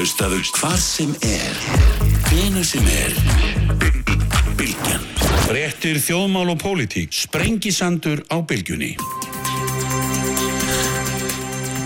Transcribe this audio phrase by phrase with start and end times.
[0.00, 1.56] Hlustaðu hvað sem er,
[2.30, 3.16] hvena sem er,
[4.56, 5.02] Bilgjan.
[5.52, 8.94] Réttir þjóðmál og pólitík, sprengisandur á Bilgjunni.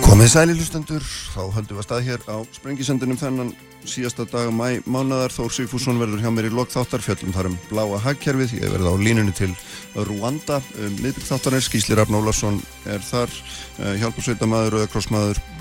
[0.04, 1.02] Komið sæli hlustendur,
[1.34, 3.50] þá höldum við að stað hér á Sprengisendunum þennan
[3.82, 5.34] síðasta dag mæ mánadar.
[5.34, 8.54] Þór Sigfússon verður hjá mér í lokþáttar, fjöllum þar um bláa hagkerfið.
[8.60, 9.50] Ég verði á línunni til
[9.98, 11.66] Rwanda, um, miðbyrgþáttarins.
[11.66, 13.34] Gísli Rafn Ólafsson er þar,
[13.80, 15.53] uh, hjálparsveitamæður, auðakrossmæður, uh,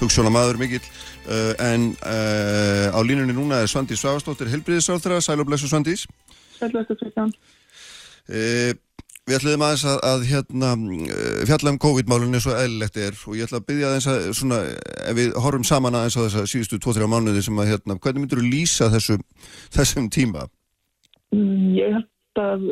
[0.00, 0.84] hugssjónamaður mikill.
[1.26, 5.20] Uh, en uh, á línunni núna er Svandís Svavastóttir, helbriðisáþra.
[5.24, 6.06] Sæl og blessu Svandís.
[6.58, 7.28] Sæl og blessu.
[8.30, 8.72] Uh,
[9.30, 10.68] Við ætlum aðeins að, að hérna,
[11.46, 14.58] fjalla um COVID-málunni eins og eðlilegt er og ég ætla að byggja aðeins að, svona,
[15.04, 18.40] ef við horfum saman aðeins á þessa síðustu 2-3 mánuði sem að, hérna, hvernig myndur
[18.40, 19.18] þú lýsa þessu,
[19.76, 20.48] þessum tíma?
[21.36, 22.08] Mm, ég held
[22.40, 22.66] að,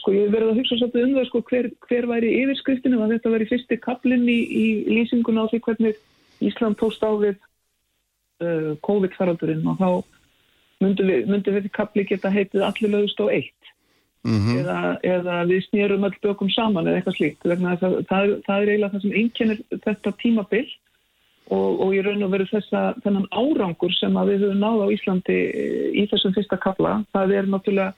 [0.00, 3.14] sko, ég hef verið að hugsa svolítið um það, sko, hver, hver væri yfirskriftinu að
[3.16, 6.00] þetta væri fyrsti kaplinn í, í lýsingun á því hvernig
[6.42, 7.36] Ísland tóst á við
[8.42, 9.88] uh, COVID-faraldurinn og þá
[10.82, 13.58] myndi við, myndi við kapli geta heitið allir lögust á eitt.
[14.22, 14.58] Mm -hmm.
[14.62, 18.92] eða, eða við snýrum öll bökum saman eða eitthvað slíkt það, það, það er eiginlega
[18.92, 20.68] það sem einkennir þetta tímabill
[21.50, 25.38] og, og ég raun og veru þessa þennan árangur sem við höfum náð á Íslandi
[25.98, 27.92] í þessum fyrsta kafla það er náttúrulega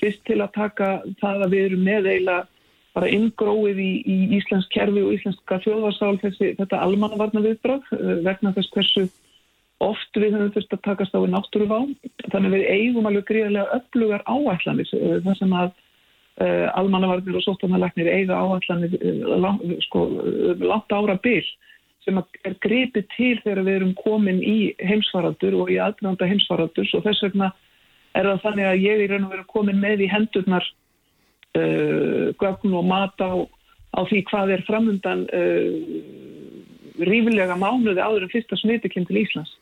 [0.00, 2.46] fyrst til að taka það að við erum með eiginlega
[2.96, 7.90] bara inngróið í, í Íslensk kerfi og Íslenska þjóðarsál þessi, þetta almannavarna viðbröð
[8.24, 9.06] vegna þess hversu
[9.84, 11.82] oft við höfum þurft að takast á í náttúruvá.
[12.32, 14.88] Þannig við eigum alveg gríðarlega öflugar áætlanir
[15.26, 15.68] þar sem að
[16.40, 20.06] uh, almannavarnir og sóttanarleiknir eiga áætlanir uh, lang, sko,
[20.64, 21.44] langt ára byll
[22.06, 27.02] sem er gripið til þegar við erum komin í heimsvaraldur og í aðranda heimsvaraldur og
[27.04, 27.50] þess vegna
[28.16, 30.66] er það þannig að ég er raun og verið komin með í hendurnar
[31.56, 33.32] uh, gögn og mat á,
[33.96, 35.26] á því hvað er framöndan
[36.96, 39.52] rífilega mánuði áður en fyrsta smitikinn til Íslands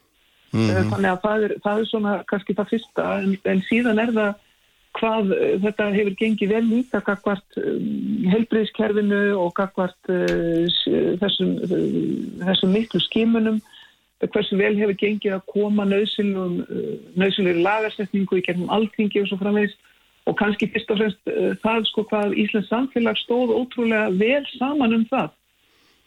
[0.55, 0.91] Mm -hmm.
[0.91, 4.35] Þannig að það er, það er svona kannski það fyrsta en, en síðan er það
[4.99, 5.33] hvað
[5.65, 7.89] þetta hefur gengið vel líka kakvart um,
[8.31, 10.67] helbriðskerfinu og kakvart uh,
[11.23, 11.89] þessum, uh,
[12.47, 13.59] þessum miklu skimunum
[14.33, 19.91] hversu vel hefur gengið að koma nöðsynlegur lagarsetningu í gerðum alltingi og svo framvegist
[20.25, 24.97] og kannski fyrst og fremst uh, það sko hvað Íslands samfélag stóð ótrúlega vel saman
[25.01, 25.33] um það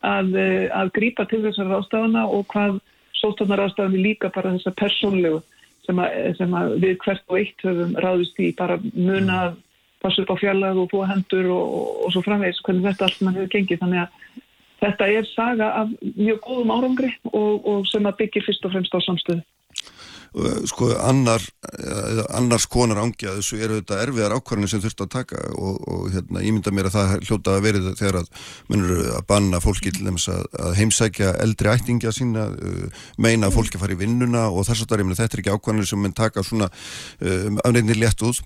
[0.05, 0.33] að,
[0.77, 2.79] að grípa til þessar ástafana og hvað
[3.17, 5.39] sótarnarafstafni líka bara þessa persónlegu
[5.85, 6.01] sem,
[6.37, 9.63] sem að við hvert og eitt höfum ráðist í bara muna að
[10.03, 13.23] passa upp á fjallag og búa hendur og, og, og svo framvegs hvernig þetta allt
[13.25, 13.81] mann hefur gengið.
[13.81, 14.43] Þannig að
[14.81, 18.97] þetta er saga af mjög góðum árangri og, og sem að byggir fyrst og fremst
[18.97, 19.43] á samstöðu.
[20.67, 21.41] Sko annar,
[22.35, 26.43] annars konar ángja þessu eru þetta erfiðar ákvarðinu sem þurft að taka og, og hérna,
[26.43, 30.05] ég mynda mér að það hljóta að verið þegar að munur að banna fólki til
[30.09, 34.67] þess að, að heimsækja eldri ættingja sína, uh, meina að fólki fari í vinnuna og
[34.67, 38.43] þess að þetta er ekki ákvarðinu sem mun taka svona um, afnefnir létt út.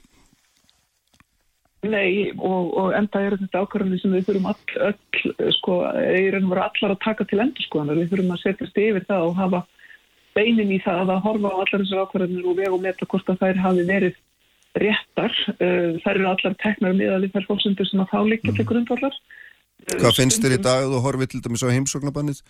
[1.81, 6.65] Nei og, og enda er þetta ákvarðinu sem við þurfum all, öll, sko, erum verið
[6.67, 9.61] allar að taka til endur skoðanar, við þurfum að setjast yfir það og hafa
[10.37, 13.41] beinin í það að horfa á allar þessar ákvarðanir og vega og meta hvort að
[13.41, 14.19] þær hafi verið
[14.81, 15.39] réttar.
[15.57, 19.17] Uh, þær eru allar teknar miðað þær fólksendur sem að þá líka til grundvallar.
[19.89, 22.43] Hvað finnst þér í dag að þú horfið til dæmis á heimsóknabannið?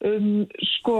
[0.00, 0.94] Um, sko,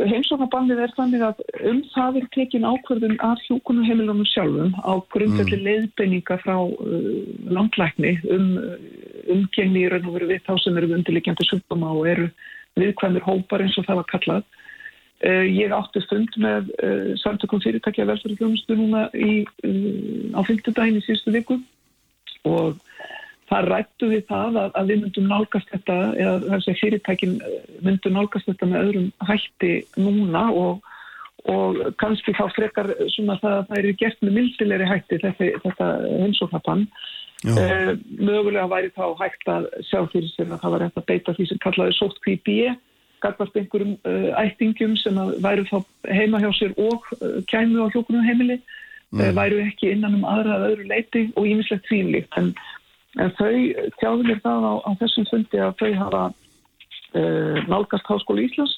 [0.00, 5.66] heimsóknabannið er þannig að um það er tekin ákvarðun af hjókunarheimilunum sjálfum á grundvalli mm.
[5.66, 7.10] leiðbeininga frá uh,
[7.52, 8.46] landlækni um
[9.34, 12.30] umgengni í raun og veru við þá sem eru undirleikjandi sjúkdóma og eru
[12.80, 14.48] viðkvæmur hópar eins og það var kallað.
[15.20, 21.04] Uh, ég átti stund með uh, samtökum fyrirtækja velferðarfjónustu núna í, uh, á fylgtudaginn í
[21.04, 21.60] síðustu viku
[22.48, 22.80] og
[23.50, 27.36] það rættu við það að, að við myndum nálgast þetta eða þessi fyrirtækin
[27.86, 30.90] myndum nálgast þetta með öðrum hætti núna og,
[31.50, 35.90] og kannski þá frekar svona það að það eru gert með mildilegri hætti þetta, þetta
[36.20, 36.86] heimsóknapann
[37.40, 41.46] mögulega væri þá hægt að sjá fyrir sér að það var hægt að beita því
[41.48, 42.74] sem kallaði sótt kvípíi
[43.20, 48.26] gagvart einhverjum uh, ættingum sem væru þá heima hjá sér og uh, kæmu á hjókunum
[48.26, 49.20] heimili mm.
[49.20, 52.52] uh, væru ekki innan um aðra að öðru leiti og ímislegt þýmlíkt en,
[53.18, 53.54] en þau
[53.98, 58.76] tjáðu mér það á, á þessum fundi að þau hafa uh, nálgast Háskóli Íslands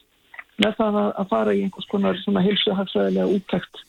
[0.62, 3.82] með það að, að fara í einhvers konar svona heilsuhagsæðilega úttækt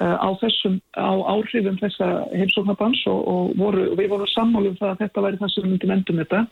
[0.00, 5.02] uh, á þessum, á áhrifum þessa heilsóknabans og, og voru, við vorum sammálum það að
[5.04, 6.46] þetta væri það sem við myndum endum þetta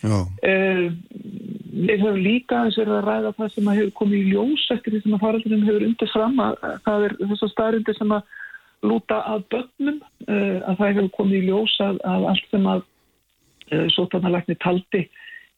[0.00, 0.86] Uh,
[1.70, 5.16] við höfum líka þess að ræða það sem hefur komið í ljós eftir því sem
[5.16, 6.54] að faraldurinn hefur undir fram að
[6.86, 8.38] það er þessar staðrindir sem að
[8.86, 12.84] lúta að börnum uh, að það hefur komið í ljós að, að allt sem að
[12.84, 15.06] uh, sótarnalækni taldi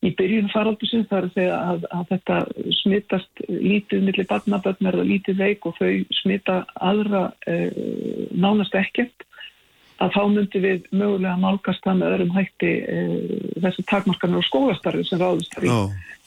[0.03, 2.39] í byrjun faraldusins þar segja að, að þetta
[2.81, 5.91] smittast lítið millir barnabötn er það lítið veik og þau
[6.23, 7.71] smitta aðra eh,
[8.35, 9.27] nánast ekkert
[10.03, 13.15] að þá myndi við mögulega nálgast það með öðrum hætti eh,
[13.63, 15.77] þessi takmarkarnar og skólastarfi sem ráðist þar í.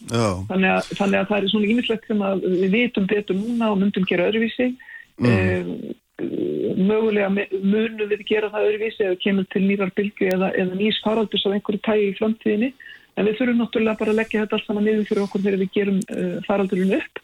[0.06, 3.80] Þannig að, þannig að það er svona ímislegt sem að við vitum betur núna og
[3.82, 4.72] myndum gera öðruvísi.
[5.20, 5.96] Mm.
[6.16, 11.02] Eh, mögulega munum við gera það öðruvísi eða kemur til nýrar bylgu eða, eða nýs
[11.04, 12.72] faraldus á einhverju tægi í framtíðinni.
[13.16, 15.74] En við þurfum náttúrulega bara að leggja þetta alls saman niður fyrir okkur þegar við
[15.76, 17.22] gerum uh, faraldurinn upp.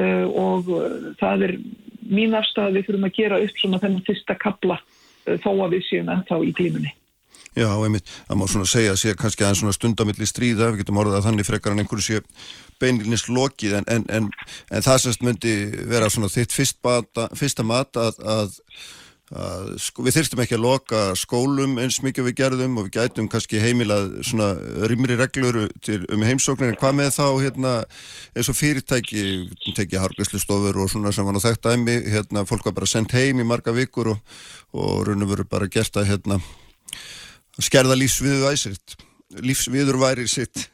[0.00, 1.56] Uh, og uh, það er
[2.12, 5.76] mín afstæð að við þurfum að gera upp svona þennan fyrsta kabla uh, þó að
[5.76, 6.94] við séum ennþá í glímunni.
[7.56, 11.00] Já, einmitt, það má svona segja að sé kannski aðeins svona stundamilli stríða, við getum
[11.02, 12.20] orðað að þannig frekar en einhverju sé
[12.80, 14.30] beinilnist lokið en, en, en,
[14.70, 15.56] en það semst myndi
[15.90, 18.56] vera svona þitt fyrsta mat að, að,
[19.30, 23.28] að sko, við þyrstum ekki að loka skólum eins mikið við gerðum og við gætum
[23.30, 24.52] kannski heimilað svona
[24.90, 26.72] rýmri reglur til, um heimsóknir.
[26.72, 27.74] En hvað með þá hérna
[28.34, 29.26] eins og fyrirtæki
[29.76, 33.42] tekið hargæslistofur og svona sem var nú þekkt æmi hérna fólk var bara sendt heim
[33.42, 34.40] í marga vikur og,
[34.74, 36.40] og raun og veru bara gert að hérna
[37.60, 38.98] skerða lífsviðu æsirt
[39.38, 40.66] lífsviður væri sitt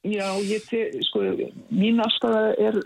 [0.00, 1.20] Já, ég te, sko,
[1.68, 2.76] mín afstæða er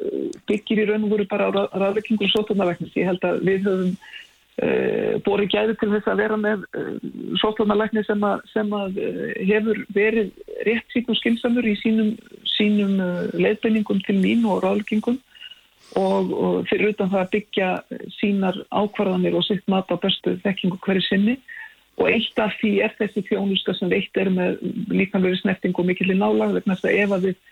[0.50, 2.96] byggir í raun og voru bara á ræðleikingum sótarnalæknis.
[2.98, 6.88] Ég held að við höfum uh, borið gæði til þess að vera með uh,
[7.38, 10.34] sótarnalækni sem, að, sem að uh, hefur verið
[10.66, 12.10] rétt síkn og skinsamur í sínum,
[12.56, 12.98] sínum
[13.38, 15.20] leiðbeiningum til mín og ræðleikingum
[15.94, 17.68] og, og fyrir utan það að byggja
[18.18, 21.38] sínar ákvarðanir og sitt mat á bestu þekkingu hverju sinni
[21.94, 26.18] og eitt af því er þessi þjónuska sem veitt er með líkanlega snerting og mikillir
[26.18, 27.42] nálag vegna þess að ef að við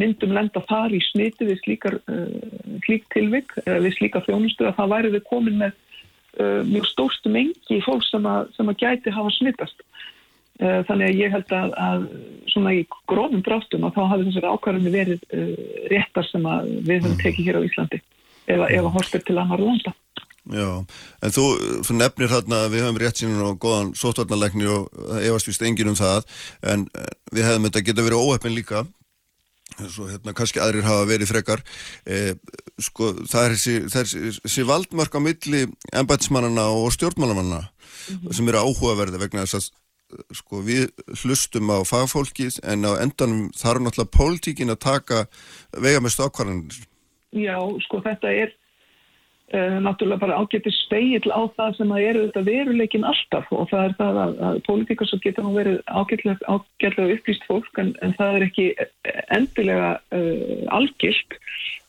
[0.00, 4.76] myndum lenda þar í smiti við slíkar uh, slík tilvik, uh, við slíkar þjónustu að
[4.78, 9.14] það væri við komin með uh, mjög stórstum engi fólk sem að, sem að gæti
[9.16, 12.06] hafa smittast uh, þannig að ég held að, að
[12.54, 15.26] svona í grófum dráttum að þá hafi þessari ákvarðinu verið
[15.92, 16.48] réttar sem
[16.86, 18.00] við höfum tekið hér á Íslandi
[18.50, 19.92] ef að horfið til annar landa
[20.50, 20.84] Já,
[21.22, 21.44] en þú,
[21.94, 24.88] nefnir þarna að við höfum rétt sínun og góðan sótvarnalegni og
[25.20, 26.24] efast vist engin um það
[26.66, 26.88] en
[27.30, 28.86] við hefðum þetta geta verið óöppin líka
[29.88, 31.62] svo hérna kannski aðrir hafa verið frekar
[32.04, 32.34] eh,
[32.82, 33.54] sko það er
[33.94, 35.66] þessi, valdmörk á milli
[35.96, 38.32] embætismannana og stjórnmálamanna mm -hmm.
[38.34, 39.70] sem eru áhugaverði vegna þess að
[40.34, 40.90] sko við
[41.22, 45.26] hlustum á fagfólkið en á endanum þarf náttúrulega pólitíkin að taka
[45.78, 46.86] vega með stokkvarðanir
[47.30, 47.56] Já,
[47.86, 48.59] sko þetta er
[49.50, 53.94] náttúrulega bara ágættir speil á það sem að eru þetta veruleikin alltaf og það er
[53.98, 58.36] það að, að pólitíkar svo getur nú verið ágætlega, ágætlega upplýst fólk en, en það
[58.36, 58.66] er ekki
[59.34, 61.34] endilega uh, algilt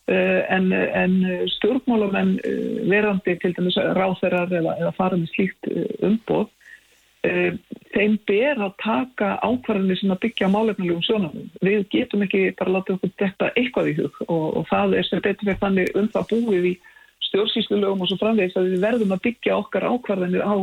[0.10, 1.20] uh, en, en
[1.58, 2.34] stjórnmálamenn
[2.90, 5.72] verandi til dæmis ráþerar eða, eða fara með slíkt
[6.02, 6.50] umboð
[7.22, 11.52] þeim ber að taka ákvarðinni sem að byggja málefnilegum sjónamum.
[11.62, 15.22] Við getum ekki bara látið okkur þetta eitthvað í hug og, og það er sem
[15.22, 16.74] betur fyrir þannig um það búið í
[17.32, 20.56] stjórnsýslulögum og svo framvegis að við verðum að byggja okkar ákvarðanir á,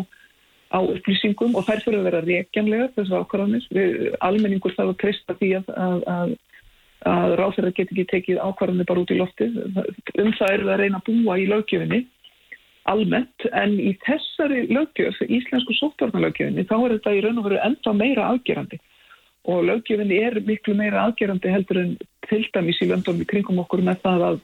[0.76, 3.67] á upplýsingum og þær fyrir að vera reykjanlega þessar ákvarðanir.
[3.75, 3.97] Við,
[4.29, 6.37] almenningur þarf að treysta því að, að, að,
[7.15, 9.59] að ráðferðar get ekki tekið ákvarðanir bara út í loftið.
[10.20, 12.05] Um það eru að reyna að búa í lögjöfinni
[12.88, 17.94] almennt en í þessari lögjöf, íslensku sóttvarnalögjöfinni, þá er þetta í raun og veru ennþá
[17.97, 18.79] meira afgerandi
[19.49, 21.97] og lögjöfinni er miklu meira afgerandi heldur en
[22.29, 24.41] til dæmis í löndum í kringum okkur með það að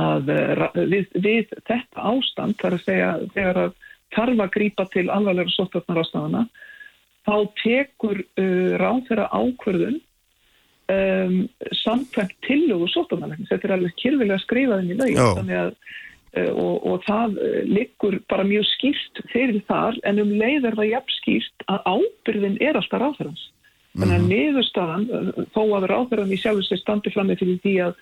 [0.00, 3.74] að eh, við, við þetta ástand, þar að segja þegar að
[4.14, 6.42] þarf að grýpa til alvarlega sóttvarnar ástafana,
[7.24, 9.96] þá tekur uh, ráð þeirra ákverðun
[10.92, 11.38] um,
[11.80, 13.48] samkvæmt tillögu sóttvarnarleiknis.
[13.50, 17.38] Þetta er alveg kyrfilega skrifaðin í lögin þannig að uh, og, og það
[17.70, 22.60] liggur bara mjög skýrt fyrir þar en um leið er það jafn skýrt að ábyrðin
[22.60, 23.46] er alltaf ráðferðans.
[23.94, 24.30] Þannig að mhm.
[24.34, 25.04] niðurstaðan,
[25.54, 27.98] þó að ráðferðan í sjálfur sér standi fram með fyrir því að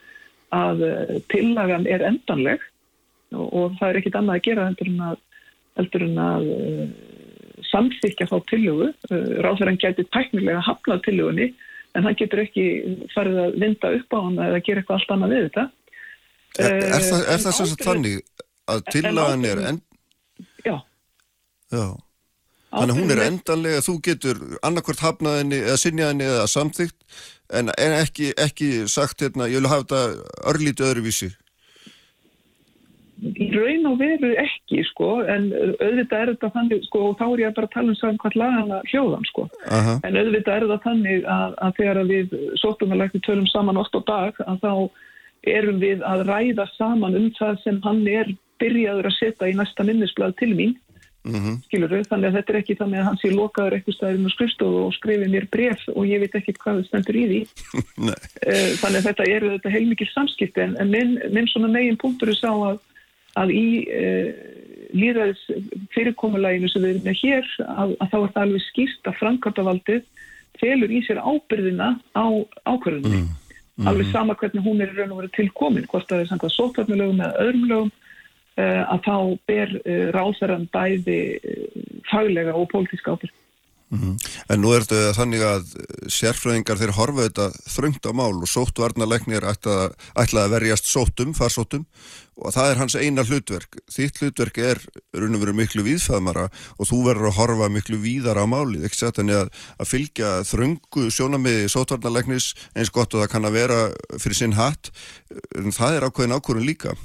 [0.52, 2.62] að eh, tillagan er endanleg
[3.32, 5.20] og, og það er ekkit annað að gera heldur en að,
[5.80, 6.86] heldur en að uh,
[7.70, 8.88] samþykja þá tillögu.
[9.08, 11.48] Uh, Ráðverðan getur tæknilega hafnað tillögunni
[11.96, 12.66] en hann getur ekki
[13.14, 15.66] farið að vinda upp á hann eða gera eitthvað allt annað við þetta.
[16.52, 18.16] Er, er, það, það sem þannig
[18.68, 19.84] að tillagan er end...
[20.66, 20.74] Já.
[21.72, 21.84] Já.
[22.72, 26.98] Þannig að hún er endanlega, þú getur annarkvært hafnaðinni eða sinjaðinni eða samþygt
[27.52, 31.30] en, en ekki, ekki sagt hérna, ég vil hafa þetta örlítið öðruvísi
[33.22, 37.42] Í raun og veru ekki sko, en auðvitað er þetta þannig, sko, og þá er
[37.44, 39.44] ég bara að tala um hvað lagana hljóðan, sko.
[39.70, 39.92] Aha.
[40.08, 43.94] En auðvitað er þetta þannig að, að þegar við sóttum að lækni tölum saman oft
[43.94, 44.72] og dag, að þá
[45.54, 49.86] erum við að ræða saman um það sem hann er byrjaður að setja í næsta
[49.86, 50.74] minnisblad til mín
[51.24, 51.56] mm -hmm.
[51.66, 54.34] skilur þau, þannig að þetta er ekki þannig að hann sé lokaður eitthvað stæðin og
[54.34, 57.40] skrifstofu og skrifi mér bref og ég veit ekki hvað það stendur í því
[58.08, 62.32] uh, þannig að þetta eru þetta heilmikið samskipti en, en minn, minn svona megin punktur
[62.32, 62.80] er sá að,
[63.42, 64.30] að í uh,
[64.92, 65.44] líðaðis
[65.94, 70.02] fyrirkomulæginu sem við erum með hér að, að þá er það alveg skýrt að framkvæmtavaldið
[70.60, 72.26] telur í sér ábyrðina á
[72.68, 73.30] ákverðinni mm.
[73.80, 73.88] Mm.
[73.88, 77.46] alveg sama hvernig hún er raun og verið tilkomin hvort það er samkvæmt sótvarnalögum eða
[77.46, 77.92] öðrum lögum
[78.60, 79.16] að þá
[79.48, 83.38] ber uh, ráðverðan bæði uh, faglega og pólitíska ábyrg.
[83.92, 84.16] Mm -hmm.
[84.48, 85.64] En nú er þetta þannig að
[86.08, 91.84] sérfræðingar þeir horfa þetta þröngt á mál og sóttvarnalegnir ætla að verjast sóttum, farsóttum
[92.36, 93.76] og það er hans eina hlutverk.
[93.92, 94.80] Þitt hlutverk er
[95.12, 98.96] raun og verið miklu viðfæðmara og þú verður að horfa miklu víðar á málið, ekki
[98.96, 103.80] sett þannig að, að fylgja þröngu sjónamiði sóttvarnalegnis eins gott og það kann að vera
[104.16, 104.88] fyrir sinn hatt,
[105.52, 106.96] en það er ákveðin ákvörðun líka.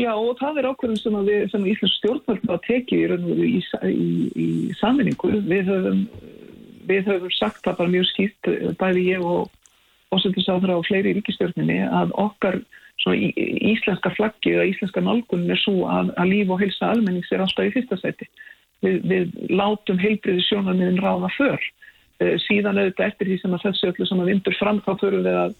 [0.00, 1.18] Já og það er ákveðum sem
[1.52, 3.60] sem Íslands stjórnvöld að tekið í, í,
[3.90, 4.46] í, í
[4.80, 5.30] saminningu.
[5.46, 6.00] Við höfum,
[6.88, 9.52] við höfum sagt það bara mjög skýrt, bæði ég og
[10.14, 12.58] ósöldisáðra og fleiri í ríkistjórninni að okkar
[13.04, 17.68] íslenska flaggi eða íslenska nálgunum er svo að, að líf og helsa almennings er alltaf
[17.68, 18.28] í fyrsta sæti.
[18.84, 21.68] Við, við látum heilbriði sjónarmiðin ráða för.
[22.22, 25.24] Eh, síðan auðvitað eftir því sem að þessu öllu sem að vindur fram þá förum
[25.26, 25.54] við að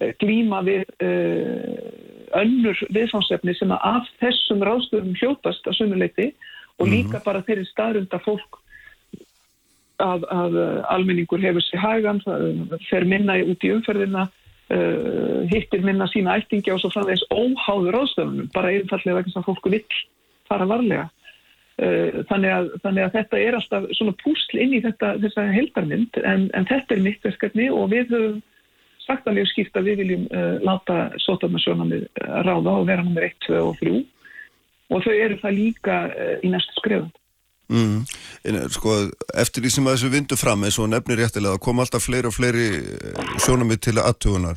[0.00, 6.30] eh, glíma við uh, önnur viðfánsefni sem að af þessum ráðstöðum hljótast að sumuleiti
[6.78, 6.94] og mhm.
[6.94, 8.60] líka bara þeirri staðrunda fólk
[9.98, 10.58] að, að
[10.94, 12.20] almenningur hefur sér hægan,
[12.88, 14.28] fer minna út í umferðina,
[14.70, 19.46] uh, hittir minna sína ættingi og svo frá þess óháður ráðstöðunum, bara einfallega vegna sem
[19.46, 20.02] fólku vill
[20.48, 21.08] fara varlega.
[21.78, 26.16] Uh, þannig, að, þannig að þetta er alltaf svona púsl inn í þetta, þessa heldarmynd
[26.26, 28.40] en, en þetta er mitt verkefni og við höfum
[29.08, 33.38] sagt alveg skýrt að við viljum uh, láta sótarnarsjónamið uh, ráða og vera nummer 1,
[33.48, 34.02] 2 og 3
[34.88, 37.16] og þau eru það líka uh, í næstu skrefund.
[37.68, 38.06] Mm.
[38.72, 38.94] Sko,
[39.36, 42.32] eftir því sem að þessu vindu fram eins og nefnir réttilega kom alltaf fleiri og
[42.32, 42.68] fleiri
[43.44, 44.56] sjónamið til aðtugunar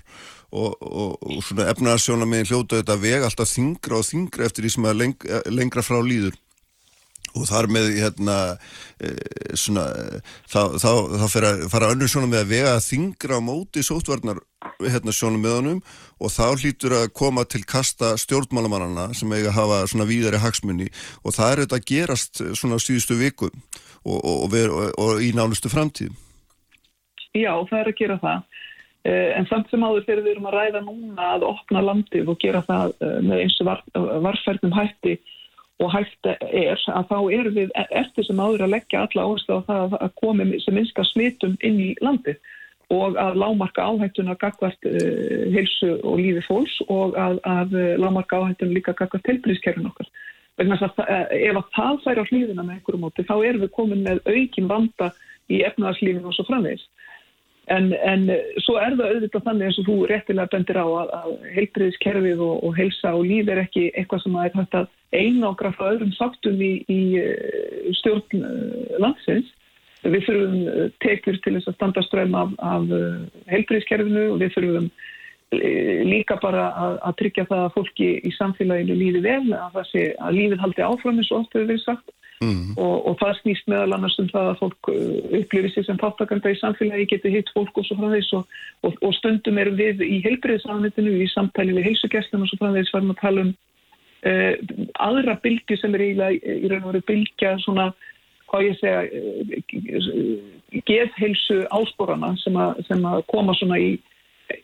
[0.52, 4.88] og, og, og svona efnarsjónamið hljóta þetta veg alltaf þingra og þingra eftir því sem
[4.88, 6.40] að leng, lengra frá líður
[7.38, 8.38] og þar með hérna
[9.00, 9.12] e,
[9.58, 9.86] svona
[10.50, 11.28] þá, þá, þá
[11.72, 14.42] fara önnur svona með að vega þingra á móti sótvarnar
[14.82, 15.80] hérna svona með honum
[16.22, 20.90] og þá hlýtur að koma til kasta stjórnmálamannana sem eiga að hafa svona víðari hagsmunni
[21.24, 25.72] og það er þetta að gerast svona síðustu viku og, og, og, og í nálustu
[25.72, 26.14] framtíð.
[27.38, 28.48] Já, það er að gera það.
[29.02, 32.42] Eh, en samt sem áður þegar við erum að ræða núna að opna landið og
[32.42, 33.86] gera það með eins og var,
[34.28, 35.16] varfærnum hætti
[35.82, 39.62] og hægt er að þá erum við eftir sem áður að leggja alla áherslu á
[39.70, 42.38] það að komi sem minnska smitum inn í landið
[42.92, 48.76] og að lámarka áhættuna gagvart uh, heilsu og lífi fólks og að, að lámarka áhættuna
[48.76, 50.10] líka gagvart tilbríðskerfin okkar.
[50.62, 54.04] Að, uh, ef að það fær á hlýðina með einhverju móti þá erum við komin
[54.06, 55.12] með aukin vanda
[55.52, 56.84] í efnaðarslífinu og svo framvegis.
[57.70, 58.26] En, en
[58.66, 62.56] svo er það auðvitað þannig eins og þú réttilega bendir á að, að heilbriðiskerfið og,
[62.66, 66.62] og heilsa og líf er ekki eitthvað sem er hægt að einágra frá öðrum saktum
[66.64, 69.54] í, í eh, stjórn eh, landsins.
[70.02, 72.90] Við þurfum eh, tekjur til þess að standa ströym af, af
[73.54, 74.90] heilbriðiskerfinu og við þurfum
[75.52, 80.38] líka bara að, að tryggja það að fólki í samfélaginu líði vel, að, sé, að
[80.38, 82.74] lífið haldi áfram eins og oft hefur verið sagt Mm.
[82.74, 85.02] Og, og það snýst meðal annars um það að fólk uh,
[85.38, 88.56] upplifir sér sem þáttakanda í samfélagi, getur hitt fólk og svo frá þess og,
[88.88, 92.96] og, og stundum erum við í heilbreyðsafnitinu, í samtæli við heilsugjastlum og svo frá þess
[92.96, 93.52] varum að tala um
[94.32, 94.56] uh,
[95.06, 97.88] aðra bylgi sem er eiginlega í raun og veru bylgja svona,
[98.50, 102.58] hvað ég segja, uh, geðheilsu ásporana sem,
[102.90, 103.94] sem að koma svona í,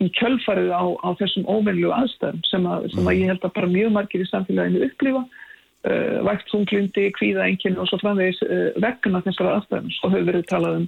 [0.04, 3.74] í kjölfarið á, á þessum óvenlu aðstæðum sem, að, sem að ég held að bara
[3.74, 9.58] mjög margir í samfélaginu upplifa uh, vægt þunglindi, kvíðaenginu og svo framvegis uh, vegna þessara
[9.58, 10.88] aðstæðum og hefur verið talað um,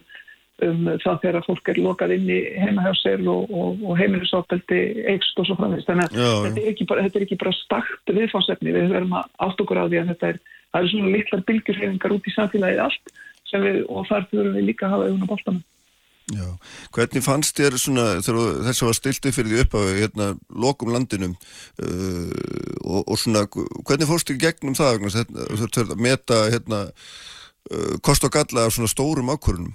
[0.67, 5.49] um það þegar fólk er lokað inn í heimahjásel og, og, og heimilisofbeldi eikst og
[5.49, 5.87] svo framvegis.
[5.87, 9.65] Þannig að þetta er, bara, þetta er ekki bara stakt viðfánsefni, við verðum að átt
[9.65, 13.17] okkur á því að þetta er, það eru svona litlar bylgjurhefingar út í samfélagið allt
[13.49, 15.65] við, og þar þurfum við líka að hafa bóltanum.
[16.29, 16.45] Já,
[16.93, 21.33] hvernig fannst þér svona þess að var stiltið fyrir því upp á hérna lokum landinum
[21.33, 22.29] uh,
[22.85, 28.67] og, og svona, hvernig fórst þér gegnum það að meta hérna uh, kost og galla
[28.67, 29.73] af svona stórum ákvörunum?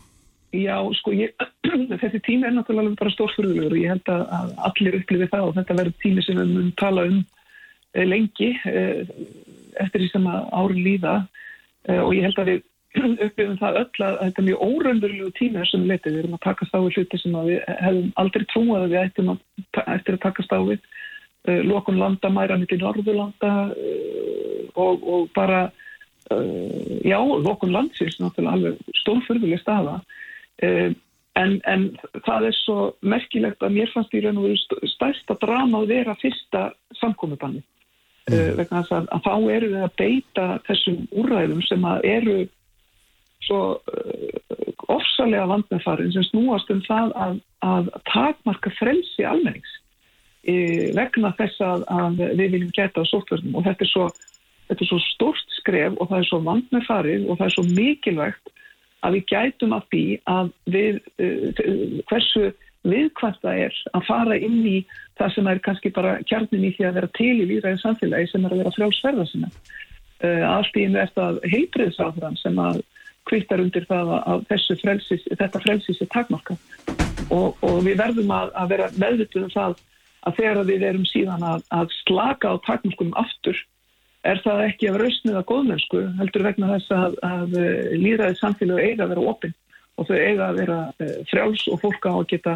[0.55, 1.35] Já, sko ég,
[2.03, 5.77] þessi tími er náttúrulega bara stórfyrðulegur og ég held að allir upplifið það og þetta
[5.81, 7.17] verður tími sem við munum tala um
[7.95, 9.01] eh, lengi eh,
[9.83, 11.15] eftir því sem að ári líða
[11.89, 12.63] eh, og ég held að við
[13.03, 16.11] upplifum það öll að þetta er mjög óraunverulegu tími þessum leiti.
[16.11, 19.33] Við erum að takast á við hluti sem við hefum aldrei trúið að við ættum
[19.33, 19.41] að,
[19.85, 20.91] eftir að takast á við.
[21.45, 25.67] Uh, lokun landa, mæra mitt í Norðurlanda uh, og, og bara
[26.33, 29.99] uh, já, lokun landsins náttúrulega alveg stórfyrðuleg staða
[31.35, 31.85] en, en
[32.25, 36.15] það er svo merkilegt að mér fannst í raun og veru stærsta drama að vera
[36.21, 36.63] fyrsta
[37.01, 37.61] samkomiðbanni
[38.31, 38.55] mm.
[38.59, 42.37] vegna þess að, að þá eru við að beita þessum úræðum sem að eru
[43.45, 43.61] svo
[44.93, 49.81] ofsalega vandmeðfarin sem snúast um það að, að takmarka frelsi almennings
[50.45, 54.09] vegna þess að, að við viljum geta á sótverðum og þetta er svo,
[54.69, 57.55] þetta er svo stort skref og það er svo vand með farið og það er
[57.55, 58.53] svo mikilvægt
[59.05, 62.53] að við gætum að bí að við, uh, hversu
[62.85, 64.79] viðkvæmt það er að fara inn í
[65.17, 68.45] það sem er kannski bara kjarnin í því að vera til í líðræði samfélagi sem
[68.45, 69.53] er að vera frjálsverða sinna.
[70.25, 72.83] Uh, allt í einu er það heitriðsáðran sem að
[73.28, 74.47] kvittar undir það að
[74.83, 76.57] frelsis, þetta frelsis er takmarka
[77.33, 79.76] og, og við verðum að, að vera meðvituð um það
[80.25, 83.59] að þegar við erum síðan að, að slaka á takmörkunum aftur
[84.25, 88.85] er það ekki af rausnið að góðmennsku heldur vegna þess að, að eh, líðræðið samfélög
[88.85, 89.57] eiga að vera opinn
[89.95, 92.54] og þau eiga að vera eh, frjáls og fólk á að geta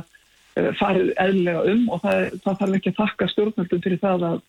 [0.57, 4.41] eh, farið eðlega um og það, það þarf ekki að þakka stjórnvöldum fyrir það að,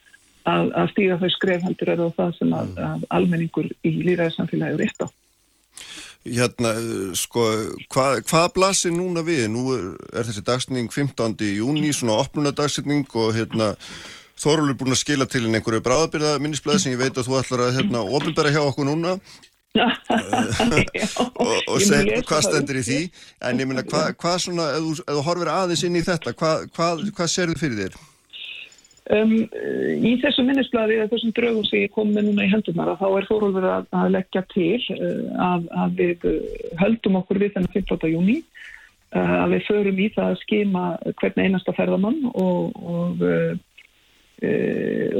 [0.49, 2.79] að stíga þau skref heldur er það sem að
[3.19, 5.07] almenningur í líðræðið samfélagi eru rétt á.
[6.29, 6.75] Hérna,
[7.17, 7.45] sko,
[7.89, 9.47] hvað, hvað blasir núna við?
[9.51, 11.35] Nú er þessi dagsning 15.
[11.57, 13.73] júni, svona opnunadagsning og hérna,
[14.39, 17.63] Þorul er búin að skila til einhverju bráðabyrða minnisblæði sem ég veit að þú ætlar
[17.65, 19.17] að hérna, ofinbæra hjá okkur núna
[21.43, 22.99] og, og segja hvað stendur í því
[23.45, 26.87] en ég minna, hvað hva svona, ef þú, horfir aðeins inn í þetta, hvað hva,
[27.19, 27.99] hva ser þið fyrir þér?
[29.09, 29.31] Um,
[30.05, 33.25] í þessu minnisbladi eða þessum draugum sem ég kom með núna í hendunar þá er
[33.25, 36.35] Þórólfur að, að leggja til uh, að, að við uh,
[36.83, 38.11] höldum okkur við þennan 15.
[38.11, 38.35] júni
[39.17, 40.83] uh, að við förum í það að skima
[41.23, 43.25] hvern einasta ferðamann og, og,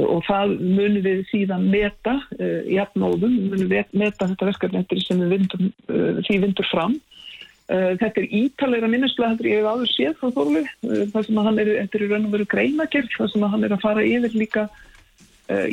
[0.06, 5.34] og það munum við síðan meta í afnóðum, munum við meta þetta verkefni sem við
[5.34, 5.72] vindum,
[6.28, 6.94] því vindur fram
[7.70, 11.60] þetta er ítalega minnesblæð ég hef áður séð frá Þorlu eh, þar sem að hann
[11.62, 14.34] er, þetta er raun og veru greinagerð þar sem að hann er að fara yfir
[14.34, 14.64] líka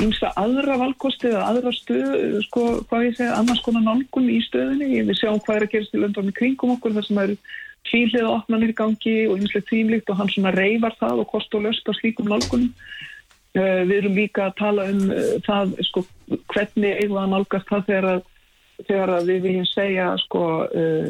[0.02, 4.40] ímsta uh, aðra valkosti eða aðra stöð, sko, hvað ég segja annars konar nálgun í
[4.46, 7.36] stöðinni við sjáum hvað er að gerast í löndunum kringum okkur þar sem eru
[7.90, 11.68] tvílið opnanir í gangi og einslega tímlíkt og hann svona reyfar það og kost og
[11.68, 12.74] löst á slíkum nálgunum.
[13.58, 15.06] Við erum líka að tala um
[15.46, 16.04] það, sko,
[16.52, 18.26] hvernig eigða að nálgast það þegar að
[18.86, 21.08] þegar við viljum segja sko, uh,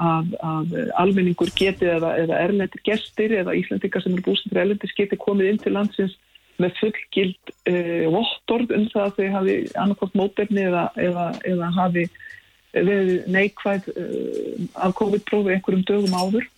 [0.00, 5.18] að, að almenningur geti eða, eða erlendir gestir eða Íslandingar sem eru bústundur erlendir geti
[5.20, 6.16] komið inn til landsins
[6.62, 12.06] með fullgild uh, vottorð um það að þau hafi annarkort mótefni eða, eða, eða hafi
[12.74, 16.48] verið neikvæð uh, af COVID-prófi einhverjum dögum áður.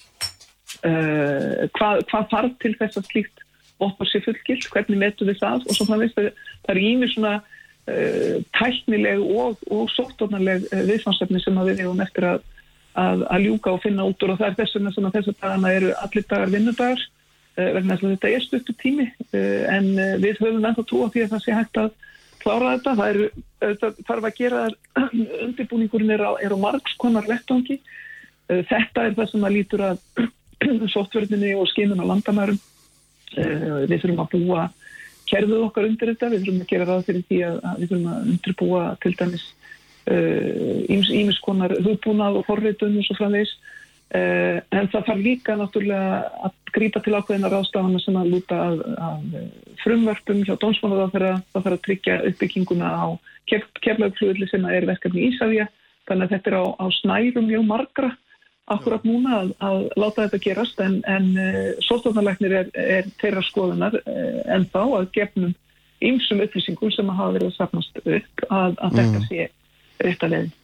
[0.85, 3.45] Uh, hvað, hvað þarf til þess að slíkt
[3.81, 6.31] vottorð sé fullgild, hvernig metu við það og svo það að
[6.73, 7.35] er ímið svona
[7.87, 12.41] tæknileg og, og sóttornarleg uh, viðfansefni sem við hefum eftir að,
[12.99, 15.37] að, að ljúka og finna út úr og það er þess vegna sem að þessu
[15.37, 20.43] dagana eru allir dagar vinnudagar uh, vegna þess að þetta er stuttu tími en við
[20.43, 21.93] höfum ennþá trú á því að það sé hægt að
[22.43, 22.95] klára þetta.
[22.99, 23.29] Það eru,
[24.07, 24.65] þarf að gera
[25.47, 27.81] undirbúningurinn er á, á margskonar vettangi.
[28.47, 30.03] Þetta er það sem að lítur að
[30.95, 32.59] sóttverðinni og skinnuna landamærum.
[33.35, 34.69] Við þurfum að búa
[35.31, 38.11] kerfið okkar undir þetta, við þurfum að gera ráð fyrir því að, að við þurfum
[38.13, 39.47] að undirbúa til dæmis
[40.07, 43.57] ímis uh, konar hugbúnað og forriðun og svo framvegs
[44.15, 48.85] uh, en það þarf líka náttúrulega að grípa til ákveðina ráðstafana sem að lúta af,
[49.09, 53.07] af frumvörpum hjá dónsmála það þarf að tryggja uppbygginguna á
[53.51, 55.67] keflaugflugli sem er verkefni Ísafja
[56.07, 58.13] þannig að þetta er á, á snærum mjög margra
[58.67, 63.95] akkurat núna að, að láta þetta gerast en, en eh, sóstofnarleiknir er, er þeirra skoðunar
[64.01, 65.55] uh, en þá að gefnum
[66.05, 68.97] ymsum upplýsingum sem að hafa verið að sapnast upp að, að mm.
[68.99, 69.49] þetta sé
[70.07, 70.55] rétt að leiðin.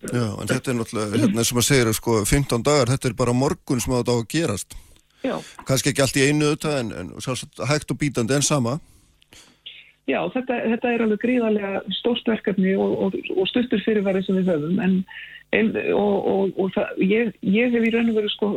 [0.00, 3.36] Já, en þetta er náttúrulega, hérna sem að segja, sko, 15 dagar, þetta er bara
[3.36, 4.78] morgun sem að þetta á að gerast.
[5.20, 5.34] Já.
[5.68, 7.10] Kannski ekki allt í einu þetta en, en
[7.68, 8.78] hægt og bítandi en sama.
[10.08, 14.48] Já, þetta, þetta er alveg gríðarlega stórt verkefni og, og, og stuttur fyrirværi sem við
[14.54, 14.96] höfum en
[15.56, 18.50] en, og, og, og það, ég, ég hef í raun og veru sko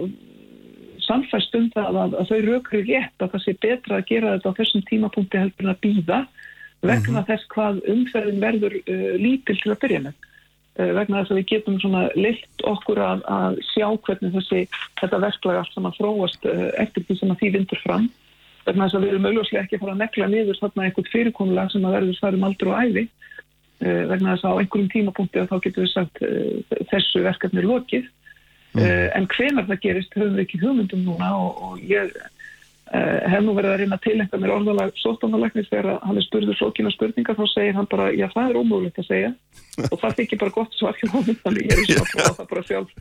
[1.03, 4.53] samfæst um það að, að þau raukri rétt að það sé betra að gera þetta
[4.53, 6.19] á þessum tímapunkti heldur en að býða
[6.83, 7.27] vegna mm -hmm.
[7.29, 10.29] þess hvað umferðin verður uh, lítil til að byrja með.
[10.73, 14.61] Uh, vegna þess að við getum svona leitt okkur að, að sjá hvernig þessi
[15.01, 18.09] þetta verklag allt saman þróast uh, eftir því sem að því vindur fram.
[18.65, 21.71] Vegna þess að við erum auðvitað ekki að fara að nekla niður þarna einhvert fyrirkonulag
[21.71, 23.09] sem að verður þar um aldur og Eh,
[23.83, 28.05] vegna þess að á einhverjum tímapunkti þá getur við sagt eh, þessu verkefni lokið.
[28.73, 28.83] Mm.
[28.83, 32.13] Eh, en hvenar það gerist höfum við ekki hugmyndum núna og, og ég
[32.93, 36.91] hef nú verið að reyna að tilengja mér orðalag sóttánalæknis þegar hann er spurður flókina
[36.93, 39.31] spurninga þá segir hann bara, já það er ómögulegt að segja.
[39.89, 42.65] Og það þykir bara gott svar hjá honum þannig ég er svona prófa það bara
[42.67, 42.91] sjálf.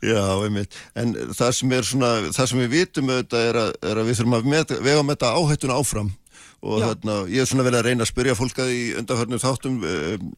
[0.00, 4.00] Já, einmitt, en það sem er svona, það sem við vitum auðvitað er að, er
[4.00, 4.48] að við þurfum að
[4.88, 6.12] vega með þetta áhættuna áfram
[6.60, 9.78] og þarna, ég er svona verið að reyna að spyrja fólk að í undanförnum þáttum
[9.88, 10.32] um,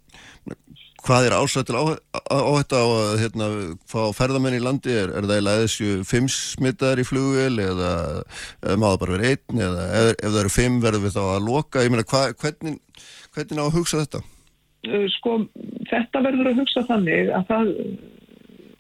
[1.02, 3.48] hvað er ásætt til áhætta á að hérna,
[3.90, 7.94] fá ferðamenn í landi, er, er það í læðisju fimm smittar í flugvel eða,
[8.62, 11.22] eða má það bara vera einn eða ef, ef það eru fimm verður við þá
[11.24, 12.78] að loka, ég meina hva, hvernig,
[13.34, 14.22] hvernig á að hugsa þetta?
[15.16, 15.36] Sko,
[15.90, 17.74] þetta verður að hugsa þannig að það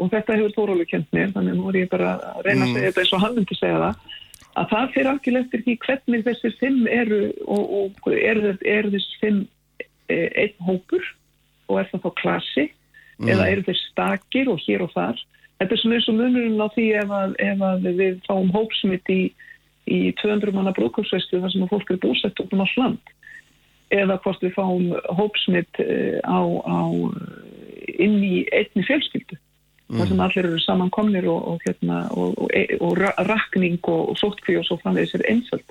[0.02, 3.02] og þetta hefur Þórólu mér, þannig nú er ég bara að reyna að segja þetta
[3.02, 4.18] eins og hann myndi segja það
[4.58, 9.18] að það fyrir algjörlega eftir því hvernig þessir fimm eru og, og er, er þess
[9.22, 9.42] fimm
[10.12, 11.06] e, einn hópur
[11.70, 13.30] og er það þá klassi mm.
[13.32, 15.22] eða eru þeir stakir og hér og þar.
[15.60, 19.12] Þetta er svona eins og munurinn á því ef að, ef að við fáum hópsmitt
[19.12, 19.20] í,
[19.88, 23.14] í 200 manna brúkálsvestu þar sem fólk eru búsett út um all land.
[23.92, 26.80] Eða hvort við fáum hópsmitt e, á, á
[28.02, 29.38] inn í einni fjölskyldu
[29.92, 32.38] þar sem allir eru samankomnir og, og, hérna, og,
[32.80, 35.64] og rakning og sótkví og svo framvegis er einsöld.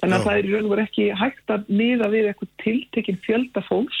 [0.00, 0.26] Þannig að Já.
[0.26, 4.00] það er í raun og verið ekki hægt að miða við eitthvað tiltekinn fjölda fólks,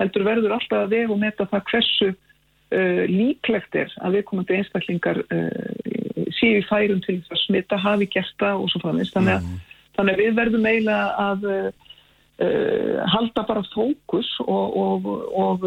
[0.00, 5.22] heldur verður alltaf að vega og meta það hversu uh, líklegt er að viðkomandi einstaklingar
[5.26, 9.12] uh, séu í færum til að smita, hafi gert það og svo framvegis.
[9.16, 9.86] Þannig, mm.
[9.98, 11.70] þannig að við verðum eiginlega að uh,
[13.12, 15.66] halda bara fókus og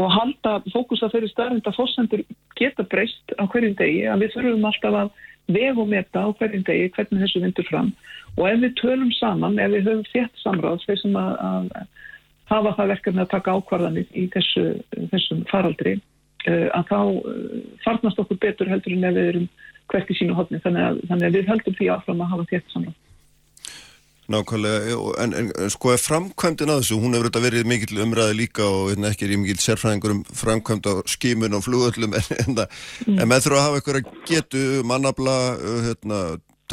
[0.00, 2.22] og halda fókus að þeirri starfend að fórsendur
[2.58, 5.10] geta breyst á hverjum degi að við þurfum alltaf að
[5.52, 7.90] vega og meta á hverjum degi hvernig þessu vindur fram.
[8.38, 11.66] Og ef við tölum saman, ef við höfum þétt samráð þeir sem að, að
[12.52, 14.64] hafa það verkefni að taka ákvarðanir í þessu,
[15.12, 19.48] þessum faraldri uh, að þá uh, farnast okkur betur heldur en ef við erum
[19.92, 22.72] hvert í sínu hodni þannig að, þannig að við höldum því áfram að hafa þétt
[22.72, 23.00] samráð
[24.32, 28.64] Nákvæmlega, en, en sko er framkvæmdinn að þessu, hún hefur þetta verið mikill umræði líka
[28.66, 32.62] og hérna, ekki er ég mikill sérfræðingur um framkvæmd á skímun og flugöllum en, en,
[32.62, 33.18] mm.
[33.18, 35.36] en með þurfa að hafa eitthvað getu, mannabla,
[35.88, 36.22] hérna,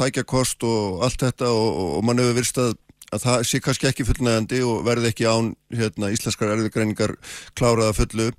[0.00, 2.74] tækjakost og allt þetta og, og, og mann hefur virst að,
[3.10, 7.16] að það sé kannski ekki fullnægandi og verði ekki án hérna, íslenskar erðugreiningar
[7.58, 8.30] kláraða fullu.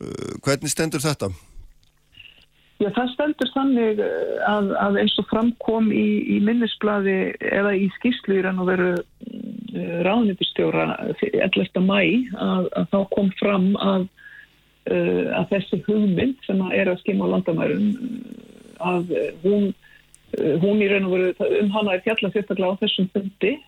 [0.00, 1.32] Uh, hvernig stendur þetta?
[2.80, 7.16] Já, það stendur þannig eh, að, að eins og framkom í, í minnisbladi
[7.50, 10.86] eða í skýrslu í rann og veru eh, ráðnýttistjóra
[11.20, 11.82] 11.
[11.84, 11.98] mæ
[12.40, 14.08] að, að þá kom fram að,
[14.88, 17.86] eh, að þessi hugmynd sem er að skima á landamærum
[18.80, 19.12] að
[19.42, 19.68] hún,
[20.64, 23.58] hún í raun og veru um hana er fjalla sérstaklega á þessum fundi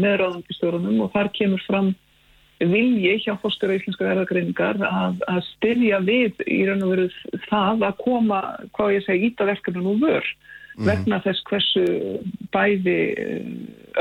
[0.00, 1.92] með ráðnýttistjórunum og þar kemur fram
[2.60, 7.06] vilji hjá fórskara íslenskar erðagreiningar að, að styrja við í raun og veru
[7.48, 8.40] það að koma,
[8.76, 10.88] hvað ég segi, ítaverkefnum og vör mm.
[10.88, 11.84] vegna þess hversu
[12.52, 13.46] bæði eh,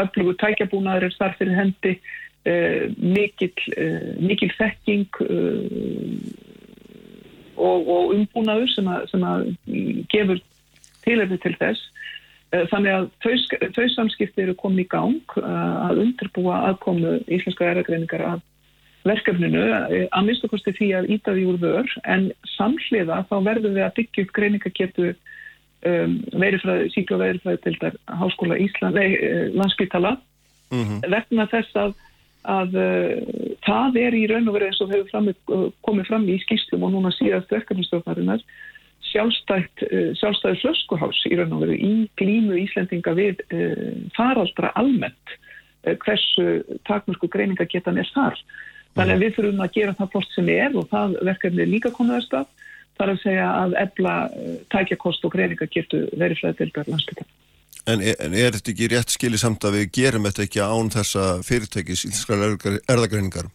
[0.04, 6.19] öflugu tækjabúnaður er þar fyrir hendi uh, mikil, uh, mikil þekking uh,
[7.60, 9.48] og, og umbúnaður sem að, sem að
[10.12, 10.43] gefur
[11.06, 11.88] tilhefni til þess
[12.49, 13.33] Þannig að þau,
[13.75, 18.39] þau samskipti eru komið í gang að undirbúa aðkomu íslenska erðagreiningar að
[19.07, 19.62] verkefninu
[20.09, 23.95] að minnstu kosti því að íta því úr vör en samhliða þá verður við að
[23.99, 25.12] byggja upp greiningaketu
[25.88, 26.17] um,
[26.93, 30.17] síkla og verifræði til þær Háskóla Ísland, nei, eh, landspítala
[30.71, 31.09] mm -hmm.
[31.12, 31.93] vegna þess að,
[32.43, 35.29] að uh, það er í raun og verið eins og hefur fram,
[35.81, 38.43] komið fram í skýslum og núna síðast verkefnistofnarinnar
[39.10, 45.38] sjálfstætt, uh, sjálfstæði flöskuhás í raun og verið í glímu Íslendinga við uh, faraldra almennt
[45.80, 48.36] hversu takmörsku greiningaketan er þar
[48.98, 51.91] Þannig að við þurfum að gera það post sem er og það verkefni er líka
[51.95, 52.48] komið að stað.
[52.98, 57.30] Það er að segja að ebla eh, tækjakost og greininga getur verið flæðildar landsbyttar.
[57.88, 61.28] En, en er þetta ekki rétt skilið samt að við gerum þetta ekki án þessa
[61.48, 63.48] fyrirtækis ílskar erðagreiningar?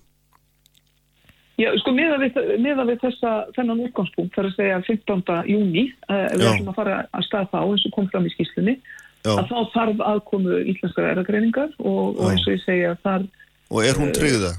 [1.54, 5.22] Já, sko, miða við, miða við þessa þennan útgangspunkt, það er að segja 15.
[5.52, 8.74] júni, uh, við ætlum að fara að stað þá eins og kom fram í skýslunni,
[9.22, 9.30] Já.
[9.36, 13.28] að þá þarf aðkomu íslenskar erðagreiningar og, og eins og ég segja þar...
[13.70, 14.50] Og er hún tryggða?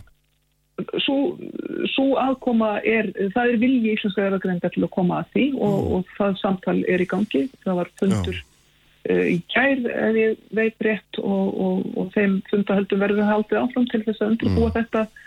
[1.04, 5.94] Svo aðkoma er, það er vilji íslenska erðagreynda til að koma að því og, mm.
[5.98, 7.44] og það samtal er í gangi.
[7.68, 13.04] Það var fundur uh, í kær ef ég veit rétt og, og, og þeim fundahöldum
[13.04, 14.76] verður haldið áfram til þess að undirbúa mm.
[14.80, 15.22] þetta uh,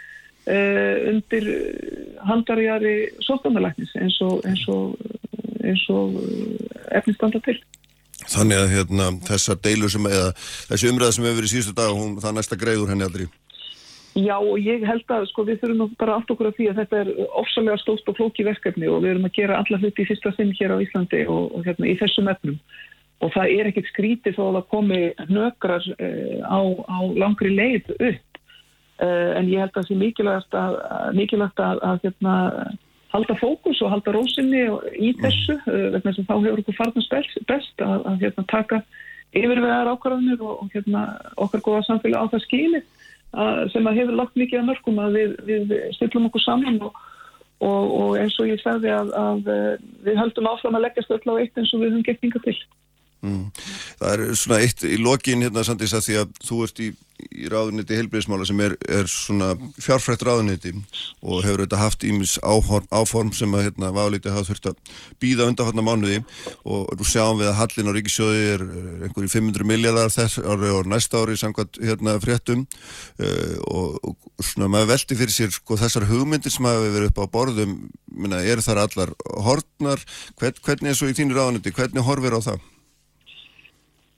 [0.49, 1.49] undir
[2.25, 2.95] handarjari
[3.27, 6.15] sóttandalæknis eins og eins og
[6.97, 7.59] efnistanda til.
[8.29, 10.33] Þannig að hérna, þessar deilur sem, eða
[10.71, 13.29] þessi umræða sem hefur verið síðustu dag, hún, það næsta greiður henni aldrei?
[14.19, 17.01] Já og ég held að sko við þurfum bara allt okkur af því að þetta
[17.05, 20.33] er ofsalega stóst og flóki verkefni og við erum að gera alla hluti í fyrsta
[20.35, 22.57] sinn hér á Íslandi og, og hérna í þessum efnum
[23.23, 27.93] og það er ekkit skrítið þó að það komi nökrar uh, á, á langri leið
[27.95, 28.28] upp
[29.07, 30.77] en ég held að það sé mikilvægt að,
[31.15, 32.35] mikilvægt að, að hérna,
[33.13, 34.65] halda fókus og halda rósinni
[34.99, 37.15] í þessu uh, vegna sem þá hefur okkur farnast
[37.49, 38.81] best, að, að hérna, taka
[39.37, 41.05] yfirvegar ákvarðanir og, og hérna,
[41.37, 42.83] okkar góða samfélag á það skili
[43.69, 46.95] sem að hefur lagt mikið að mörgum að við, við stillum okkur saman og,
[47.61, 49.51] og, og eins og ég sagði að, að
[50.07, 52.57] við höldum áfram að leggjast öll á eitt eins og við höfum gett yngar til.
[53.19, 53.51] Mm.
[53.99, 56.87] Það er svona eitt í lokin hérna Sandís að því að þú ert í,
[57.35, 59.49] í ráðuniti helbriðismála sem er, er svona
[59.83, 60.71] fjárfrætt ráðuniti
[61.19, 65.89] og hefur auðvitað haft ímis áform sem að hérna válítið hafa þurft að býða undanfarnar
[65.89, 66.21] mánuði
[66.63, 68.65] og nú sjáum við að hallin á ríkisjóði er
[69.09, 72.65] einhverjum 500 miljardar þess ári og næsta ári samkvæmt hérna fréttum
[73.19, 77.23] uh, og, og svona maður veldi fyrir sér sko þessar hugmyndir sem hafa verið upp
[77.27, 77.79] á borðum,
[78.15, 80.07] minna, er þar allar hortnar,
[80.39, 82.67] Hvern, hvernig er svo í þínu ráðuniti, hvernig horfir á það?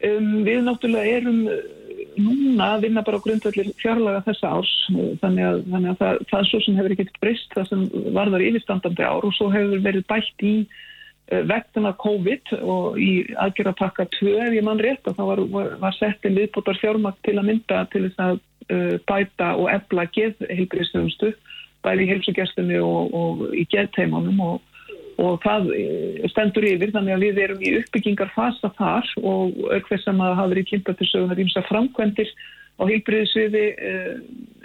[0.00, 1.56] Um, við náttúrulega erum uh,
[2.16, 6.20] núna að vinna bara á grundvallir fjarlaga þessa árs uh, þannig að, þannig að það,
[6.30, 7.82] það svo sem hefur ekkert breyst það sem
[8.16, 13.10] varðar yfirstandandi ár og svo hefur verið bætt í uh, vegna COVID og í
[13.44, 17.36] aðgerðarpakka 2 ef ég mann rétt og þá var, var, var settin viðbútar fjármakt til
[17.36, 21.34] að mynda til þess að uh, bæta og ebla geðheilbriðstöðumstu
[21.84, 24.58] bæði í heilsugjastunni og, og í geðteimunum og
[25.20, 30.22] og það eh, stendur yfir þannig að við erum í uppbyggingarfasa þar og aukveð sem
[30.24, 32.32] að hafa verið kynnt til sögunar ímsa framkvendir
[32.80, 34.14] á heilbriðisviði eh,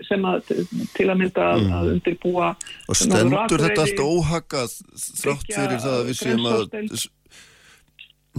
[0.07, 0.53] sem að
[0.95, 1.75] til að mynda mm.
[1.79, 6.65] að undirbúa og stendur þetta allt óhagað þrátt fyrir það að við séum að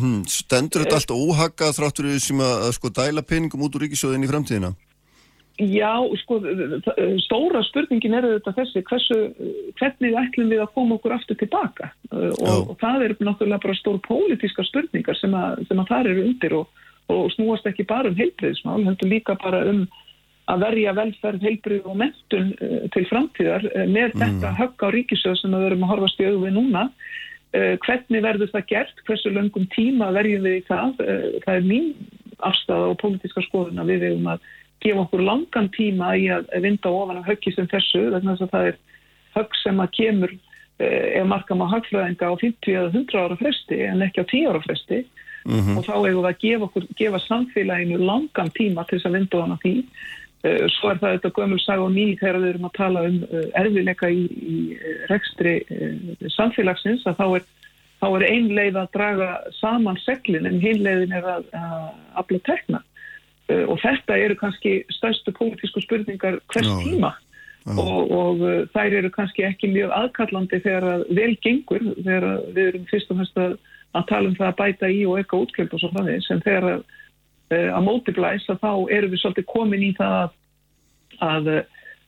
[0.01, 3.77] hmm, stendur þetta allt óhagað þrátt fyrir við séum að, að sko dæla peningum út
[3.77, 4.73] úr ríkisjóðin í framtíðina
[5.57, 6.37] Já, sko,
[7.25, 9.17] stóra spurningin er þetta þessi, hversu,
[9.81, 13.97] hvernig ætlum við að koma okkur aftur tilbaka og, og það er náttúrulega bara stór
[14.05, 16.83] pólitíska spurningar sem að, sem að það eru undir og,
[17.15, 19.87] og snúast ekki bara um heilbriðismál, heldur líka bara um
[20.53, 22.53] að verja velferð, heilbrið og mentun
[22.95, 24.21] til framtíðar með mm.
[24.21, 26.85] þetta högg á ríkisöð sem við verum að horfast í auðvið núna.
[27.87, 29.03] Hvernig verður það gert?
[29.09, 31.03] Hversu löngum tíma verjum við í það?
[31.47, 31.91] Það er mín
[32.45, 34.47] afstæða og pólitíska skoðun að við verum að
[34.85, 38.69] gefa okkur langan tíma í að vinda ofan af höggi sem þessu þannig að það
[38.71, 38.81] er
[39.37, 43.81] högg sem að kemur eh, ef markam á höggfræðinga á 50 eða 100 ára fresti
[43.87, 45.05] en ekki á 10 ára fresti.
[45.47, 45.77] Mm -hmm.
[45.79, 49.39] og þá hefur við að gefa, okkur, gefa samfélaginu langan tíma til þess að vinda
[49.39, 49.75] ofan af því.
[50.43, 53.21] Eh, svo er það þetta gömul sag og ný þegar við erum að tala um
[53.31, 54.57] eh, erfiðleika í, í
[55.11, 55.55] rekstri
[56.35, 57.47] samfélagsins að þá er
[58.01, 61.49] þá er ein leið að draga saman seglin en hinn leiðin er að,
[62.21, 62.83] afla tekna
[63.47, 66.77] og þetta eru kannski stærstu pólitísku spurningar hvers Já.
[66.83, 67.13] tíma.
[67.67, 67.75] Já.
[67.83, 72.69] og, og uh, þær eru kannski ekki mjög aðkallandi þegar að vel gengur þegar við
[72.71, 73.57] erum fyrst og fyrst að,
[73.99, 76.69] að tala um það að bæta í og eitthvað útkjöld og svo því sem þegar
[76.71, 76.85] að,
[77.57, 80.31] uh, að mótiblæsa þá eru við svolítið komin í það að,
[81.27, 81.51] að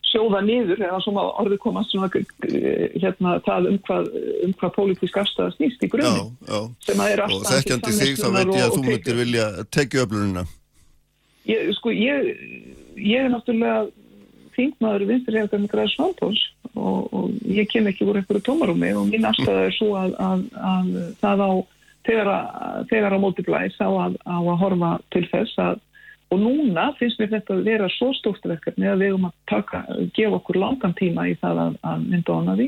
[0.09, 2.09] sjóða niður eða svona orðið komast svona
[3.03, 4.13] hérna það um hvað,
[4.47, 8.29] um hvað pólitísk afstæða snýst í grunni sem að er alltaf og þekkjandi þig þá
[8.37, 10.47] veit ég að þú myndir vilja tekja öflununa
[11.49, 12.29] Ég, sko, ég,
[13.01, 13.89] ég er náttúrulega
[14.59, 19.27] þingmaður vinsturhefðar með græðs sválpós og, og ég kem ekki úr einhverju tómarúmi og mín
[19.29, 20.89] afstæða er svo að, að, að
[21.23, 21.51] það á
[22.09, 25.85] þegar að, þegar að móti blæs á, á að horfa til þess að
[26.29, 29.81] og núna finnst mér þetta að vera svo stórt verkefni að við eigum að taka,
[30.17, 32.67] gefa okkur langan tíma í það að mynda ána því.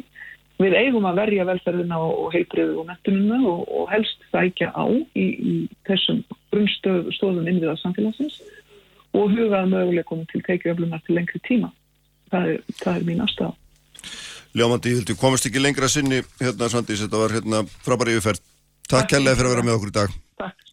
[0.60, 5.26] Við eigum að verja velferðina og heilbriðu og nettununa og, og helst sækja á í,
[5.28, 5.54] í
[5.88, 8.40] þessum grunnstöðum innviða samfélagsins
[9.16, 11.72] og hugaða möguleikum til tekiöflunar til lengri tíma.
[12.30, 13.52] Það er, það er mín aðstæða.
[14.58, 18.42] Ljómandi, ég held að komast ekki lengra sinni hérna Svandís, þetta var hérna frábæri yfirferð.
[18.90, 20.14] Takk helga fyrir að vera með okkur í dag.
[20.40, 20.70] Takk.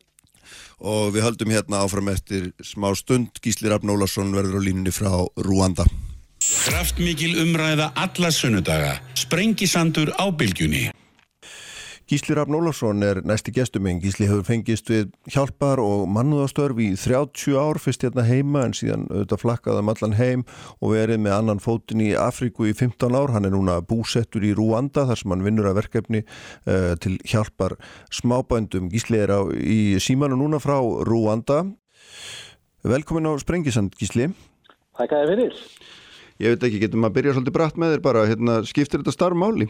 [0.77, 3.37] Og við höldum hérna áfram eftir smá stund.
[3.41, 5.11] Gísli Rafn Ólarsson verður á línunni frá
[5.45, 5.85] Rúanda.
[6.41, 8.95] Kraftmikil umræða alla sunnudaga.
[9.17, 10.87] Sprengisandur á bylgjunni.
[12.07, 13.97] Gísli Rafn Ólafsson er næsti gestuminn.
[13.99, 19.01] Gísli hefur fengist við hjálpar og mannúðastörfi í 30 ár fyrst hérna heima en síðan
[19.09, 20.45] auðvitað flakkaði um allan heim
[20.79, 23.33] og verið með annan fótinn í Afríku í 15 ár.
[23.35, 27.75] Hann er núna búsettur í Rúanda þar sem hann vinnur að verkefni uh, til hjálpar
[28.15, 28.87] smábændum.
[28.93, 31.65] Gísli er á, í símanu núna frá Rúanda.
[32.87, 34.29] Velkomin á Sprengisand Gísli.
[34.95, 35.59] Takk að þið fyrir.
[36.39, 39.15] Ég veit ekki, getur maður að byrja svolítið brætt með þér bara, hérna, skiptir þetta
[39.17, 39.67] starfmáli?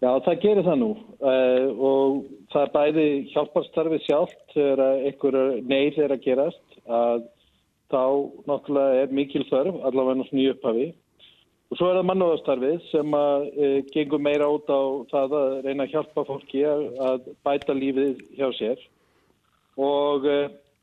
[0.00, 6.00] Já, það gerir það nú uh, og það er bæði hjálparstarfið sjálft þegar einhverju neyð
[6.06, 7.26] er að gerast að
[7.90, 8.02] þá
[8.48, 10.88] náttúrulega er mikil þörf allavega náttúrulega nýju upphafi
[11.70, 14.80] Og svo er það mannúðarstarfið sem að e, gengur meira út á
[15.12, 18.80] það að reyna að hjálpa fólki að, að bæta lífið hjá sér.
[19.78, 20.38] Og e,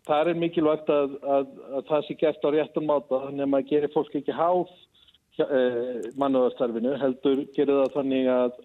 [0.07, 3.67] það er mikilvægt að, að, að það sé gert á réttum máta þannig að maður
[3.73, 4.71] gerir fólk ekki háð
[5.43, 5.61] e,
[6.19, 8.55] mannúðarstarfinu, heldur gerir það þannig að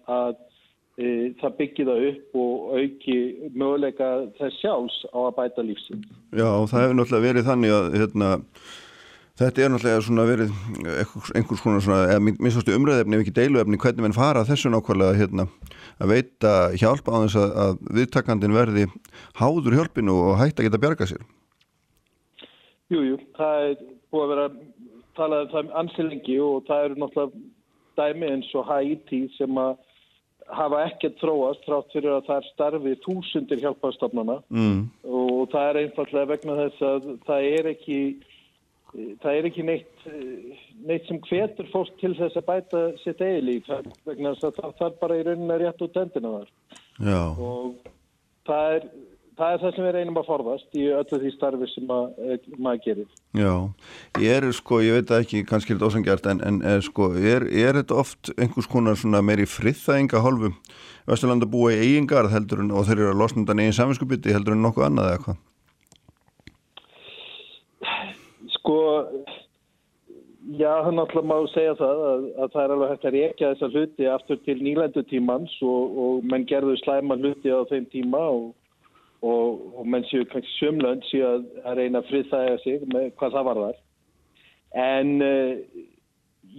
[0.97, 1.07] e,
[1.41, 3.17] það byggir það upp og auki
[3.53, 6.07] möguleika þess sjálfs á að bæta lífsinn.
[6.31, 8.33] Já, það hefur náttúrulega verið þannig að hérna
[9.33, 10.51] Þetta er náttúrulega verið
[11.33, 15.47] einhvers konar svona, eða minnstastu umræðefni ef ekki deiluefni, hvernig menn fara þessu nákvæmlega hérna,
[15.97, 18.83] að veita hjálp á þess að, að viðtakandin verði
[19.39, 21.25] háður hjálpinu og hægt að geta bjarga sér.
[22.93, 23.75] Jújú, jú, það er
[24.13, 24.45] búið að vera
[25.17, 27.43] talað um það ansilengi og það eru náttúrulega
[27.99, 29.75] dæmi eins og Haiti sem að
[30.53, 34.79] hafa ekkert þróast trátt fyrir að það er starfið þúsundir hjálpastofnana mm.
[35.07, 37.99] og það er einfallega vegna þess að það er ekki
[38.93, 40.03] það er ekki neitt,
[40.85, 43.71] neitt sem hvetur fólk til þess að bæta sitt eigi líf
[44.05, 46.51] vegna þess að það, það bara í rauninni rétt út endina þar
[47.07, 47.21] Já.
[47.47, 47.89] og
[48.49, 48.87] það er,
[49.37, 52.47] það er það sem við reynum að forðast í öllu því starfi sem að, eh,
[52.57, 53.11] maður gerir.
[53.37, 53.53] Já,
[54.21, 57.47] ég er sko, ég veit ekki, kannski er þetta ósangjart en, en er, sko, er,
[57.49, 60.53] er þetta oft einhvers konar svona meiri friðþæginga hálfu
[61.09, 64.55] Vesturlanda búa í eigingar heldur en og þeir eru að losna undan eigin saminskupiti heldur
[64.55, 65.41] en nokkuð annað eða hvað?
[68.53, 68.77] Sko,
[70.61, 73.71] já, hann alltaf má segja það að, að það er alveg hægt að reyka þessa
[73.73, 78.53] hluti aftur til nýlendu tímans og, og menn gerðu slæma hluti á þeim tíma og,
[79.23, 83.37] og, og menn séu kannski sömlönd séu að, að reyna að friðþæga sig með hvað
[83.37, 83.81] það var þar.
[84.83, 85.83] En uh,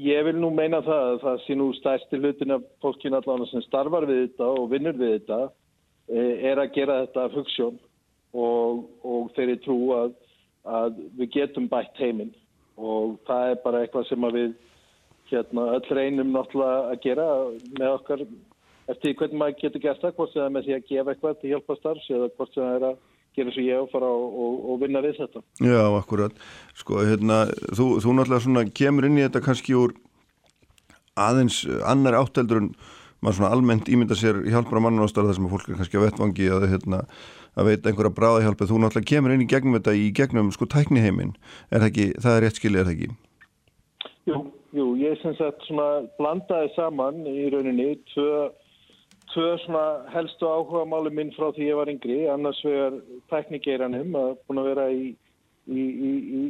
[0.05, 3.66] ég vil nú meina það að það sé nú stærsti hlutin af fólkinu allavega sem
[3.68, 7.83] starfar við þetta og vinnur við þetta uh, er að gera þetta af hugssjón
[8.35, 10.14] og þeirri trú að
[10.64, 12.33] að við getum bætt heiminn
[12.81, 14.55] og það er bara eitthvað sem við
[15.31, 17.27] hérna, öll reynum náttúrulega að gera
[17.79, 18.24] með okkar
[18.92, 21.37] eftir hvernig maður getur gert það, hvort sem það er með því að gefa eitthvað
[21.40, 22.99] til hjálpastars eða hvort sem það er að
[23.35, 25.44] gera svo ég og fara og, og, vinna við þetta.
[25.66, 26.42] Já, akkurat.
[26.79, 27.38] Sko, hérna,
[27.75, 29.97] þú, þú náttúrulega svona kemur inn í þetta kannski úr
[31.18, 32.75] aðeins annar átteldur en
[33.25, 36.51] maður svona almennt ímynda sér hjálpar á mannástar þar sem fólk er kannski að vettvangi
[36.53, 37.05] að hérna
[37.55, 41.37] að veita einhverja bráðahjálpi þú náttúrulega kemur inn í gegnum þetta í gegnum sko tækniheimin,
[41.70, 43.11] er það ekki það er rétt skilja, er það ekki?
[44.25, 44.40] Jú,
[44.75, 48.49] jú, ég syns að svona blandaði saman í rauninni tvö,
[49.35, 53.01] tvö svona helstu áhuga máli minn frá því ég var yngri annars vegar
[53.33, 55.09] tæknigeiranum að búin að vera í,
[55.66, 56.42] í, í, í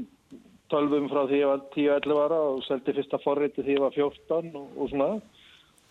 [0.73, 4.53] tölvum frá því ég var 10-11 ára og seldi fyrsta forriti því ég var 14
[4.61, 5.11] og, og svona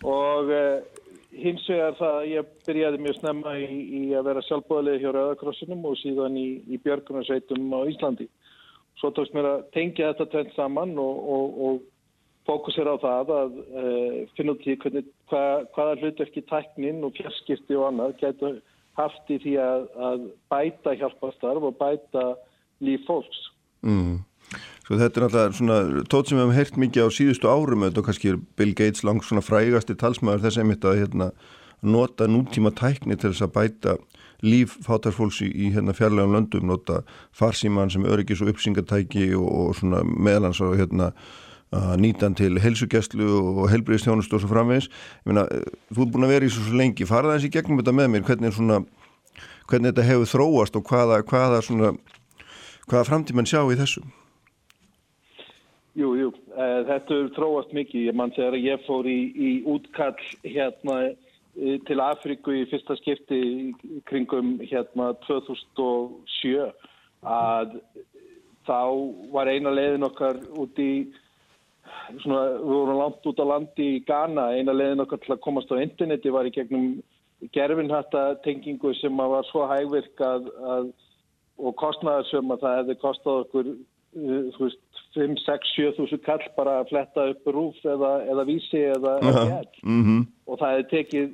[0.04, 1.04] og eh,
[1.40, 5.98] hins vegar það að ég byrjaði mjög snemma í, að vera sjálfbóðilega hjá Rauðakrossinum og
[6.02, 8.28] síðan í, Björgunarsveitum á Íslandi.
[9.00, 11.82] Svo tókst mér að tengja þetta tvent saman og, og, og
[12.48, 13.84] fókusera á það að e,
[14.38, 18.60] finna út í hvernig, hvað, hvaða hlutverki tæknin og fjarskipti og annað getur
[19.00, 22.28] haft í því að, að bæta hjálpastarf og bæta
[22.84, 23.42] líf fólks.
[23.86, 24.22] Mm.
[24.84, 28.02] Svo þetta er alltaf svona tótt sem við hefum heyrt mikið á síðustu árum og
[28.06, 31.30] kannski er Bill Gates langt svona frægasti talsmaður þess einmitt að hérna,
[31.84, 33.96] nota nútíma tækni til þess að bæta
[34.44, 37.02] líf fátarfólks í, í hérna, fjarlægum löndum, nota
[37.36, 41.14] farsíman sem öryggis og uppsingatæki og, og svona meðlans og hérna
[41.98, 44.90] nýtan til helsugjastlu og helbriðstjónust og svo framvegis.
[45.24, 45.46] Ég meina,
[45.94, 48.26] þú er búin að vera í svo, svo lengi, farða þessi gegnum þetta með mér,
[48.28, 48.82] hvernig, svona,
[49.70, 51.94] hvernig þetta hefur þróast og hvaða, hvaða, svona,
[52.90, 54.06] hvaða framtíman sjá í þessu?
[55.94, 58.08] Jú, jú, uh, þetta er tróast mikið.
[58.10, 63.74] Ég mann þegar ég fór í, í útkall hérna uh, til Afriku í fyrsta skipti
[64.10, 66.72] kringum hérna 2007
[67.24, 67.78] að
[68.66, 68.80] þá
[69.36, 71.06] var eina leiðin okkar út í,
[72.24, 75.72] svona, við vorum langt út á landi í Ghana, eina leiðin okkar til að komast
[75.72, 77.02] á interneti var í gegnum
[77.54, 83.74] gerfinhatta tengingu sem var svo hægvirk og kostnaðarsum að það hefði kostað okkur
[84.14, 84.82] Eh, þú veist,
[85.16, 89.38] 5, 6, 7 þúsund kall bara að fletta upp rúf eða, eða vísi eða uh
[89.38, 89.64] -huh.
[89.84, 90.22] mm -hmm.
[90.48, 91.34] og það hefði tekið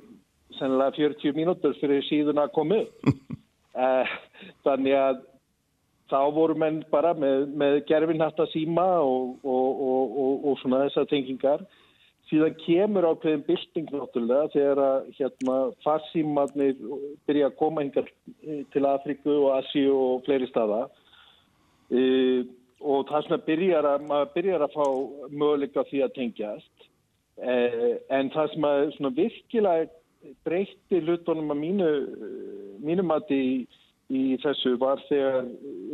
[0.59, 3.07] sennilega 40 mínútur fyrir síðan að koma upp
[3.75, 4.07] uh,
[4.65, 5.15] þannig að
[6.09, 11.65] þá voru menn bara með, með gerfinhatta síma og, og, og, og svona þessar tengingar.
[12.29, 16.75] Síðan kemur ákveðin bylting náttúrulega þegar að hérna farsímanir
[17.25, 18.09] byrja að koma hingar
[18.73, 20.83] til Afriku og Asíu og fleiri staða.
[21.89, 22.45] Uh,
[22.79, 24.85] og það sem byrjar að, maður byrjar að fá
[25.31, 26.85] möguleika því að tengjast.
[27.39, 31.89] Eh, en það sem að svona virkilega breytti hlutunum að mínu,
[32.83, 33.53] mínu mati í,
[34.09, 35.45] í þessu var þegar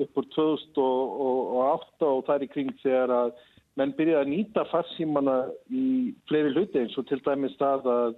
[0.05, 3.33] uppur 2008 og það er í kring þegar að
[3.75, 5.35] menn byrjaði að nýta farsímana
[5.67, 8.15] í fleiri hluti eins og til dæmis það að,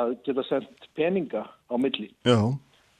[0.00, 2.08] að geta sendt peninga á milli.
[2.24, 2.38] Já.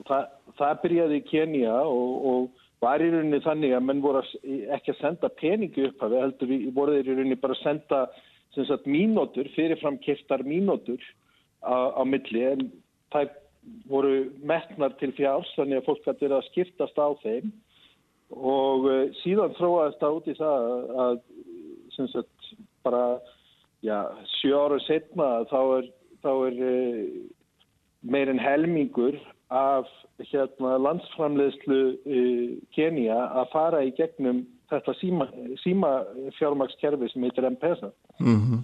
[0.07, 4.21] Það, byrjaði í Kenya og, og var í rauninni þannig að menn voru
[4.77, 8.03] ekki að senda peningi upp að við heldur við voruð í rauninni bara að senda
[8.57, 11.01] sagt, mínótur, fyrirfram keftar mínótur
[11.65, 12.69] á, á milli en
[13.13, 13.33] það
[13.91, 17.53] voru metnar til fjárs þannig að fólk hætti verið að skiptast á þeim
[18.35, 20.69] og uh, síðan þróaðist það út í það
[21.05, 21.21] að
[22.13, 22.51] sagt
[22.87, 23.05] bara
[23.85, 23.99] já,
[24.39, 25.89] sjö ára setna þá er,
[26.25, 27.07] þá er uh,
[28.07, 29.19] meirinn helmingur
[29.55, 29.89] af
[30.33, 35.29] hérna, landsframleðslu uh, Kenya að fara í gegnum þetta síma,
[35.63, 35.91] síma
[36.39, 38.61] fjármakskerfi sem heitir M-Pesa Mm -hmm.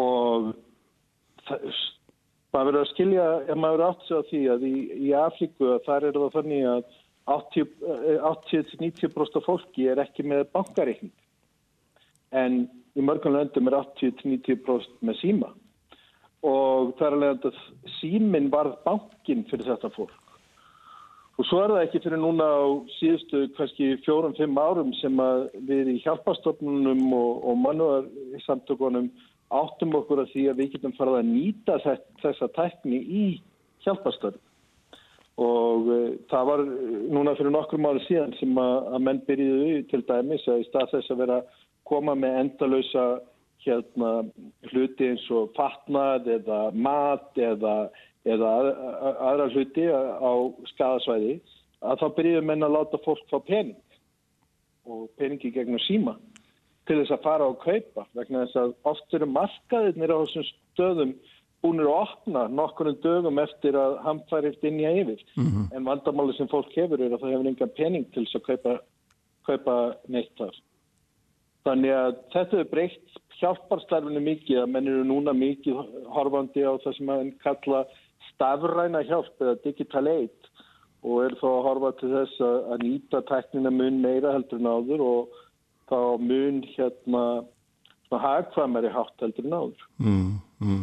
[0.00, 0.54] og
[1.44, 1.74] það,
[2.52, 4.74] maður verður að skilja, ef maður átt sig á því að í,
[5.08, 6.82] í Afríku að þar er það þannig að
[7.32, 11.14] 80-90% af fólki er ekki með bankareikning.
[12.32, 12.64] En
[12.98, 15.52] í mörgum löndum er 80-90% með síma.
[16.42, 17.62] Og það er alveg að
[18.00, 20.18] símin varð bankin fyrir þetta fólk.
[21.40, 22.60] Og svo er það ekki fyrir núna á
[22.98, 29.08] síðustu kannski fjórum-fimm árum sem að við í hjálpastofnunum og, og mannuðarsamtökunum
[29.58, 31.76] áttum okkur að því að við getum farið að nýta
[32.22, 33.26] þessa tækni í
[33.84, 34.40] hjálpastöld
[35.42, 36.62] og uh, það var
[37.16, 41.14] núna fyrir nokkur máli síðan sem að, menn byrjuðu til dæmis að í stað þess
[41.14, 43.06] að vera að koma með endalösa
[43.62, 44.10] hérna
[44.70, 47.76] hluti eins og fatnað eða mat eða,
[48.26, 50.32] eða að, að, aðra hluti á
[50.74, 51.38] skadasvæði
[51.82, 53.78] að þá byrjuðu menn að láta fólk fá pening.
[54.90, 56.16] Og peningi gegnum síma
[56.88, 61.14] til þess að fara og kaupa vegna þess að oft eru markaðirnir á þessum stöðum
[61.62, 65.66] búinir að opna nokkurnu dögum eftir að hamfærið inn í að yfir mm -hmm.
[65.76, 68.76] en vandamáli sem fólk hefur er að það hefur enga pening til þess að kaupa,
[69.46, 69.76] kaupa
[70.08, 70.56] neitt þar.
[71.62, 75.78] Þannig að þetta er breytt hjálparstarfinu mikið að menn eru núna mikið
[76.14, 77.84] horfandi á það sem að kalla
[78.32, 80.50] stafræna hjálp eða digital aid
[81.02, 84.70] og er þá að horfa til þess að, að nýta teknina mun meira heldur en
[84.70, 85.40] áður og
[85.92, 87.24] þá mun hérna
[88.20, 89.84] hagkvæmari hátt heldur en áður.
[90.00, 90.82] Mm, mm.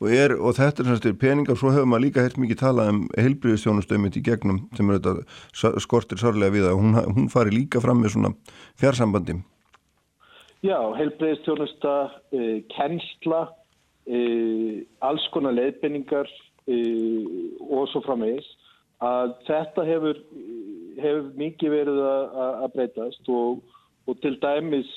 [0.00, 3.00] Og, er, og þetta er svona peningar, svo hefur maður líka heilt mikið talað um
[3.18, 8.02] heilbriðistjónustöymið í gegnum sem er þetta skortir sárlega við að hún, hún fari líka fram
[8.02, 8.32] með svona
[8.80, 9.40] fjarsambandi.
[10.66, 11.96] Já, heilbriðistjónusta,
[12.36, 13.42] uh, kennsla,
[14.10, 14.72] uh,
[15.08, 17.20] alls konar leiðbenningar uh,
[17.70, 18.48] og svo framvegis
[19.00, 20.18] að þetta hefur,
[21.00, 23.62] hefur mikið verið að breytast og,
[24.10, 24.90] og til dæmis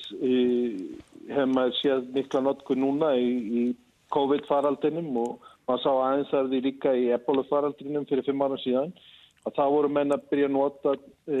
[1.30, 3.30] hefur maður séð mikla notku núna í,
[3.62, 3.62] í
[4.14, 8.92] COVID-faraldinum og maður sá aðeins að því líka í Ebola-faraldinum fyrir fimm ára síðan
[9.44, 11.40] að þá voru menn að byrja að nota e,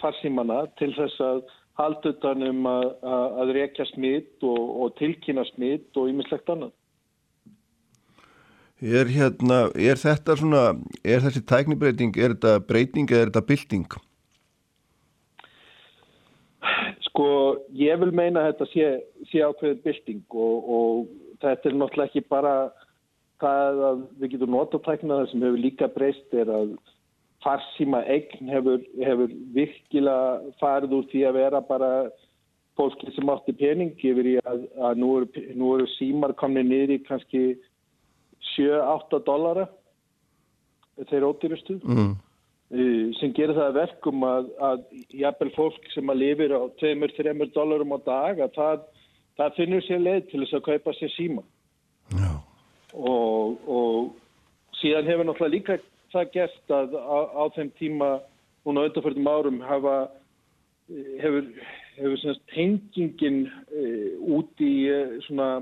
[0.00, 1.42] farsímana til þess að
[1.80, 6.72] halda utanum að, að, rekja smitt og, og tilkynna smitt og ymmislegt annað.
[8.82, 10.62] Er, hérna, er þetta svona,
[11.06, 14.00] er þessi tæknibreiting, er þetta breyting eða er þetta bylting?
[17.12, 17.26] Sko,
[17.76, 18.86] ég vil meina að þetta sé,
[19.28, 21.10] sé ákveðin bylting og, og
[21.42, 22.54] þetta er náttúrulega ekki bara
[23.42, 26.72] það að við getum notatæknaðar sem hefur líka breyst er að
[27.44, 31.92] farsíma eign hefur, hefur virkilega farið úr því að vera bara
[32.80, 36.94] fólki sem átti pening yfir í að, að nú, eru, nú eru símar komni niður
[36.96, 37.42] í kannski
[38.54, 39.66] 7-8 dollara
[41.10, 42.14] þeir ódýrustu mm.
[43.18, 44.84] Sem gerir það verkum að, að
[45.20, 48.86] jafnvel fólk sem að lifir á 2-3 dollarum á dag að það,
[49.36, 51.44] það finnur sér leið til þess að kaupa sér síma
[52.16, 52.32] Já.
[52.96, 55.78] og, og síðan hefur náttúrulega líka
[56.14, 58.10] það gert að á, á þeim tíma
[58.64, 59.96] núna undanfjörðum árum hafa
[61.20, 61.52] hefur,
[61.98, 64.08] hefur tengingin uh,
[64.38, 64.74] út í
[65.28, 65.52] svona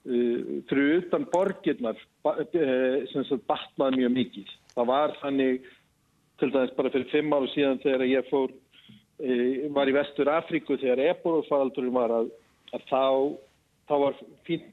[0.00, 4.52] Uh, fyrir utan borgirnar sagt batnaði mjög mikið.
[4.72, 5.66] Það var þannig
[6.40, 10.78] til dæmis bara fyrir fimm áru síðan þegar ég fór, uh, var í vestur Afríku
[10.80, 12.30] þegar eborufaraldurinn var að,
[12.74, 13.04] að þá,
[13.90, 14.68] þá var fínt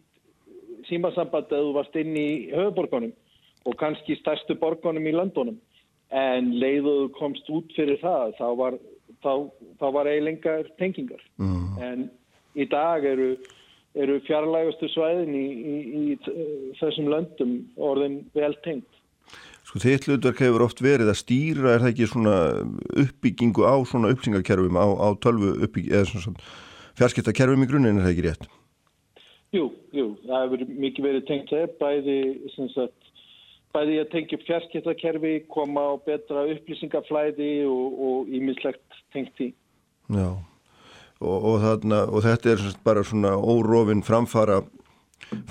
[0.88, 3.16] símasamband að þú varst inn í höfuborgunum
[3.68, 5.58] og kannski stærstu borgunum í landunum
[6.16, 8.78] en leiðuðu komst út fyrir það þá var,
[9.26, 9.32] þá,
[9.82, 11.82] þá var eiginlengar tengingar mm.
[11.84, 12.06] en
[12.56, 13.34] í dag eru
[13.98, 18.97] eru fjarlægustu svæðin í, í, í þessum löndum orðin vel tengt.
[19.68, 22.36] Sko þitt hlutverk hefur oft verið að stýra, er það ekki svona
[23.04, 26.46] uppbyggingu á svona uppsingarkerfum, á, á tölvu uppbyggingu, eða svona
[27.00, 28.48] fjarskiptakerfum í grunninn, er það ekki rétt?
[29.56, 29.66] Jú,
[29.96, 32.18] jú, það hefur mikið verið tengt það, bæði,
[32.74, 33.12] sagt,
[33.76, 39.52] bæði að tengja upp fjarskiptakerfi, koma á betra upplýsingaflæði og ímislegt tengt því.
[40.16, 40.30] Já.
[41.20, 44.62] og, og, þarna, og þetta er bara svona órofin framfara,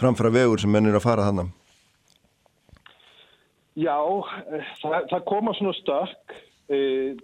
[0.01, 1.53] framfara vegur sem menn er að fara þannig.
[3.77, 3.97] Já,
[4.81, 6.37] það, það koma svona stökk,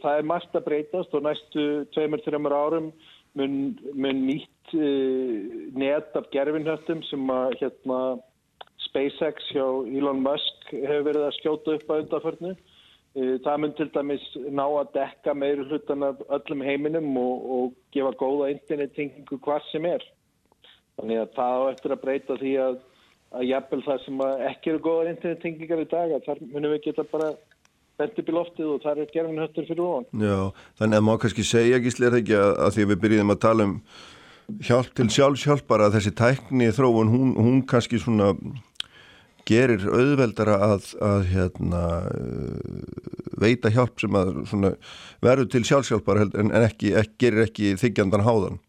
[0.02, 1.62] það er margt að breytast og næstu
[1.94, 2.90] tveimur, þreymur árum
[3.38, 3.56] mun,
[3.96, 4.74] mun nýtt
[5.76, 8.02] net af gerfinhöttum sem að hérna
[8.88, 12.52] SpaceX hjá Elon Musk hefur verið að skjóta upp að undarförnu.
[13.44, 18.12] Það mun til dæmis ná að dekka meiri hlutan af öllum heiminum og, og gefa
[18.20, 20.04] góða internettingingu hvað sem er.
[20.96, 22.78] Þannig að það á eftir að breyta því að,
[23.32, 27.04] að jafnvel það sem ekki eru góða internettingingar í dag að þar munum við geta
[27.12, 27.32] bara
[28.00, 30.08] bent upp í loftið og það er gerðin höttur fyrir ofan.
[30.24, 33.34] Já, þannig að má kannski segja ekki slir ekki að, að því að við byrjum
[33.34, 33.78] að tala um
[34.66, 38.32] hjálp til sjálfsjálf bara þessi tækni þróun, hún, hún kannski svona
[39.48, 41.82] gerir auðveldara að, að hérna,
[43.42, 44.76] veita hjálp sem að
[45.24, 48.60] verður til sjálfsjálfbar en, en ekki, ekki, gerir ekki þykjandan háðan.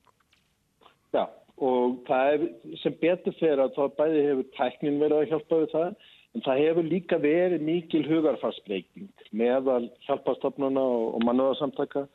[2.07, 5.89] Það er sem betur fyrir að þá bæði hefur tæknin verið að hjálpa við það
[6.33, 12.07] en það hefur líka verið mikil hugarfarsbreykning meðal hjálpastofnuna og, og mannöðarsamtaka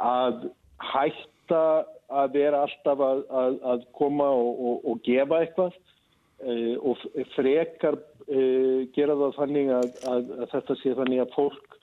[0.00, 0.48] að
[0.90, 1.62] hætta
[2.10, 5.78] að vera alltaf að, að, að koma og, og, og gefa eitthvað
[6.40, 6.96] Uh, og
[7.34, 7.98] frekar
[8.32, 11.74] uh, gera það þannig að, að þetta sé þannig að fólk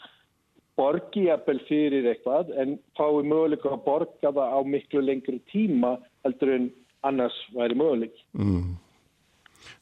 [0.77, 5.91] borgi jafnvel fyrir eitthvað en fái möguleika að borga það á miklu lengri tíma
[6.25, 6.65] heldur en
[7.07, 8.15] annars væri möguleik.
[8.37, 8.75] Mm.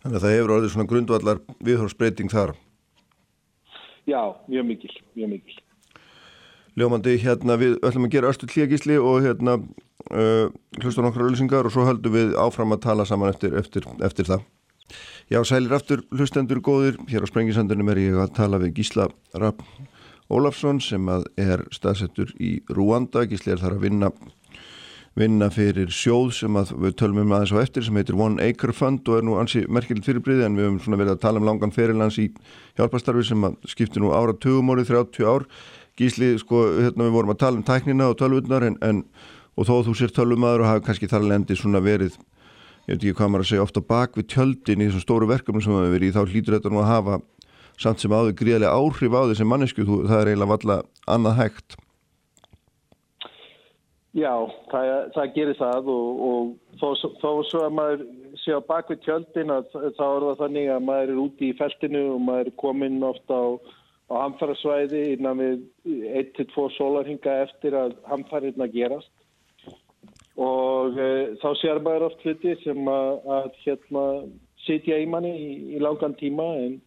[0.01, 2.55] Þannig að það hefur orðið svona grundvallar viðhórsbreyting þar.
[4.05, 5.61] Já, mjög mikil, mjög mikil.
[6.76, 10.51] Ljómandi, hérna við ætlum að gera östu klíagísli og hérna uh,
[10.82, 14.45] hlustum okkar auðvisingar og svo höldum við áfram að tala saman eftir, eftir, eftir það.
[15.32, 19.63] Já, sælir aftur hlustendur góðir, hér á Sprengisandunum er ég að tala við Gísla Rapp
[20.30, 24.11] Ólafsson sem er staðsettur í Rúanda, Gísli er þar að vinna
[25.16, 29.07] vinna fyrir sjóð sem við tölum um aðeins á eftir sem heitir One Acre Fund
[29.07, 31.72] og er nú ansi merkilegt fyrirbriði en við höfum svona verið að tala um langan
[31.76, 32.28] fyrirlands í
[32.76, 35.47] hjálpastarfi sem skiptir nú ára 20 árið, 30 ár
[35.95, 39.05] Gísli, sko, hérna við vorum að tala um tæknina og tölvutnar en, en
[39.55, 42.18] og þó þú sér tölvumadur og hafa kannski þar lendi svona verið
[42.86, 45.63] ég veit ekki hvað maður að segja, ofta bak við tjöldin í þessum stóru verkefnum
[45.63, 47.22] sem við verið í, þá hlýtur þetta nú að hafa
[47.82, 50.78] samt sem áður gríðarlega áhrif á þessi mannesku, það er eiginlega valla
[51.16, 51.78] annað hægt.
[54.16, 54.32] Já,
[54.72, 58.03] það, það gerir það og, og þó, þó svo að maður
[58.39, 61.57] sé á bak við tjöldin að þá er það þannig að maður er úti í
[61.59, 63.47] feltinu og maður er komin ofta á,
[64.07, 69.11] á hamfærasvæði innan við 1-2 sólarhinga eftir að hamfærirna gerast.
[70.39, 71.09] Og e,
[71.43, 74.05] þá sér maður oft hluti sem að, að hérna,
[74.63, 76.80] sitja í manni í, í langan tíma en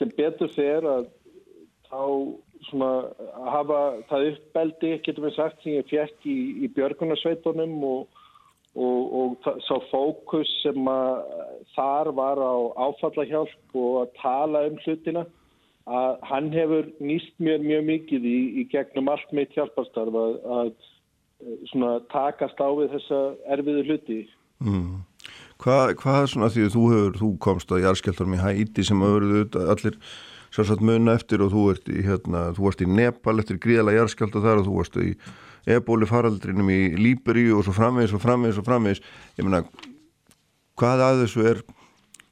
[0.00, 1.06] sem betur fer að
[1.86, 2.02] þá
[2.68, 2.90] svona
[3.36, 3.80] að hafa
[4.10, 8.20] það uppbeldi, getur við sagt, sem ég fjekk í, í björgunarsveitunum og,
[8.74, 11.24] og, og sá fókus sem að
[11.76, 12.54] þar var á
[12.88, 15.26] áfallahjálp og að tala um hlutina
[15.86, 20.72] að hann hefur nýst mér mjög mikið í, í gegnum allt mitt hjálparstarf að, að
[21.70, 23.20] svona takast á við þessa
[23.54, 24.22] erfiðu hluti
[24.64, 25.04] mm.
[25.62, 29.56] Hvað hva svona því að þú hefur þú komst að jarðskjáltarum í Hæti sem verið
[29.72, 29.94] allir
[30.54, 34.42] sérsagt munna eftir og þú ert í, hérna, þú varst í Nepal eftir gríðala jarðskjálta
[34.44, 35.14] þar og þú varst í
[35.76, 39.02] ebóli faraldrinum í Líberi og svo framvegis og framvegis og framvegis
[39.38, 39.64] ég meina,
[40.78, 41.64] hvað að þessu er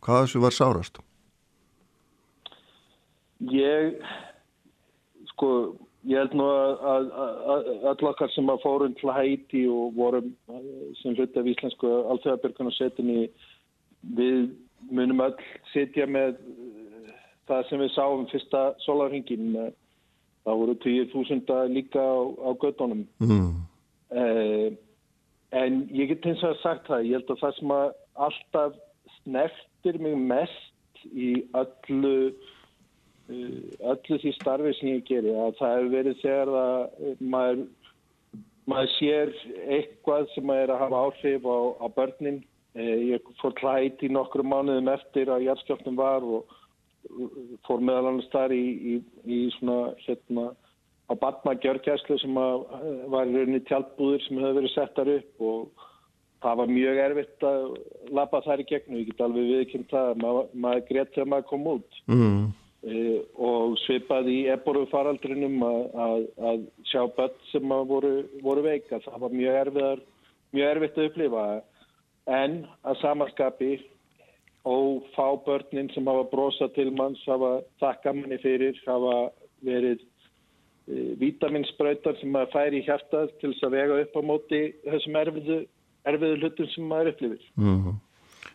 [0.05, 1.01] hvað að þessu var sárast?
[3.51, 3.99] Ég
[5.33, 5.51] sko
[6.05, 7.07] Ég held nú að
[7.89, 10.27] öll okkar sem að fórum til Hæti og vorum
[11.01, 13.23] sem hluti af íslensku alþjóðabjörgunarsetinni
[14.19, 14.51] við
[14.93, 16.37] munum öll sitja með
[17.49, 19.59] það sem við sáum fyrsta solarhingin.
[20.45, 23.07] Það voru 20.000 líka á, á göttunum.
[23.25, 23.53] Mm.
[24.15, 24.73] Eh,
[25.57, 27.87] en ég get eins og sagt það, ég held að það sem að
[28.27, 28.77] alltaf
[29.21, 32.35] snertir mig mest í öllu
[33.25, 37.63] Uh, öllu því starfi sem ég geri að það hefur verið þegar að uh, maður,
[38.69, 39.31] maður sér
[39.73, 42.43] eitthvað sem er að hafa áhrif á, á börnin
[42.77, 46.53] uh, ég fór klætt í nokkru mánuðum eftir að jætskjöfnum var og
[47.67, 48.95] fór meðal annars þar í, í,
[49.25, 50.51] í svona hérna
[51.05, 55.87] á Batma gjörgjæslu sem var í rauninni tjálpbúður sem hefur verið settar upp og
[56.45, 57.65] það var mjög erfitt að
[58.17, 61.51] lappa þær í gegn og ég get alveg viðkynnt að maður, maður greitt þegar maður
[61.53, 62.45] kom út mm.
[62.85, 68.11] Uh, og svipað í eboru faraldrinum að, að, að sjá börn sem voru,
[68.45, 68.99] voru veika.
[69.01, 70.03] Það var mjög, erfiðar,
[70.53, 71.45] mjög erfitt að upplifa
[72.37, 73.71] en að samanskapi
[74.65, 79.17] og fá börnin sem hafa brosa til manns, hafa þakka manni fyrir, hafa
[79.65, 84.63] verið e, vítaminsbrautar sem maður fær í hjartað til þess að vega upp á móti
[84.87, 85.59] þessum erfiðu,
[86.09, 87.51] erfiðu hlutum sem maður upplifir.
[87.61, 88.01] Mm.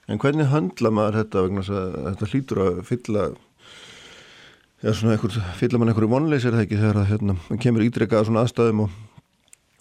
[0.09, 3.29] En hvernig handla maður þetta vegna þetta hlýtur að fylla
[4.79, 8.85] Já, einhver, fylla mann einhverju vonleysir þegar ekki þegar að hérna, kemur ítrekkað svona aðstæðum
[8.85, 8.93] og,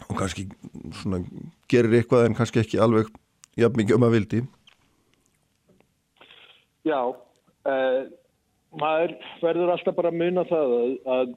[0.09, 0.49] og kannski
[0.99, 1.21] svona
[1.71, 3.13] gerir eitthvað en kannski ekki alveg
[3.63, 4.41] jafn mikið um að vildi.
[6.89, 7.01] Já,
[7.69, 7.99] uh,
[8.81, 11.35] maður verður alltaf bara að muna það að, að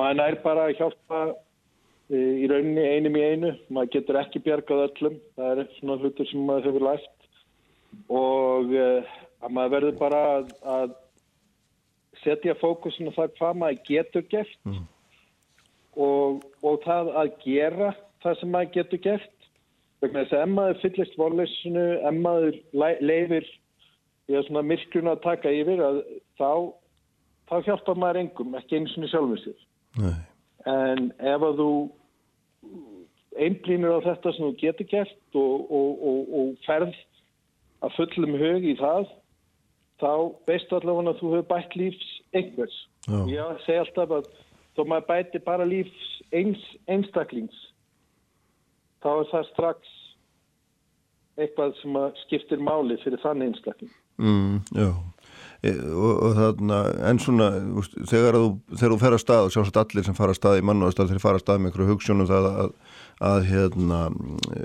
[0.00, 3.54] maður nær bara að hjálpa uh, í rauninni einum í einu.
[3.70, 7.14] Maður getur ekki bjargað öllum, það er svona hlutur sem maður hefur læft
[8.12, 10.94] og uh, að maður verður bara að, að
[12.24, 14.84] setja fókusin á það hvað maður getur gert mm.
[15.96, 17.92] og, og það að gera
[18.24, 19.48] það sem maður getur gert
[20.02, 22.58] vegna þess að ef maður fyllist vorleysinu, ef maður
[23.02, 23.48] leifir
[24.28, 26.00] í að svona myrkruna að taka yfir að
[26.40, 26.50] þá,
[27.48, 29.62] þá hjálpar maður engum, ekki eins og sjálfum sér.
[29.98, 30.18] Nei.
[30.68, 31.70] En ef að þú
[33.38, 36.96] einblýnir á þetta sem þú getur gert og, og, og ferð
[37.86, 39.08] að fullum hug í það
[40.02, 40.12] þá
[40.48, 42.76] veistu allavega að þú hefur bætt lífs einhvers.
[43.08, 43.18] Já.
[43.30, 44.28] Ég segi alltaf að
[44.76, 47.64] þó maður bæti bara lífs eins, einstaklings
[49.02, 49.94] þá er það strax
[51.38, 53.94] eitthvað sem skiptir máli fyrir þann einstakling.
[54.18, 54.88] Mm, já,
[55.62, 56.78] e, og, og þarna,
[57.10, 57.48] en svona,
[58.10, 60.64] þegar þú, þegar þú fer að stað og sjálfsagt allir sem fara að stað í
[60.66, 62.72] mannúðastall þeir fara að stað með einhverju hugssjónum það að,
[63.28, 64.00] að hérna,
[64.54, 64.64] e,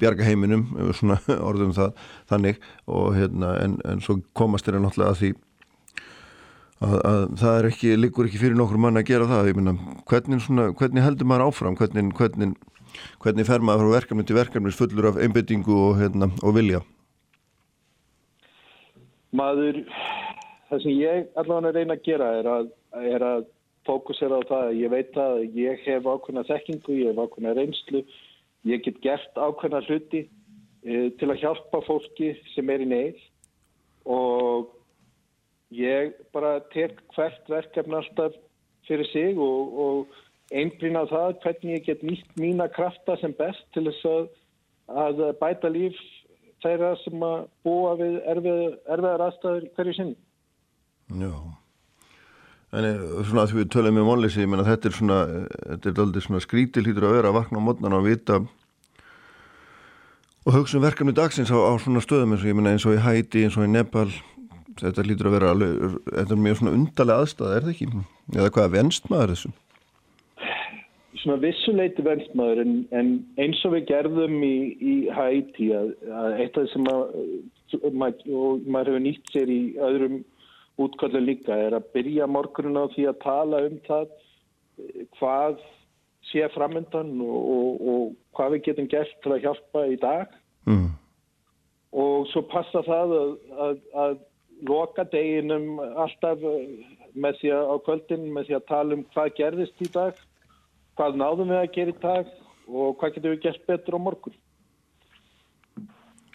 [0.00, 0.66] bjarga heiminum,
[0.98, 1.94] svona orðum það
[2.32, 2.58] þannig,
[2.90, 5.32] og hérna, en, en svo komast þeirra náttúrulega að því
[6.80, 9.76] að, að það er ekki, liggur ekki fyrir nokkur mann að gera það, minna,
[10.10, 12.58] hvernig, svona, hvernig heldur maður áfram, hvernig, hvernig
[13.22, 16.82] hvernig fer maður frá verkefni til verkefni fullur af einbyttingu og, hérna, og vilja?
[19.36, 19.84] Maður,
[20.70, 23.44] það sem ég allavega reyna að gera er að, er að
[23.86, 28.02] fókusera á það að ég veit að ég hef ákveðna þekkingu, ég hef ákveðna reynslu,
[28.66, 33.22] ég get gert ákveðna hluti e, til að hjálpa fólki sem er í neyð.
[34.10, 34.74] Og
[35.78, 38.34] ég bara tek hvert verkefni alltaf
[38.88, 40.20] fyrir sig og, og
[40.50, 44.24] einblýna það hvernig ég get nýtt mína krafta sem best til þess að,
[45.06, 45.98] að bæta líf
[46.64, 48.60] þeirra sem að búa við erfið,
[48.94, 50.16] erfiðar aðstæður hverju sinni.
[51.20, 51.32] Já,
[52.78, 55.20] en er, svona að við töljum með vonleysi, ég menna þetta er svona,
[55.58, 58.40] þetta er aldrei svona skrítil hýtur að vera að vakna á mótnan og vita
[60.46, 62.96] og hugsa um verkefni dagsins á, á svona stöðum eins og ég menna eins og
[62.96, 64.08] í Hæti, eins og í Nepal,
[64.80, 67.90] þetta lítur að vera alveg, þetta er mjög svona undarlega aðstæða, er það ekki?
[68.36, 69.58] Eða hvað venst maður þessum?
[71.20, 73.10] Svona vissuleiti venstmaður en, en
[73.40, 78.22] eins og við gerðum í, í Haiti að, að eitt af þessum að mað,
[78.66, 80.20] maður hefur nýtt sér í öðrum
[80.80, 84.08] útkvöldu líka er að byrja morgunum á því að tala um það
[85.18, 85.60] hvað
[86.30, 90.34] sé framöndan og, og, og hvað við getum gert til að hjálpa í dag
[90.68, 90.88] mm.
[92.04, 94.18] og svo passa það að, að, að
[94.68, 96.42] loka deginum alltaf
[97.14, 100.20] með því að á kvöldin með því að tala um hvað gerðist í dag
[100.98, 102.32] hvað náðum við að gera í dag
[102.70, 104.36] og hvað getum við gert betur á morgun.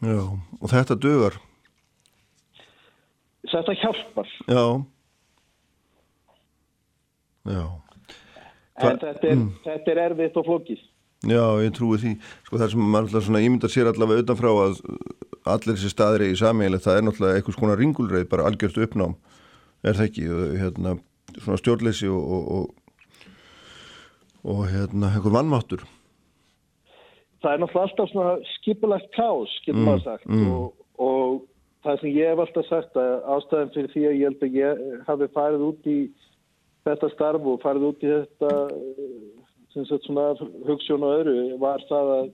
[0.03, 0.21] Já,
[0.59, 1.37] og þetta dögur?
[3.45, 4.29] Þetta hjálpar.
[4.49, 4.65] Já.
[7.45, 7.63] Já.
[8.75, 8.89] Hva?
[8.89, 9.49] En þetta er, mm.
[9.63, 10.83] þetta er erfitt og flókið.
[11.25, 12.13] Já, ég trúi því.
[12.45, 14.81] Sko það sem mann alltaf svona ímyndar sér allavega utanfrá að
[15.45, 19.15] allir þessi staðir í samíli, það er náttúrulega einhvers konar ringulreið, bara algjört uppnám.
[19.85, 20.25] Er það ekki?
[20.59, 20.95] Hérna,
[21.37, 22.84] svona stjórnleysi og, og, og
[24.45, 25.85] og hérna einhver vannmáttur
[27.41, 30.25] Það er náttúrulega alltaf svona skipulegt kás, getur mm, maður sagt.
[30.25, 30.45] mm.
[30.49, 31.41] og, og
[31.85, 34.85] það sem ég hef alltaf sagt að ástæðan fyrir því að ég held að ég
[35.09, 35.97] hafi farið út í
[36.85, 38.53] þetta starf og farið út í þetta
[39.75, 40.25] sem sagt svona
[40.65, 42.31] hugssjón og öðru var það að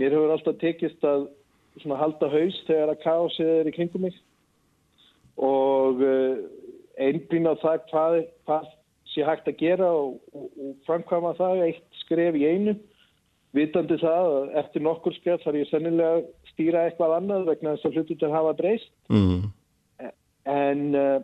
[0.00, 1.28] mér hefur alltaf tekist að
[1.80, 4.16] svona halda haus þegar að kásið er í kringum mig.
[5.40, 6.40] Og eh,
[7.00, 8.16] einblýna það hvað,
[8.48, 8.68] hvað
[9.14, 12.76] sé hægt að gera og, og, og framkvæma það eitt skref í einu.
[13.56, 17.98] Vitandi það að eftir nokkur skref þarf ég sennilega stýra eitthvað annað vegna þess að
[17.98, 18.92] hlututur hafa breyst.
[19.10, 19.50] Mm.
[20.50, 21.18] en uh,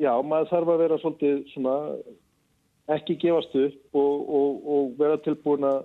[0.00, 1.74] já, maður þarf að vera svolítið svona
[2.92, 5.84] ekki gefast upp og, og vera tilbúin að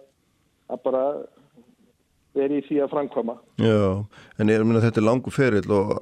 [0.85, 1.03] bara
[2.37, 3.35] vera í því að framkvæma.
[3.61, 3.81] Já,
[4.37, 5.93] en ég meina þetta er langu ferill og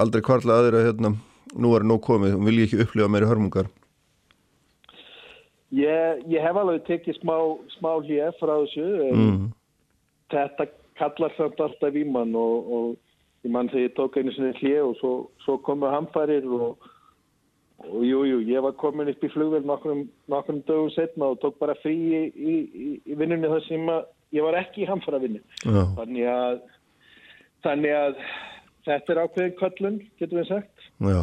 [0.00, 1.14] aldrei kvartlega aðeira hérna,
[1.56, 3.70] nú er nóg komið og vil ég ekki upplifa meiri hörmungar
[5.70, 7.36] Ég, ég hef alveg tekið smá,
[7.76, 9.42] smá hér frá þessu mm.
[10.34, 10.66] þetta
[10.98, 14.80] kallar samt alltaf í mann og, og í mann þegar ég tók einu sinni hlið
[14.88, 15.12] og svo,
[15.44, 16.90] svo komu hamfærir og
[17.88, 21.76] og jú, ég var komin upp í flugvel nokkrum, nokkrum dögum setna og tók bara
[21.80, 24.02] frí í, í, í, í vinnunni þar sem að
[24.36, 25.40] ég var ekki í hamfara vinnu.
[25.96, 26.58] Þannig að,
[27.64, 28.18] þannig að
[28.88, 30.84] þetta er ákveðin köllun, getur við sagt.
[31.00, 31.22] Já,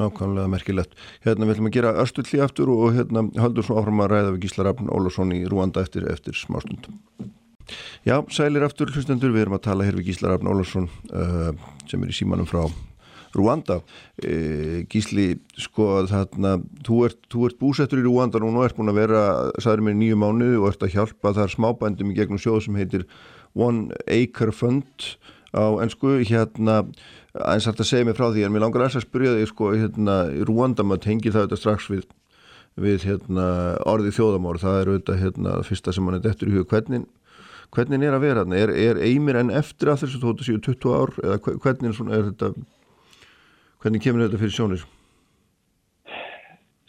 [0.00, 0.96] nákvæmlega merkilegt.
[1.26, 4.46] Hérna við ætlum að gera östulli aftur og hérna haldur svo áfram að ræða við
[4.46, 6.98] Gísla Rafn Ólafsson í Rúanda eftir, eftir smástundum.
[8.04, 11.54] Já, sælir aftur hlustendur, við erum að tala hér við Gísla Rafn Ólafsson uh,
[11.88, 12.66] sem er í símanum frá
[13.34, 13.80] Rúanda
[14.22, 18.92] e, Gísli, sko þarna þú ert, þú ert búsettur í Rúanda og nú ert búin
[18.92, 19.22] að vera,
[19.58, 23.08] sagður mér, nýju mánu og ert að hjálpa þar smábændum í gegnum sjóð sem heitir
[23.54, 25.14] One Acre Fund
[25.54, 26.82] á ennsku hérna,
[27.34, 30.18] eins að þetta segja mig frá því en mér langar að spyrja þig sko hérna,
[30.34, 32.06] í Rúanda maður tengir það þetta strax við
[32.74, 33.48] við hérna,
[33.86, 37.04] orðið þjóðamór það er auðvitað hérna, fyrsta sem mann er eftir í hug hvernig,
[37.70, 41.94] hvernig er að vera er, er einmir enn eftir að þessu 20 ár eða hvernig
[41.94, 42.50] er þetta
[43.84, 44.82] Hvernig kemur þetta fyrir sjónir?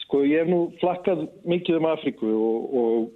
[0.05, 3.09] Sko ég hef nú flakkað mikið um Afríku og, og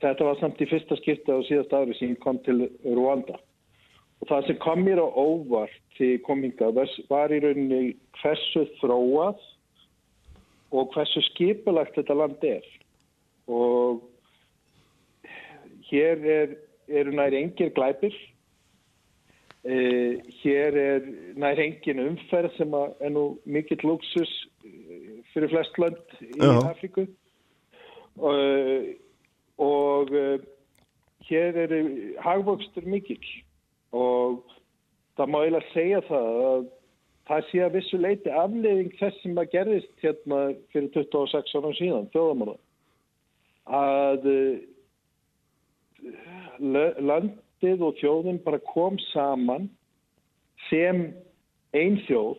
[0.00, 3.36] þetta var samt í fyrsta skipta á síðast ári sem ég kom til Rwanda.
[4.22, 9.40] Og það sem kom mér á óvart til kominga var í rauninni hversu þróað
[10.74, 12.64] og hversu skipulagt þetta land er.
[13.46, 14.02] Og
[15.90, 16.54] hér er,
[16.88, 18.14] eru nær engir glæpir
[19.64, 21.04] Uh, hér er
[21.40, 26.50] nær engin umferð sem er nú mikill luxus eh, fyrir flest land í Já.
[26.68, 27.06] Afríku
[28.20, 28.90] uh,
[29.56, 30.36] og uh,
[31.30, 31.72] hér er
[32.26, 33.24] hagvöxtur mikill
[33.94, 34.42] og
[35.18, 36.66] það má eiginlega segja það að
[37.28, 40.40] það sé að vissu leiti afleiðing þess sem að gerðist hérna
[40.74, 42.56] fyrir 26 ára síðan, þjóðamála
[43.64, 44.28] að
[46.60, 47.32] land
[47.64, 49.70] landið og þjóðin bara kom saman
[50.68, 51.14] sem
[51.72, 52.38] einn þjóð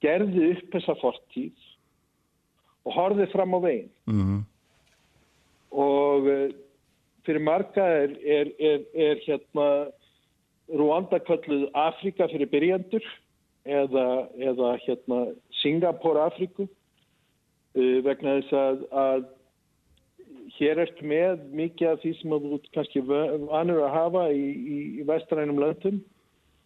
[0.00, 1.66] gerði upp þessa fortíð
[2.86, 4.42] og horfið fram á veginn mm -hmm.
[5.70, 6.48] og uh,
[7.28, 9.68] fyrir marga er, er, er, er hérna
[10.72, 13.04] Rwanda kalluð Afrika fyrir byrjandur
[13.68, 14.04] eða,
[14.40, 15.22] eða hérna
[15.60, 19.26] Singapore Afriku uh, vegna þess að, að
[20.58, 25.08] hér ert með mikið af því sem þú kannski vanur að hafa í, í, í
[25.08, 26.00] vestrænum löndum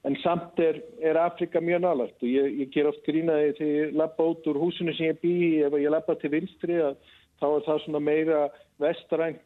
[0.07, 3.97] en samt er, er Afrika mjög nálagt og ég, ég ger oft grínaði þegar ég
[3.99, 5.35] lappa út úr húsinu sem ég bý
[5.67, 6.99] ef ég lappa til vinstri að,
[7.43, 8.43] þá er það svona meira
[8.83, 9.43] vestrænt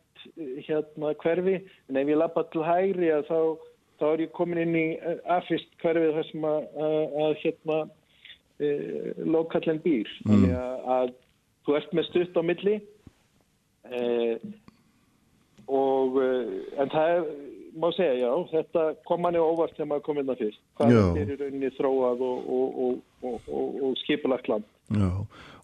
[0.67, 3.41] hérna hverfi en ef ég lappa til hægri að þá,
[4.01, 6.67] þá er ég komin inn í eh, afist hverfi þar sem að,
[7.27, 7.79] að hérna
[8.59, 8.69] e,
[9.25, 10.29] lokallin býr mm.
[10.29, 11.17] þannig að
[11.67, 12.77] þú ert með stutt á milli
[13.91, 14.39] Eh,
[15.67, 17.27] og eh, en það er,
[17.77, 20.63] má segja, já, þetta kom manni óvart þegar maður kom inn að fyrst.
[20.79, 21.03] Já.
[21.21, 22.97] er í rauninni þróað og, og,
[23.27, 23.51] og,
[23.89, 24.67] og skipulagt land.
[24.95, 25.11] Já,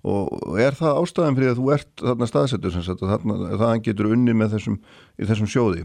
[0.03, 4.13] og er það ástæðan fyrir að þú ert þarna staðsettur sem sagt, að það getur
[4.15, 4.79] unni með þessum,
[5.21, 5.85] þessum sjóði?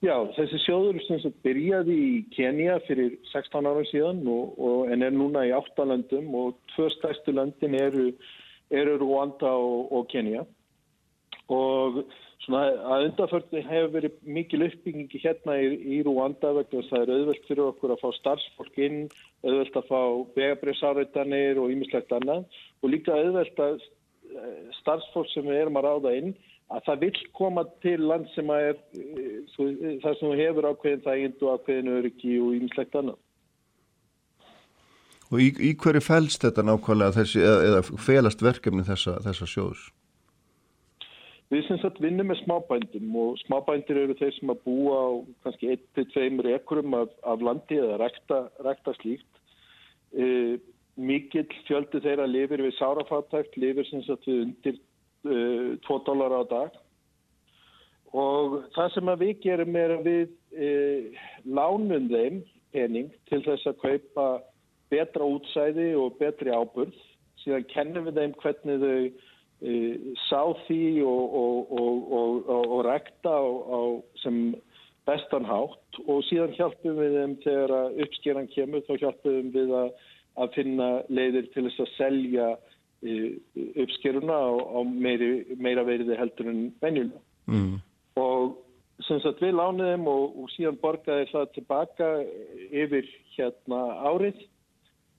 [0.00, 4.22] Já, þessi sjóður sem sagt byrjaði í Kenya fyrir 16 ára síðan
[4.94, 8.06] en er núna í 8 landum og tvö stærstu landin eru,
[8.72, 10.46] eru Rwanda og Kenya
[11.52, 12.00] og
[12.46, 12.62] svona
[12.94, 15.68] að undanförni hefur verið mikil uppbyggingi hérna í,
[15.98, 19.00] í Rúanda vegna þess að það er auðvelt fyrir okkur að fá starfsfólk inn,
[19.44, 20.00] auðvelt að fá
[20.38, 22.46] vegabriðsárreitanir og ýmislegt annað
[22.80, 26.34] og líka auðvelt að eh, starfsfólk sem við erum að ráða inn
[26.70, 29.66] að það vil koma til land sem að er eh, svo,
[30.04, 33.20] það sem hefur ákveðin þægind og ákveðin öryggi og ýmislegt annað.
[35.30, 39.84] Og í, í hverju fælst þetta nákvæmlega þessi, eða, eða félast verkefni þessa, þessa sjóðs?
[41.50, 45.08] Við sem sagt vinnum með smábændum og smábændir eru þeir sem að búa á
[45.46, 49.26] kannski 1-2 ekkurum af, af landi eða rekta, rekta slíkt.
[50.14, 50.58] E,
[51.00, 55.40] Mikill fjöldi þeirra lifir við sárafáttækt, lifir sem sagt við undir e,
[55.86, 56.78] 2 dólar á dag.
[58.10, 60.70] Og það sem við gerum er að við e,
[61.46, 62.40] lánum þeim
[62.74, 64.28] pening til þess að kaupa
[64.90, 66.96] betra útsæði og betri áburð.
[67.40, 69.28] Síðan kennum við þeim hvernig þau
[69.60, 69.72] E,
[70.24, 71.72] sá því og, og,
[72.16, 73.80] og, og rekta á, á
[74.22, 74.54] sem
[75.04, 77.74] bestan hátt og síðan hjálpum við þeim þegar
[78.06, 79.90] uppskeran kemur þá hjálpum við að,
[80.38, 82.48] að finna leiðir til þess að selja
[83.02, 83.14] e,
[83.82, 87.78] uppskeruna á, á meiri, meira veriði heldur en venjulega mm.
[88.20, 88.58] og
[89.06, 92.08] sem sagt við lániðum og síðan borgaði það tilbaka
[92.68, 93.06] yfir
[93.36, 94.42] hérna árið.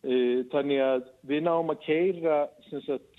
[0.01, 0.15] E,
[0.53, 2.37] þannig að við náum að keira
[2.69, 3.11] sem sagt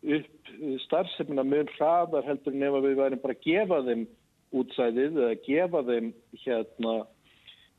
[0.00, 0.52] upp
[0.86, 4.06] starfsemina mun hraðar heldur en ef við værim bara að gefa þeim
[4.60, 6.12] útsæðið eða gefa þeim
[6.44, 6.94] hérna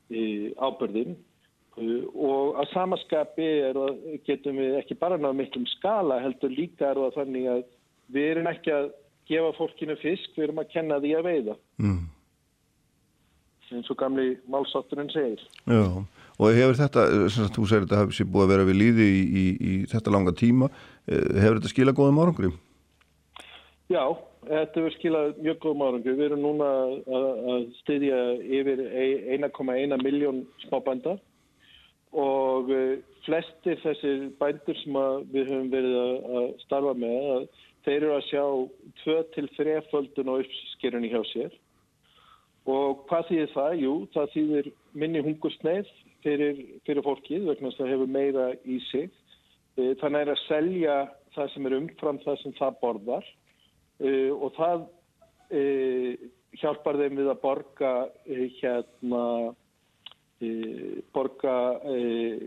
[0.08, 0.20] e,
[0.56, 1.16] ábyrðin
[1.78, 7.00] og að samaskapi er að getum við ekki bara náðu miklum skala heldur líka er
[7.00, 7.62] það þannig að
[8.12, 8.90] við erum ekki að
[9.30, 12.02] gefa fólkinu fisk, við erum að kenna því að veiða Mm.
[13.72, 15.40] eins og gamli málsátturinn segir.
[15.64, 15.80] Já,
[16.36, 19.06] og hefur þetta, sem sagt, þú segir þetta hefur sér búið að vera við líði
[19.08, 20.68] í, í, í þetta langa tíma,
[21.08, 22.52] eh, hefur þetta skilað góðum árangri?
[23.88, 24.04] Já,
[24.44, 26.18] þetta hefur skilað mjög góðum árangur.
[26.20, 26.94] Við erum núna að,
[27.54, 28.20] að styðja
[28.60, 28.84] yfir
[29.40, 31.16] 1,1 miljón smábænda
[32.12, 34.96] og eh, flestir þessir bændur sem
[35.32, 37.46] við höfum verið að, starfa með,
[37.86, 38.44] þeir eru að sjá
[39.04, 41.56] 2-3 földun á uppskerunni hjá sér.
[42.68, 43.72] Og hvað þýðir það?
[43.80, 45.88] Jú, það þýðir minni hungursneið
[46.22, 49.08] fyrir, fyrir fólkið vegna það hefur meira í sig.
[49.80, 50.98] Eh, Þannig er að selja
[51.32, 53.28] það sem er umfram það sem það borðar
[54.04, 54.82] uh, og það
[56.60, 57.90] hjálpar þeim við að borga
[58.24, 59.24] hérna
[61.14, 62.44] borga uh,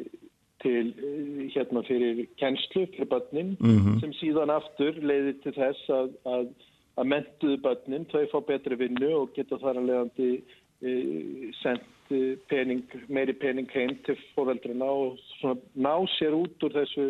[0.64, 4.00] til uh, hérna fyrir kennslu fyrir börnin Mhm.
[4.02, 6.48] sem síðan aftur leiðir til þess að, að,
[6.98, 11.92] að mentuðu börnin, þau fá betri vinnu og geta þar að leiðandi uh, sendt
[12.50, 17.08] pening, meiri pening heim til fóreldrina og svona ná sér út úr þessu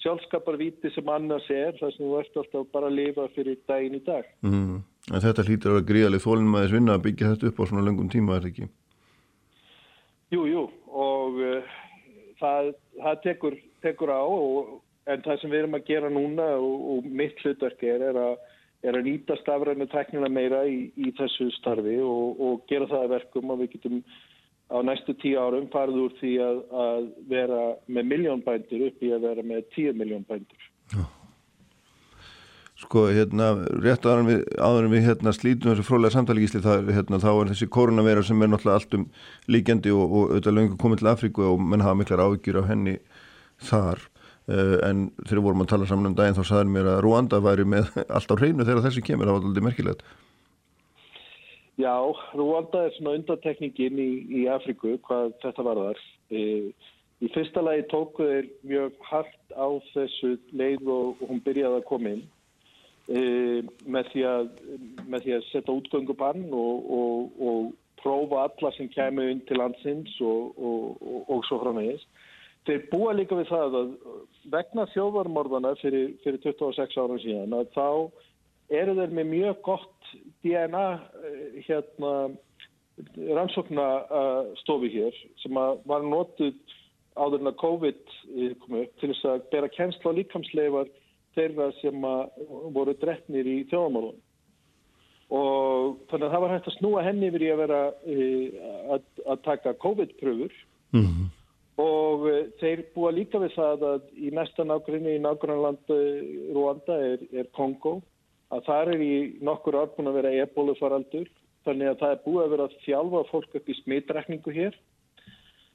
[0.00, 4.02] sjálfskaparvíti sem annars er þar sem þú ert alltaf bara að lifa fyrir daginn í
[4.06, 4.24] dag.
[4.46, 4.78] Mm.
[5.12, 7.84] En þetta hlýtur að vera gríðalið þólinn maður vinna að byggja þetta upp á svona
[7.88, 8.68] löngum tíma, er þetta ekki?
[10.28, 11.76] Jú, jú, og uh,
[12.40, 16.88] það, það tekur, tekur á, og, en það sem við erum að gera núna og,
[16.92, 21.48] og mitt hlutverk er, er, að, er að nýta stafrænu teknina meira í, í þessu
[21.56, 24.02] starfi og, og gera það að verkum að við getum
[24.68, 29.14] á næstu tíu árum farið úr því að, að vera með miljón bændur upp í
[29.16, 30.68] að vera með tíu miljón bændur.
[32.78, 33.48] Sko, hérna,
[33.82, 38.22] rétt áður við, áður við hérna, slítum þessu það, er, hérna, þá er þessi koronaveira
[38.22, 39.06] sem er náttúrulega allt um
[39.50, 42.94] líkjandi og, og auðvitað löngu komið til Afríku og menn hafa miklar áhyggjur af henni
[43.58, 44.04] þar.
[44.48, 47.66] Uh, en þegar vorum að tala saman um daginn þá saður mér að Rwanda væri
[47.66, 50.06] með allt á hreinu þegar þessi kemur, það var alltaf merkilegt.
[51.82, 51.94] Já,
[52.38, 54.08] Rúanda er svona undantekningin í,
[54.38, 56.06] í Afriku hvað þetta varðar.
[56.30, 56.70] E,
[57.22, 61.88] í fyrsta lagi tóku þeir mjög hart á þessu leið og, og hún byrjaði að
[61.90, 62.26] koma inn
[63.08, 64.48] með, því að,
[65.08, 67.70] með því að setja útgöngubann og, og, og
[68.02, 70.58] prófa alla sem kemur inn til landsins og,
[71.28, 72.04] og svo frá meðis.
[72.68, 73.92] Þeir búa líka við það að
[74.52, 77.88] vegna þjóðvarmorðana fyrir, fyrir 26 ára síðan að þá
[78.80, 80.10] eru þeir með mjög gott
[80.44, 80.84] DNA
[81.24, 82.12] eh, hérna,
[83.38, 86.56] rannsóknastofi hér sem var notuð
[87.18, 88.00] áður en að COVID
[88.36, 90.92] eh, kom upp til þess að bera kennsla og líkamsleifar
[91.36, 92.08] þeirra sem
[92.74, 94.16] voru drefnir í þjóðamálun.
[95.28, 99.02] Og þannig að það var hægt að snúa henni yfir í að vera eh, að,
[99.28, 100.54] að taka COVID-pröfur
[100.92, 101.26] Mm -hmm.
[101.76, 102.20] og
[102.60, 105.90] þeir búa líka við það að í næsta nákvæmni í nákvæmland
[106.56, 108.00] Rwanda er, er Kongo
[108.48, 109.14] að það er í
[109.44, 111.28] nokkur ár búin að vera ebólufaraldur
[111.64, 114.78] þannig að það er búið að vera að þjálfa fólk upp í smitrækningu hér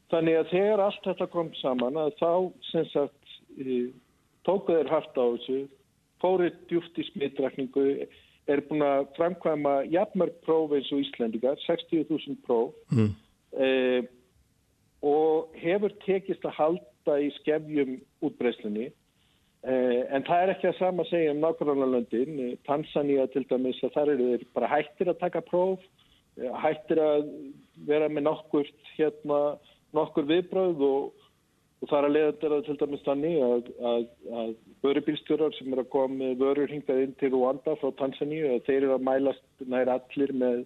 [0.09, 2.31] þannig að þegar allt þetta kom saman að þá
[2.71, 3.37] sem sagt
[4.47, 5.59] tóku þeir hart á þessu
[6.23, 7.85] fórið djúft í smitrækningu
[8.51, 13.15] er búin að framkvæma jafnmörg próf eins og Íslendingar 60.000 próf Mm.
[13.59, 14.03] eh,
[15.03, 18.91] og hefur tekist að halda í skefjum útbreyslunni
[19.63, 22.39] Eh, en það er ekki að sama segja um nákvæmlega löndin.
[22.67, 25.85] Tanzania til dæmis að þar eru þeir bara hættir að taka próf,
[26.35, 27.29] eh, hættir að
[27.87, 28.67] vera með nokkur,
[28.97, 29.39] hérna,
[29.95, 31.22] nokkur viðbröð og,
[31.83, 34.03] og það er að leiða þetta til dæmis þannig að, að,
[34.39, 34.51] að
[34.85, 38.77] vörubílstjórar sem er að koma með vörur hingað inn til Rwanda frá Tanzania að þeir
[38.77, 40.61] eru að mælast nær allir með,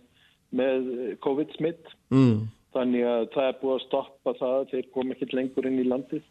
[0.62, 0.92] með
[1.26, 1.90] COVID-smitt.
[2.14, 2.46] Mm.
[2.78, 5.88] Þannig að það er búið að stoppa það að þeir koma ekki lengur inn í
[5.88, 6.28] landið.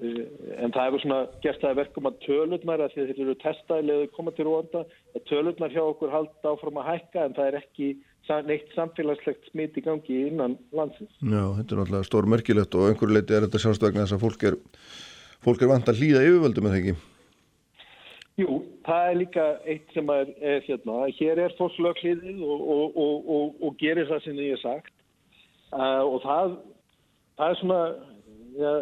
[0.00, 4.34] En það hefur svona gert það verkum að tölurnar, að þeir eru testaðilega að koma
[4.34, 4.84] til Rúanda,
[5.14, 7.90] að tölurnar hjá okkur halda áfram að hækka en það er ekki
[8.46, 11.12] neitt samfélagslegt smitt í gangi innan landsins.
[11.18, 14.24] Já, þetta er náttúrulega stór merkilegt og einhverju leiti er þetta sjálfst vegna þess að
[14.26, 14.58] fólk er,
[15.46, 16.94] fólk er vant að hlýða yfirvöldum eða ekki?
[18.40, 23.00] Jú, það er líka eitt sem er, er hérna, hér er fólk lögklíðið og, og,
[23.00, 24.94] og, og gerir það sem ég hef sagt
[25.74, 26.54] uh, og það,
[27.40, 27.80] það er svona
[28.58, 28.74] ja,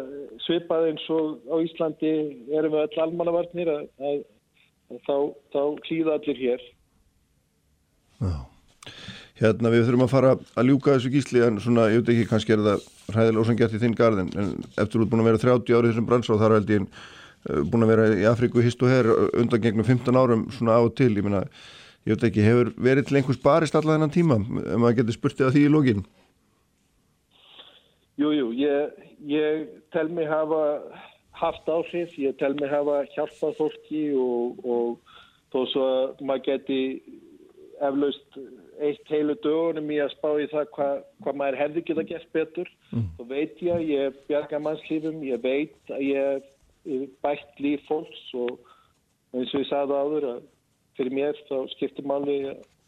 [0.45, 2.13] svipað eins og á Íslandi
[2.55, 4.21] erum við öll almannavarnir að, að,
[4.93, 5.15] að þá,
[5.53, 6.67] þá klíða allir hér.
[9.39, 12.55] Hérna við þurfum að fara að ljúka þessu gísli en svona, ég veit ekki, kannski
[12.55, 12.83] er það
[13.13, 16.33] hræðilega ósangett í þinn garðin en eftir út búin að vera 30 árið þessum bransa
[16.35, 16.87] og þar held ég
[17.71, 19.07] búin að vera í Afríku hist og her
[19.39, 21.45] undan gegnum 15 árum svona á og til, ég meina,
[22.03, 25.47] ég veit ekki, hefur verið til einhvers barist allar þennan tíma, ef maður getur spurtið
[25.47, 26.03] að því í lógin?
[28.19, 30.63] Jú, jú, ég, ég tel mig hafa
[31.39, 35.15] haft áhrif, ég tel mig hafa hjálpað fólki og, og
[35.53, 36.81] þó svo að maður geti
[37.79, 38.41] eflaust
[38.79, 42.71] eitt heilu dögunum í að spá í það hvað hva maður hefði geta gert betur.
[42.93, 43.07] Mm.
[43.17, 46.47] Þá veit ég að ég bjarga mannslífum, ég veit að ég
[47.23, 48.59] bætt líf fólks og
[49.35, 50.39] eins og ég sagði áður að
[50.99, 52.37] fyrir mér þá skiptir máli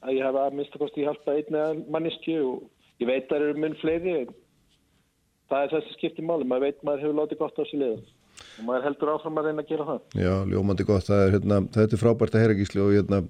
[0.02, 2.64] að ég hafa að minnstakosti hjálpa einn manniski og
[3.02, 4.34] ég veit að það eru mun fleiri en
[5.52, 8.02] það er þessi skiptir máli, maður veit maður hefur látið gott á sér liða
[8.42, 11.62] og maður heldur áfram að reyna að gera það Já, ljómandi gott, það er, hérna,
[11.78, 13.22] þetta er frábært að heyra gísli og hérna,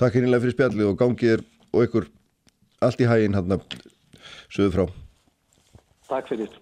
[0.00, 2.08] takk hérna fyrir spjalli og gangið er og ykkur
[2.84, 3.60] allt í hægin hérna
[4.48, 4.88] sögðu frá
[6.08, 6.56] Takk fyrir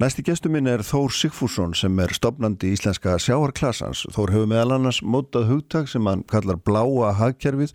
[0.00, 4.06] Næsti gestur minn er Þór Sigfússon sem er stopnandi íslenska sjáarklassans.
[4.14, 7.74] Þór hefur meðal annars mótað hugtak sem hann kallar bláa hagkerfið,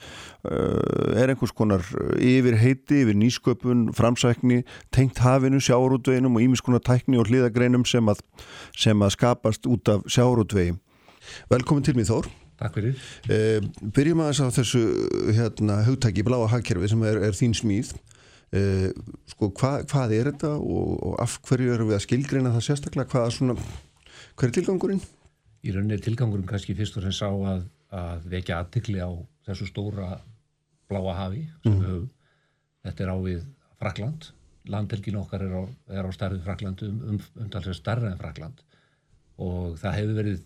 [0.49, 1.85] er einhvers konar
[2.17, 8.25] yfir heiti, yfir nýsköpun, framsækni, tengt hafinu, sjáarútveginum og ímiskonar tækni og hliðagreinum sem að,
[8.73, 10.75] sem að skapast út af sjáarútvegi.
[11.53, 12.27] Velkomin til mig Þór.
[12.57, 13.01] Takk fyrir.
[13.29, 14.83] Uh, byrjum aðeins á þessu
[15.37, 17.93] hérna, hugtaki bláa hagkerfið sem er, er þín smíð.
[18.55, 18.89] Uh,
[19.29, 23.11] sko hva, hvað er þetta og, og af hverju eru við að skilgreina það sérstaklega
[23.11, 23.57] hvað svona,
[24.39, 25.03] hver er tilgangurinn?
[25.67, 29.11] Í rauninni er tilgangurinn kannski fyrst og fremst sá að, að vekja aðtikli á
[29.49, 30.13] þessu stóra
[30.87, 31.81] bláa hafi sem mm.
[31.81, 32.07] við höfum
[32.87, 33.43] þetta er á við
[33.77, 34.29] Frakland
[34.67, 35.63] landhelgin okkar er á,
[35.99, 38.63] er á starfið Frakland um, um, umtalslega starra en Frakland
[39.43, 40.41] og það hefur verið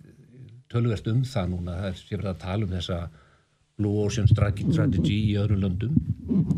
[0.72, 3.00] tölverst um það núna það er sér að tala um þessa
[3.80, 5.98] Blue Ocean Strategy í öðrum löndum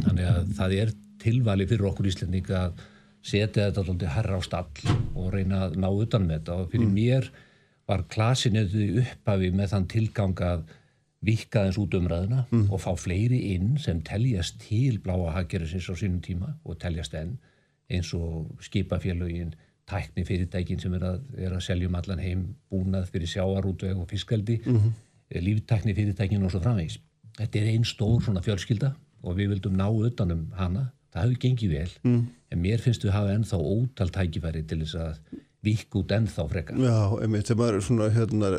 [0.03, 0.93] þannig að það er
[1.23, 2.83] tilvali fyrir okkur íslendinga að
[3.23, 6.89] setja þetta alltaf herra á stall og reyna að ná utan með þetta og fyrir
[6.89, 6.95] mm.
[6.97, 7.29] mér
[7.87, 10.65] var klasinuðu upphafi með þann tilgang að
[11.23, 12.65] vika þess út umræðina mm.
[12.67, 17.37] og fá fleiri inn sem teljast til bláa haggerðisins á sínum tíma og teljast enn
[17.93, 19.53] eins og skipafélögin,
[19.89, 24.61] tækni fyrirtækin sem er að, er að seljum allan heim búnað fyrir sjáarútveg og fiskaldi
[24.63, 25.41] mm -hmm.
[25.43, 26.99] líftækni fyrirtækin og svo framvegs.
[27.37, 31.75] Þetta er einn stór svona fjölskylda og við vildum ná utanum hana það hefur gengið
[31.77, 32.23] vel mm.
[32.53, 36.81] en mér finnst við hafa ennþá ótal tækifæri til þess að vik út ennþá frekar
[36.81, 38.49] Já, einmitt, þegar maður, svona, hérna,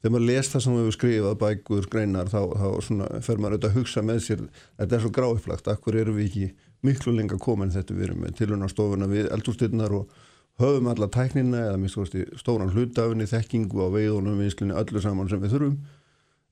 [0.00, 3.70] þegar maður les það sem við skrifað bækur, greinar, þá, þá svona, fer maður auðvitað
[3.70, 4.42] að hugsa með sér
[4.80, 6.50] þetta er svo gráiflagt, akkur eru við ekki
[6.86, 10.18] miklu lenga komin þetta við erum með tilunarstofuna við eldúrstinnar og
[10.60, 15.56] höfum alla tæknina eða minnst stóran hlutafinni, þekkingu á veiðunum, vinslunni, öllu saman sem við
[15.56, 15.78] þurfum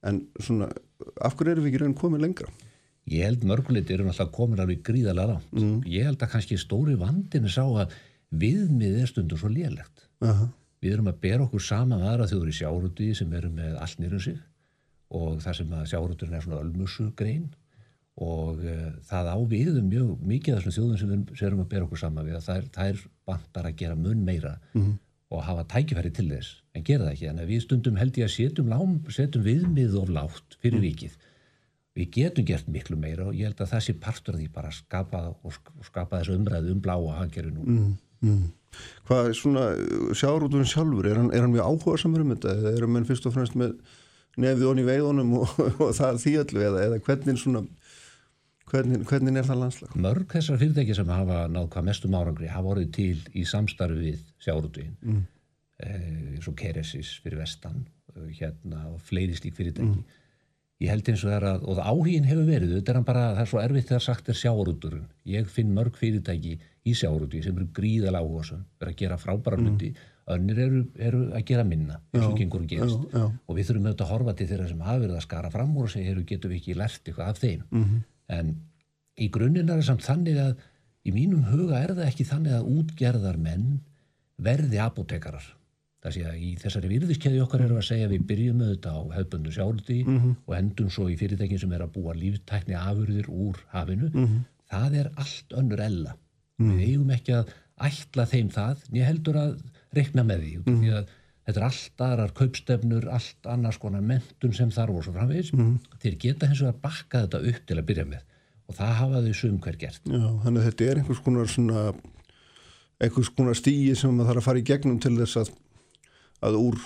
[0.09, 0.68] en svona,
[1.24, 2.50] af hverju eru við ekki reynd komin lengra?
[3.09, 5.52] Ég held mörguleiti eru náttúrulega komin alveg gríðalega rátt.
[5.56, 5.78] Mm.
[5.88, 7.94] Ég held að kannski stóri vandinu sá að
[8.28, 10.04] viðmið er stundur svo lélegt.
[10.20, 10.50] Uh -huh.
[10.82, 14.20] Við erum að bera okkur sama aðra þjóður í sjárúti sem eru með allt nýrum
[14.20, 14.38] sig
[15.09, 17.48] og þar sem að sjárúturinn er svona ölmusu grein
[18.19, 21.87] og uh, það á viðum mjög mikið af þessum þjóðum sem við erum að bera
[21.87, 24.83] okkur sama við að það er, er bandar að gera mun meira mhm.
[24.83, 24.97] -huh.
[25.31, 27.31] og hafa tækifæri til þess en gera það ekki.
[27.31, 31.27] En við stundum held ég að setjum, lám, setjum viðmið of látt fyrir vikið mhm
[31.99, 34.79] við getum gert miklu meira og ég held að það sé partur því bara að
[34.79, 35.23] skapa
[35.87, 37.97] skapa þessu umræðu um bláa hangeri nú mm,
[38.27, 38.47] mm.
[39.09, 39.62] Hvað er svona
[40.19, 43.29] sjárúturinn sjálfur, er hann, er hann mjög áhuga samar um þetta eða erum við fyrst
[43.29, 43.79] og fremst með
[44.39, 45.55] nefið onni í veiðunum og,
[45.87, 47.64] og það því allu eða, eða hvernig svona
[48.71, 49.97] hvernig, hvernig er það landslag?
[50.07, 54.23] Mörg þessar fyrirtæki sem hafa náð hvað mestum árangri hafa orðið til í samstarfi við
[54.45, 55.25] sjárúturinn mm.
[55.85, 56.07] eh,
[56.37, 57.83] eins og Keresis fyrir vestan
[58.14, 60.07] eh, hérna og fleiri slík fyrirtæki mm
[60.79, 63.25] ég held eins og það er að, og áhugin hefur verið þetta er hann bara,
[63.35, 66.55] það er svo erfitt þegar sagt er sjáarúturinn ég finn mörg fyrirtæki
[66.87, 69.66] í sjáarúti sem eru gríðalega áhuga er að gera frábæra mm.
[69.66, 70.05] hluti mm.
[70.37, 73.27] önnir eru, eru að gera minna eins og gengur gerst já, já.
[73.27, 75.89] og við þurfum auðvitað að horfa til þeirra sem hafa verið að skara fram úr
[75.89, 76.14] og segja,
[78.29, 78.57] en
[79.18, 80.57] í grunninn er það samt þannig að
[81.09, 83.70] í mínum huga er það ekki þannig að útgerðar menn
[84.39, 85.55] verði apotekarar
[85.99, 89.01] Það sé að í þessari virðiskeiði okkar erum við að segja við byrjum þetta á
[89.16, 90.35] hefbundu sjálfdi mm -hmm.
[90.47, 94.11] og endum svo í fyrirtækin sem er að búa líftækni afurðir úr hafinu.
[94.12, 94.45] Mm -hmm.
[94.70, 96.12] Það er allt önnur ella.
[96.59, 96.76] Mm -hmm.
[96.79, 97.51] Við eigum ekki að
[97.89, 99.59] ætla þeim það, en ég heldur að
[99.93, 100.55] rekna með því.
[100.59, 100.81] Mhm.
[100.83, 101.05] Því að
[101.49, 105.55] þetta er allt aðrar kaupstefnur, allt annars konar mentun sem þarf og svo framvegis.
[105.57, 105.78] Mhm.
[106.03, 108.26] Þeir geta hins vegar að bakka þetta upp til að byrja með
[108.68, 110.03] og það hafa þau sum hver gert.
[110.05, 111.94] Já, þannig að þetta er einhvers konar, svona,
[113.01, 115.53] einhvers konar stíi sem maður þarf að fara í gegnum til þess að
[116.44, 116.78] að úr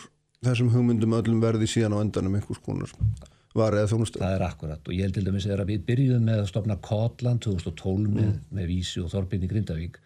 [0.43, 2.93] þessum hugmyndum öllum verði síðan á endanum einhvers konar
[3.59, 4.23] var eða þjónustu.
[4.23, 7.43] Það er akkurat og ég held til dæmis að við byrjuðum með að stopna Kotland
[7.45, 8.15] 2012 mm.
[8.17, 9.99] með, með Vísi og Þorbjörn í Grindavík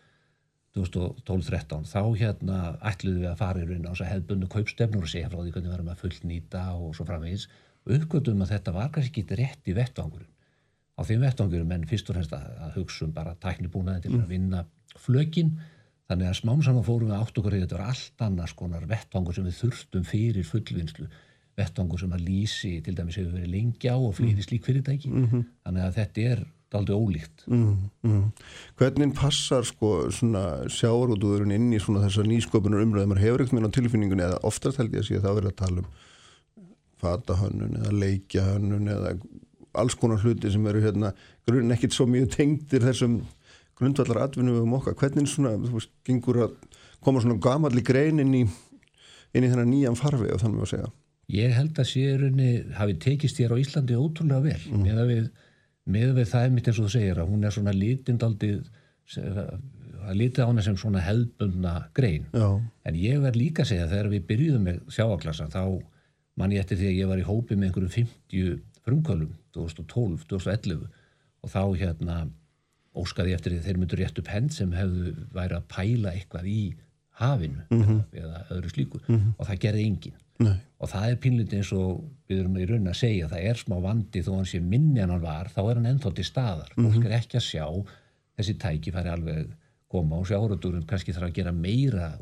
[0.77, 5.13] 2012-13 þá hérna ætluðum við að fara í raun á þess að hefðbundu kaupstefnur og
[5.13, 7.47] segja frá því hvernig við varum að fullnýta og svo framvegis.
[7.87, 10.33] Og uppgötum að þetta var kannski ekki rétt í vettvangurum.
[10.97, 14.25] Á þeim vettvangurum en fyrst og fremst að, að hugsa um bara tæknibúnaði til mm.
[14.25, 14.65] að vinna
[15.01, 15.55] flökin.
[16.11, 19.37] Þannig að smám saman fórum við átt okkur í þetta var allt annars konar vettvangur
[19.37, 21.09] sem við þurftum fyrir fullvinnslu.
[21.57, 25.09] Vettvangur sem að lýsi til dæmis hefur verið lengi á og fleiri slík fyrirtæki.
[25.65, 26.45] Þannig að þetta er
[26.77, 27.47] aldrei ólíkt.
[27.51, 28.25] Mm, mm.
[28.81, 33.69] Hvernig passar sko svona sjáarútúðurinn inn í svona þessar nýsköpunar umröðum maður hefur ekkert með
[33.69, 35.91] á tilfinningunni eða oftast held ég að sé að það verið að tala um
[37.03, 39.17] fatahönnun eða leikjahönnun eða
[39.77, 41.13] alls konar hluti sem eru hérna
[41.49, 43.19] grunn ekkit svo mjög tengdir þessum
[43.77, 44.97] grundvallar atvinnum um okkar.
[44.97, 46.55] Hvernig svona, þú veist, gengur að
[47.05, 48.47] koma svona gamalli grein inn í
[49.37, 50.93] inn í þennan nýjan farfi og þannig að segja?
[51.35, 54.61] Ég held að sérunni hafi tekist þér á Íslandi ótrúlega vel.
[54.71, 54.85] Mm.
[54.87, 55.25] með, að við,
[55.87, 58.71] með við það mitt eins og þú segir að hún er svona litindaldið
[60.07, 62.27] að lítið á hana sem svona hefðbundna grein.
[62.35, 62.49] Já,
[62.87, 65.63] en ég verð líka að segja þegar við byrjuðum með sjáaklassa þá
[66.37, 70.83] man ég eftir því að ég var í hópi með einhverjum 50 frumkvölum 2012, 2011
[71.43, 72.19] og þá hérna
[72.97, 76.47] óskaði ég eftir því þeir myndur rétt upp hend sem hefðu væri að pæla eitthvað
[76.51, 76.61] í
[77.17, 79.01] hafinu eða, eða öðru slíku.
[79.39, 82.91] Og það gerði enginn nei, og það er pínlítið eins og við erum í raun
[82.91, 85.79] að segja það er smá vandi þó hann sé minni en hann var þá er
[85.79, 86.75] hann ennþá til staðar.
[86.77, 87.67] Fólk er ekki að sjá
[88.37, 89.55] þessi tæki færi alveg
[89.93, 92.13] koma og sjáradurum kannski þarf að gera meira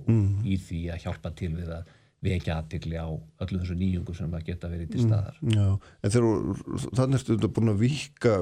[0.44, 1.92] í því að hjálpa til við að
[2.24, 3.08] vekja aðtikli á
[3.44, 5.40] öllum þessu nýjungum sem að geta verið til staðar.
[5.42, 6.62] Já en þegar
[7.00, 8.36] þannig ertu þetta búin að vika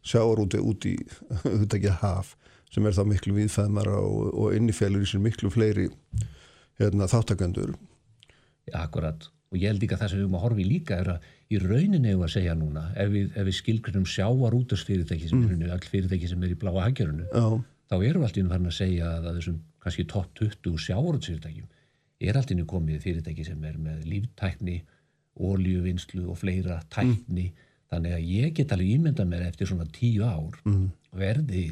[0.00, 0.96] sjáarúti út í
[1.60, 2.36] ekki haf
[2.70, 5.88] sem er þá miklu viðfæðmara og, og innifælur í sér miklu fleiri
[6.80, 7.74] hérna, þáttakendur
[8.76, 9.28] akkurat.
[9.50, 11.58] Og ég held líka það sem við erum að horfa í líka er að í
[11.58, 15.64] rauninni hefur að segja núna ef við, við skilgrunum sjáar út af fyrirtæki sem mm.
[15.66, 17.46] er fyrirtæki sem er í bláa haggjörunu Já,
[17.90, 20.78] þá erum við allt í einu farin að segja að að þessum kannski topp 20
[20.86, 21.68] sjávarútsfyrirtækjum
[22.20, 24.76] er allt í einu komið fyrirtæki sem er með líftækni,
[25.40, 27.48] ólíuvinnslu og fleira tækni.
[27.90, 30.58] Þannig að ég get alveg ímynda mér eftir svona tíu ár
[31.16, 31.64] verði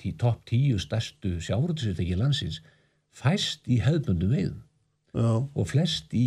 [0.00, 2.60] tí, topp tíu stærstu sjávarútsfyrirtæki landsins
[3.16, 4.58] fæst í hefðbundum veiðum
[5.14, 6.26] já, og flest í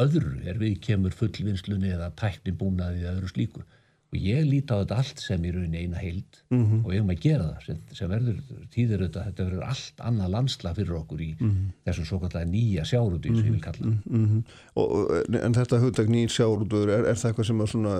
[0.00, 3.62] öðru er við kemur fullvinnslunni eða tæknibúnaði eða öðru slíku
[4.14, 6.84] og ég líti á þetta allt sem í rauninni eina heild Mhm.
[6.84, 8.36] og við erum að gera það sem, sem verður
[8.70, 11.30] tíður þetta, þetta verður allt annað landslag fyrir okkur í
[11.88, 13.96] þessum svo kallega nýja sjárúti sem ég vil kalla það.
[14.06, 14.44] mm
[14.76, 14.92] og,
[15.40, 17.94] en þetta hugtak nýr sjáarútuður er, er það eitthvað sem svona,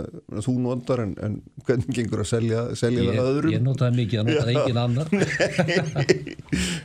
[0.46, 1.34] þú notar en, en
[1.66, 3.52] hvernig gengur að selja, selja það ég, öðrum?
[3.56, 5.08] ég notaði mikið að notaði engin annar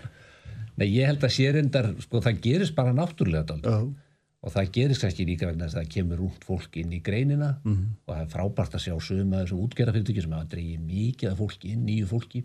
[0.79, 3.73] Nei, ég held að sérindar sko, það gerist bara náttúrulega dálítið.
[3.73, 4.05] Já,
[4.39, 7.49] og það gerist kannski líka vegna þess að það kemur út fólk inn í greinina
[7.65, 7.89] Mhm.
[8.07, 11.37] og það er frábært að sjá sögum að þessum útgerðafyrirtæki sem hafa dreigið mikið af
[11.41, 12.43] fólki inn, nýju fólki.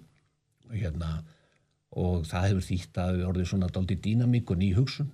[0.66, 1.10] Og, hérna,
[1.94, 5.10] og það hefur þýtt að við orðið svona daldi dýnamík og ný hugsun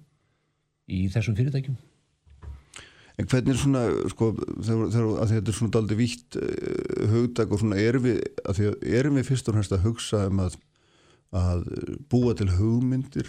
[0.89, 1.77] í þessum fyrirtækjum.
[3.21, 4.31] En hvernig er svona, sko,
[4.65, 8.57] þegar, þegar að þetta er svona daldi vítt uh, hugtak og svona erum við, að
[8.57, 10.57] því að erum við fyrst og fremst að hugsa um að,
[11.37, 11.67] að
[12.11, 13.29] búa til hugmyndir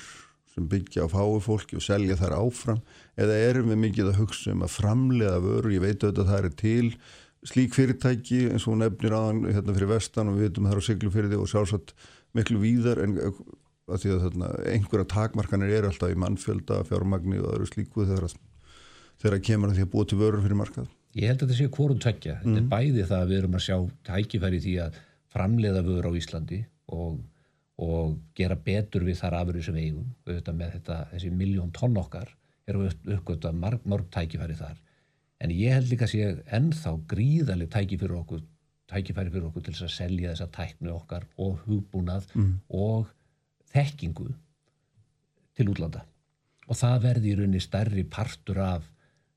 [0.51, 2.81] sem byggja á fái fólki og selja þær áfram?
[3.15, 6.47] Eða erum við mikið að hugsa um að framleiða vörur, ég veit auðvitað að það
[6.49, 6.87] er til
[7.51, 10.83] slík fyrirtæki eins og nefnir aðan hérna fyrir vestan og við veitum að það er
[10.83, 11.95] á siglufyrði og sjálfsagt
[12.37, 13.39] miklu víðar en uh,
[13.91, 18.27] að því að þarna, einhverja takmarkanir eru alltaf í mannfjölda, fjármagni og öðru slíku þegar
[18.29, 18.35] að
[19.21, 20.91] þegar kemur að því að búa til vörur fyrir markað.
[21.17, 22.37] Ég held að þetta sé hvorum tveggja.
[22.41, 23.75] Þetta er bæði það að við erum að sjá
[24.07, 24.99] tækifæri því að
[25.31, 26.61] framleiða vöður á Íslandi
[26.95, 27.19] og,
[27.81, 30.13] og gera betur við þar afurði sem við eigum.
[30.27, 32.29] Auðvitað með þetta, þessi miljón tonn okkar
[32.69, 34.77] erum við uppgötta marg, mörg tækifæri þar.
[35.41, 38.43] En ég held líka að sé ennþá gríðaleg tækifæri okkur,
[38.91, 42.29] tækifæri fyrir okkur til þess að selja þessa tækni okkar og hugbúnað
[42.69, 43.09] og
[43.73, 44.29] þekkingu
[45.57, 46.05] til útlanda.
[46.69, 48.85] Og það verði í rauninni stærri partur af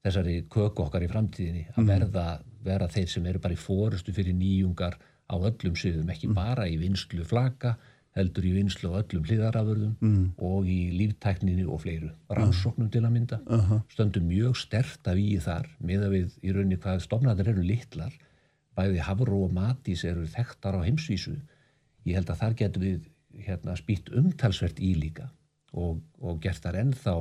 [0.05, 2.27] þessari köku okkar í framtíðinni að verða,
[2.65, 4.99] vera þeir sem eru bara í fórustu fyrir nýjungar
[5.33, 7.79] á öllum sviðum, ekki bara í vinslu flaka,
[8.15, 10.27] heldur í vinslu á öllum hliðarafurðum mm.
[10.47, 12.13] og í líftækninni og fleiru.
[12.31, 13.41] Rannsóknum til að mynda.
[13.47, 13.81] Uh -huh.
[13.91, 18.13] Stöndum mjög stert af í þar, með að við í rauninni hvað stofnaðar eru litlar,
[18.77, 21.37] bæði Havró og Matís eru þekktar á heimsvísu.
[22.07, 23.01] Ég held að þar getum við
[23.35, 25.31] hérna, spýtt umtalsvert í líka
[25.73, 27.15] og, og gert þar ennþá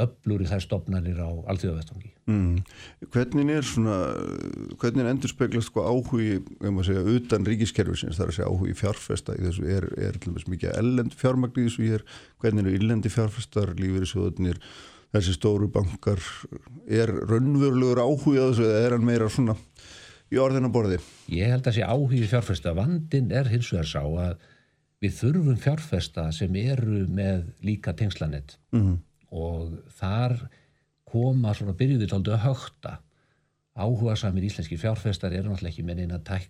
[0.00, 2.10] öflur í þær stopnarnir á alþjóðavettvangi.
[2.30, 2.56] mm.
[3.14, 3.98] Hvernig er svona
[4.80, 9.36] hvernig endur speglast sko áhugi um að segja utan ríkiskerfisins þar að segja áhugi fjárfesta
[9.38, 12.06] í þessu er, er til dæmis mikið ellend fjármagn í þessu hér
[12.42, 14.58] hvernig eru illendi fjárfestar lífeyrisjóðunir
[15.14, 16.22] þessi stóru bankar
[16.90, 19.54] er raunverulegur áhugi á þessu eða er hann meira svona
[20.34, 20.98] í orðina borði?
[21.30, 22.74] Ég held að sé áhugi fjárfesta.
[22.74, 24.42] Vandin er hins vegar sá að
[25.04, 28.96] við þurfum fjárfesta sem eru með líka tengslanett Mm.
[29.34, 30.38] Og þar
[31.10, 32.98] koma svona byrjuði tóldu að högta
[33.74, 36.44] áhuga samir íslenski fjárfestar eru náttúrulega ekki með neina, tæk,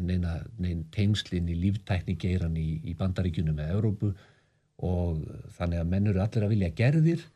[0.00, 4.14] neina, neina tengslin í líftækni geiran í, í bandaríkjunum með Európu
[4.80, 5.20] og
[5.58, 7.26] þannig að menn eru allir að vilja gerðir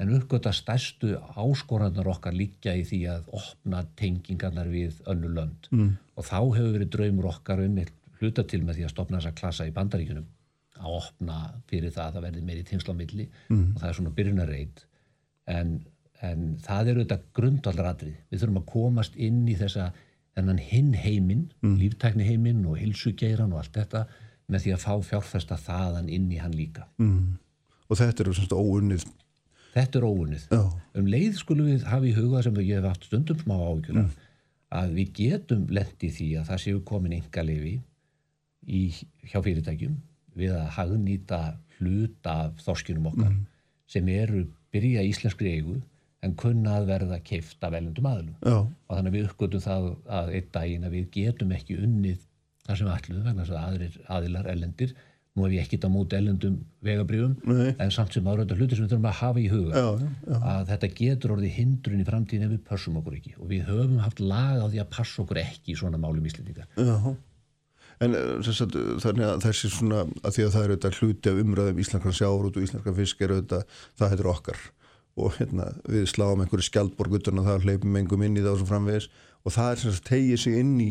[0.00, 5.68] en uppgöta stærstu áskorannar okkar líka í því að opna tengingarnar við önnu lönd.
[5.70, 5.92] Mm.
[6.16, 7.76] og þá hefur verið draumur okkar um
[8.20, 10.26] hluta til með því að stopna þessa klassa í bandaríkunum
[10.84, 11.38] að opna
[11.70, 13.64] fyrir það að það verði meiri milli mm.
[13.74, 14.84] og það er svona byrjunarreit
[15.54, 15.72] en,
[16.20, 19.90] en það eru þetta grundvalradrið við þurfum að komast inn í þessa
[20.34, 21.74] þennan hinn heiminn, mm.
[21.80, 24.06] líftækni heiminn og hilsugeiran og allt þetta
[24.50, 27.36] með því að fá fjárfesta þaðan inn í hann líka mm.
[27.88, 29.06] og þetta eru svona óunnið
[29.74, 30.42] Þetta er óunnið.
[30.54, 30.74] Oh.
[30.94, 34.28] Um leið skulum við hafa í huga sem ég hef haft stundum smá ágjörðan mm.
[34.78, 37.72] að við getum lendi því að það séu komin enga lefi
[38.64, 39.96] hjá fyrirtækjum
[40.38, 41.40] við að hagnýta
[41.78, 43.40] hlut af þorskinum okkar mm.
[43.90, 44.44] sem eru
[44.74, 45.80] byrja íslenskri eigu
[46.24, 48.60] en kunna að verða keift af elendum aðlum Já.
[48.64, 49.88] og þannig að við uppgötum það
[50.18, 52.22] að einn daginn að við getum ekki unnið
[52.64, 54.94] það sem ætlum vegna þess að aðrir aðilar elendir
[55.34, 56.56] nú hef ég ekkit á móti ellendum
[56.86, 59.88] vegabrjöfum en samt sem áraða hluti sem við þurfum að hafa í huga já,
[60.30, 60.36] já.
[60.38, 64.00] að þetta getur orðið hindrun í framtíðin ef við passum okkur ekki og við höfum
[64.04, 66.70] haft lag á því að passa okkur ekki í svona málum íslendingar
[68.04, 71.42] En eh, sagt, þannig að þessi svona að því að það er auðvitað hluti af
[71.44, 74.64] umræðum íslenskran sjárút og íslenskran fisk er auðvitað það heitir okkar.
[75.14, 79.08] Og hérna, við sláum einhverju skjaldborguturna það hleypum engum inn í það og svo framvegis.
[79.44, 80.90] Og það er sem að tegja sig inn í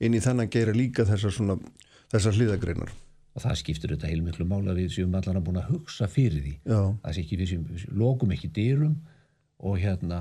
[0.00, 1.56] inn í þannig að gera líka þessar svona
[2.10, 2.92] þessar hliðagreinar
[3.36, 6.54] og það skiptir auðvitað heilmiklu mála við séum allan að búin að hugsa fyrir því.
[6.64, 6.80] Já.
[7.04, 8.96] það sé ekki við séum, við lókum ekki dyrum
[9.60, 10.20] og hérna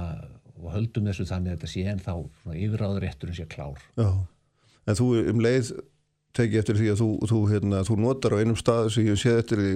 [0.59, 2.13] og höldum þessu þannig að þetta sé en þá
[2.53, 3.81] yfiráður rétturinn sé klár.
[3.97, 4.11] Já
[4.87, 5.73] en þú um leið
[6.37, 9.39] tekið eftir því að þú, þú, hérna, þú notar á einum stað sem ég séð
[9.41, 9.71] eftir því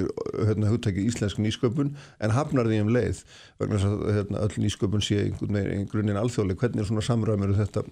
[0.50, 3.22] hérna, hugtækið íslensk nýsköpun en hafnar því um leið
[3.62, 7.56] vegna þess að hérna, öll nýsköpun sé einhvern veginn grunninn alþjóðleg, hvernig er svona samræmur
[7.58, 7.86] þetta?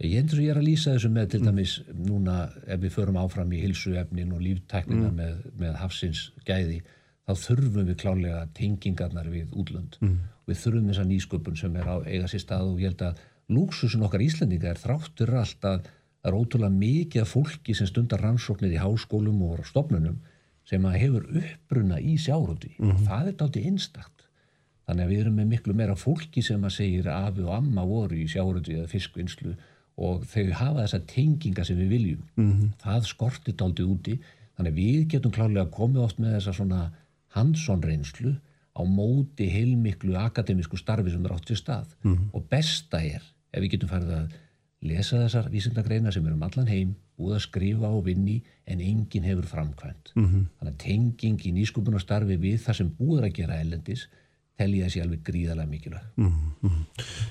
[0.00, 3.20] Ég endur sem ég er að lýsa þessu með til dæmis núna ef við förum
[3.20, 5.20] áfram í hilsuefnin og líftæknina mm.
[5.20, 6.82] með, með hafsins gæði
[7.26, 10.18] þá þurfum við klálega tengingarnar við útlönd mm.
[10.50, 13.24] við þurfum þessa nýsköpun sem er á eiga sér stað og ég held að
[13.56, 15.88] lúksusin okkar Íslandinga er þráttur alltaf
[16.26, 20.16] það er ótrúlega mikið af fólki sem stundar rannsóknir í háskólum og stofnunum
[20.66, 22.94] sem að hefur uppbruna í sjárúti mm -hmm.
[22.94, 24.24] og það er dátti einstakt
[24.86, 28.16] þannig að við erum með miklu meira fólki sem að segir afi og amma voru
[28.18, 29.54] í sjárúti eða fiskvinnslu
[29.96, 32.72] og þau hafa þessa tenginga sem við viljum mm -hmm.
[32.82, 34.18] það skortir dátti úti
[34.56, 36.92] þannig að við getum klálega komið oft með þessa svona
[37.36, 38.34] handsonreynslu
[38.76, 42.28] á móti heilmiklu akademísku starfi sem er átt til stað mm -hmm.
[42.32, 43.22] og besta er
[43.52, 44.32] ef við getum farið að
[44.88, 49.26] lesa þessar vísindagreina sem eru um allan heim búið að skrifa og vinni en enginn
[49.26, 50.12] hefur framkvæmt.
[50.14, 50.46] Mm -hmm.
[50.58, 54.08] þannig að tenging í nýskupunarstarfi við það sem búið að gera ellendis
[54.56, 56.32] telji þessi alveg gríðarlega mikilvæg mm
[56.62, 56.82] -hmm.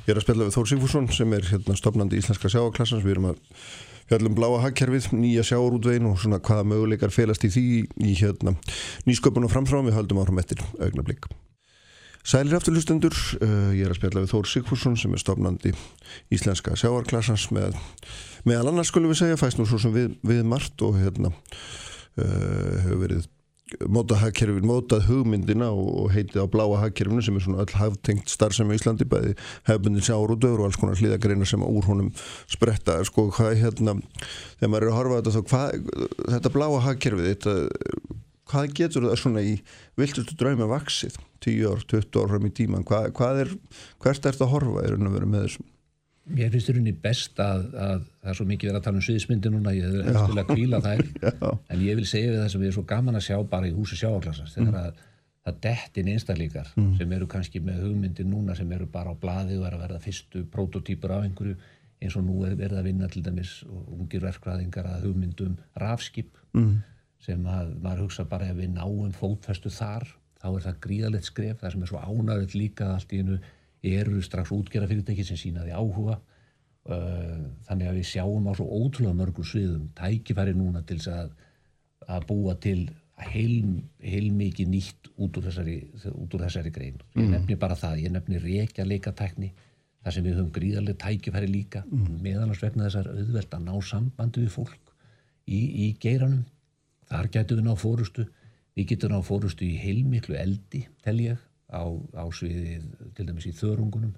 [0.06, 3.30] Ég er að spila við Þór Sigfússon sem er hérna, stopnandi íslenska sjáaklassans við erum
[3.32, 3.38] að
[4.10, 7.66] fjallum bláa hagkerfið nýja sjáarútvegin og svona hvaða möguleikar felast í því
[7.98, 8.56] í hérna,
[9.06, 11.26] nýsköpun og framfram við höldum áfram eftir augnablík
[12.26, 13.14] Sælir afturlustendur,
[13.46, 15.76] uh, ég er að spjalla við Þór Sigfússon sem er stofnandi
[16.34, 17.78] íslenska sjáarklassans með
[18.50, 22.26] meðal annars skulum við segja, fæst nú svo sem við, við margt og hérna uh,
[22.82, 23.28] hefur verið
[23.86, 28.34] mótað hagkerfin, mótað hugmyndina og, og heitið á bláa hagkerfinu sem er svona öll haftengt
[28.34, 29.34] starfsemi í Íslandi bæði
[29.70, 32.12] hefbundin sjáarútöður og alls konar hlýðagreina sem úr honum
[32.50, 33.00] spretta.
[33.06, 33.98] Sko hvað hérna,
[34.58, 35.90] þegar maður er að horfa þetta þá hvað,
[36.36, 37.58] þetta bláa hagkerfið þetta
[38.50, 39.56] hvað getur það svona í
[40.00, 43.56] viltustu drauma vaksið 10 ár, 20 ár fram í tíman hvað, hvað er,
[44.04, 45.72] hvert er þetta að horfa er að vera með þessum
[46.26, 49.04] Mér finnst þetta unni best að, að það er svo mikið verið að tala um
[49.06, 51.04] sviðismyndi núna ég er eftir að kvíla þær.
[51.76, 53.74] En ég vil segja við það sem við erum svo gaman að sjá bara í
[53.76, 54.80] húsi sjáaklassast þegar mm.
[54.80, 55.04] að
[55.46, 56.90] það dettin einstakleikar mm.
[56.98, 60.02] sem eru kannski með hugmyndi núna sem eru bara á bladi og er að verða
[60.02, 61.60] fyrstu prototýpur af einhverju
[62.02, 66.34] eins og nú er verið að vinna til dæmis og ungir verkvæðingar að hugmyndum rafskip.
[66.58, 66.82] Mm
[67.26, 70.06] sem að maður hugsa bara ef við náum fótfestu þar
[70.42, 71.60] þá er það gríðalegt skref.
[71.62, 73.40] Það sem er svo ánægulegt líka allt í hennu
[73.86, 76.20] eru strax útgjara fyrirtæki sem sínaði áhuga.
[76.86, 81.34] Þannig að við sjáum á svo ótrúlega mörgum sviðum tækifæri núna til að,
[82.06, 82.80] að búa til
[83.32, 85.78] heil, heil mikið nýtt út úr þessari,
[86.12, 87.00] út úr þessari grein.
[87.16, 87.32] Ég mm.
[87.32, 89.54] nefni bara það, ég nefni reykja leikatekni
[90.06, 91.86] þar sem við höfum gríðarlega tækifæri líka.
[91.90, 92.20] Mm.
[92.22, 94.94] meðanast vegna þessar auðvelt að ná sambandi við fólk
[95.48, 96.44] í, í geiranum
[97.12, 98.26] Þar getum við ná fórustu,
[98.76, 101.84] við getum ná fórustu í heilmiklu eldi, tel ég, á,
[102.18, 102.86] á sviðið
[103.18, 104.14] til dæmis í þörungunum.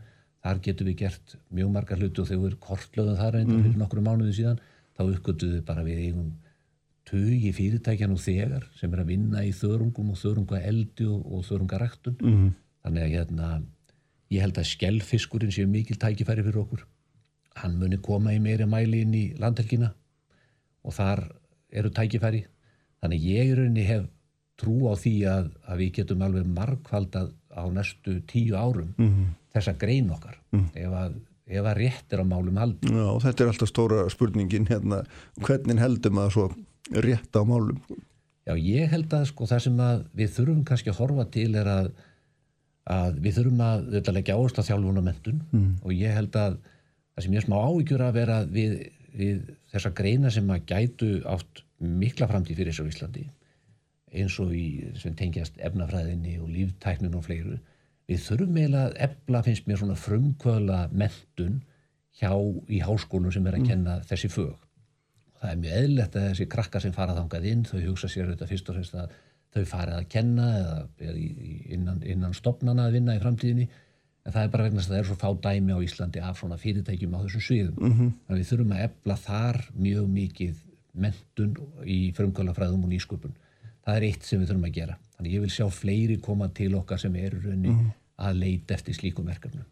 [0.45, 3.79] Þar getum við gert mjög margar hluti og þegar við kortlöðum þar einnig fyrir mhm.
[3.81, 4.61] nokkru mánuði síðan,
[4.95, 6.29] þá uppgötuðum við bara við eigum
[7.07, 11.45] tögi fyrirtækjan og þegar sem er að vinna í þörungum og þörunga eldi og, og
[11.47, 12.17] þörungaræktun.
[12.21, 12.53] Mm -hmm.
[12.83, 13.47] Þannig að hérna,
[14.31, 16.85] ég held að skellfiskurinn sé mikil tækifæri fyrir okkur.
[17.57, 19.93] Hann muni koma í meiri mæli inn í landhelgina
[20.83, 21.23] og þar
[21.71, 22.45] eru tækifæri
[23.03, 24.05] Þannig ég í rauninni hef
[24.57, 29.27] trú á því að, að við getum alveg margfaldað á næstu tíu árum Mhm.
[29.53, 30.37] þessa grein okkar
[30.73, 31.13] ef, að,
[31.47, 35.03] ef að rétt er á málum haldi Já, þetta er alltaf stóra spurningin hérna,
[35.41, 36.47] hvernig heldum að svo
[36.93, 37.77] rétt á málum?
[38.47, 41.67] Já, ég held að sko það sem að við þurfum kannski að horfa til er
[41.67, 41.89] að,
[42.87, 45.71] að við þurfum að þetta leggja áherslu á þjálfun og mentun mm.
[45.83, 46.57] og ég held að
[47.17, 48.75] það sem ég er smá áhyggjur að vera við,
[49.17, 49.41] við
[49.73, 53.27] þessa greina sem að gætu átt mikla framtíð fyrir þessu á Íslandi
[54.15, 54.67] eins og í,
[54.99, 57.57] sem tengjast efnafræðinni og líftæknin og fleiru.
[58.07, 61.57] Við þurfum eiginlega að efla finnst mér svona frumkvöla mentun
[62.17, 62.31] hjá
[62.71, 64.53] í háskólum sem er að kenna þessi fög.
[65.35, 68.31] Og það er mjög eðlilegt að þessi krakkar sem fara þangað inn þau hugsa sér
[68.31, 69.17] þetta fyrst og fremst að
[69.57, 71.11] þau farið að kenna eða
[71.75, 73.67] innan, innan stopnana að vinna í framtíðinni.
[74.27, 76.57] En það er bara vegna að það er svo fá dæmi á Íslandi af svona
[76.59, 77.75] fyrirtækjum á þessum sviðum.
[77.91, 78.09] -hmm.
[78.23, 80.63] þannig að við þurfum að efla þar mjög mikið
[81.01, 81.55] mentun
[81.85, 83.35] í frumkvölafræðum og nýsköpun.
[83.85, 84.97] Það er eitt sem við þurfum að gera.
[85.15, 87.73] Þannig ég vil sjá fleiri koma til okkar sem eru raunni
[88.17, 89.65] að leita eftir slíkum verkefnum.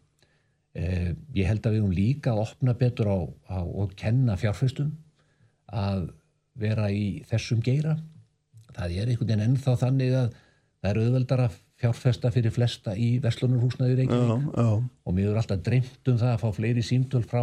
[0.76, 4.90] Eh, ég held að við höfum líka að opna betur á, á og kenna fjárfestum
[5.72, 6.10] að
[6.56, 7.96] vera í þessum geira.
[8.76, 13.16] Það er einhvern veginn ennþá þannig að það er auðveldar að fjárfesta fyrir flesta í
[13.24, 14.44] Vestlunarhúsnaði Reykjavík.
[14.52, 14.68] Já, já,
[15.04, 17.42] og mér er alltaf dreymt um það að fá fleiri símtöl frá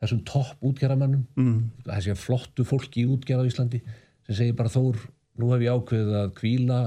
[0.00, 1.56] þessum topp útgerðamönnum mm.
[1.88, 3.80] þessi flottu fólki í útgerð á Íslandi
[4.26, 5.00] sem segir bara Þór,
[5.40, 6.80] nú hef ég ákveðið að kvíla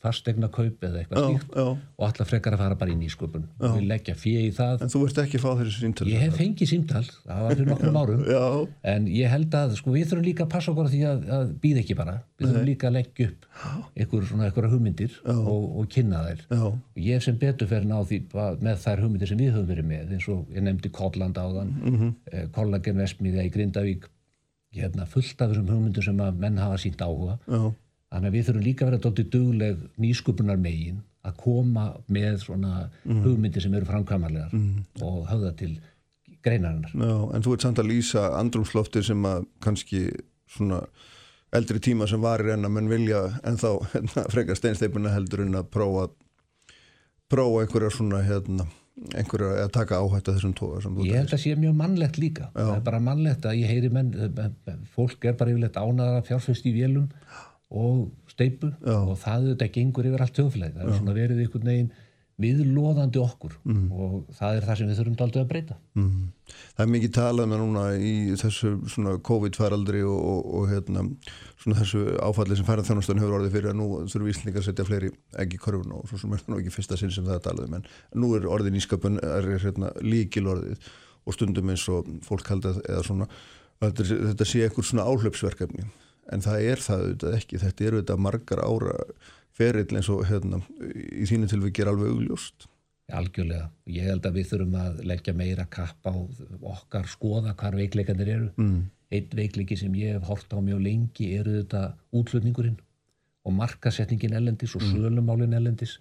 [0.00, 3.42] fastegna kaup eða eitthvað slíkt og allar frekar að fara bara í nýsköpun.
[3.60, 4.84] Og við leggja fyrir í það.
[4.86, 7.68] En þú ert ekki að fá þessi síntölu ég hef fengið símtal, það var fyrir
[7.74, 8.44] nokkrum árum Já,
[8.94, 11.52] en ég held að sko, við þurfum líka að passa okkur á því að, að
[11.64, 12.14] býða ekki bara.
[12.38, 13.44] Við þurfum líka að leggja upp
[14.00, 16.40] einhver svona einhverja hugmyndir og, og kynna þær.
[16.48, 18.22] Já, og ég sem betur fer ná því
[18.64, 22.00] með þær hugmyndir sem við höfum verið með eins og ég nefndi Kolland áðan mm.
[22.00, 22.48] -hmm.
[22.56, 24.08] Kollagen Vestmiðja í Grindavík.
[24.70, 27.40] Hérna, fullt af þessum hugmyndir sem að menn hafa sínt áhuga
[28.10, 32.88] þannig að við þurfum líka að vera dóttið dugleg nýsköpunar megin að koma með svona
[33.04, 33.22] Mhm.
[33.24, 34.54] hugmyndir sem eru framkvæmarlegar
[35.02, 35.78] og höfða til
[36.42, 36.90] greinarinnar.
[36.94, 40.06] Já, en þú ert samt að lýsa andrumsloftir sem að kannski
[40.48, 40.80] svona
[41.52, 45.54] eldri tíma sem varir en að menn vilja en þá hérna, frekar steinsteipuna heldur en
[45.60, 46.08] að prófa
[47.30, 48.66] prófa einhverja svona hérna,
[49.14, 52.48] einhverja að taka áhætta þessum tóa Ég held að sé mjög mannlegt líka.
[52.56, 56.26] Það er bara mannlegt að ég heyri menn, eh, fólk er bara yfirleitt ánaðar að
[56.30, 57.08] fjárfæst í vélum
[57.70, 58.96] og steipu Já.
[58.98, 60.76] og það auðvitað gengur yfir allt þjóðfélagi.
[60.76, 61.92] Það er svona verið einhvern veginn
[62.40, 63.56] viðlóðandi okkur
[63.92, 65.76] og það er það sem við þurfum daldið að breyta.
[65.98, 66.30] Mm.
[66.48, 71.04] Það er mikið talað með núna í þessu svona COVID-færaldri og, og, og hérna,
[71.60, 75.12] svona þessu áfalli sem færðarþjónustan hefur orðið fyrir að nú þurfum Íslingar að setja fleiri
[75.44, 77.68] ekki korfun og svo sem er það nú ekki fyrsta sinn sem það er talað
[77.68, 77.88] um en
[78.24, 80.92] nú er orðin ísköpun er hérna, líkil orðið
[81.28, 82.48] og stundum eins og fólk
[83.04, 83.28] svona
[83.80, 85.86] að þetta, sé einhver svona áhlöpsverkefni
[86.30, 88.98] en það er það auðvitað ekki þetta eru auðvitað margar ára
[89.60, 92.70] ferill eins og hérna, í þínu tilviki er alveg augljóst
[93.16, 93.70] Algjörlega.
[93.90, 98.50] Ég held að við þurfum að leggja meira kapp á okkar skoða hvar veikleikandir eru.
[98.60, 98.84] Mm.
[99.10, 101.82] Einn veikleiki sem ég hef hort á mjög lengi eru þetta
[102.14, 102.78] útflutningurinn
[103.46, 105.96] og markasetningin ellendis og sölumálin ellendis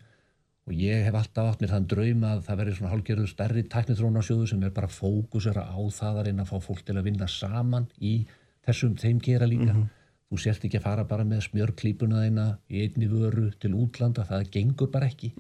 [0.70, 4.50] og ég hef alltaf átt mér þann draum að það verður svona hálfgerður stærri tæknitrónarsjóðu
[4.52, 7.88] sem er bara fókusera á það að reyna að fá fólk til að vinna saman
[7.98, 8.14] í
[8.68, 9.74] þessum þeim gera líka.
[10.30, 14.52] Þú sért ekki að fara bara með smjörklípuna þeina í einni vöru til útlanda, það
[14.54, 15.32] gengur bara ekki.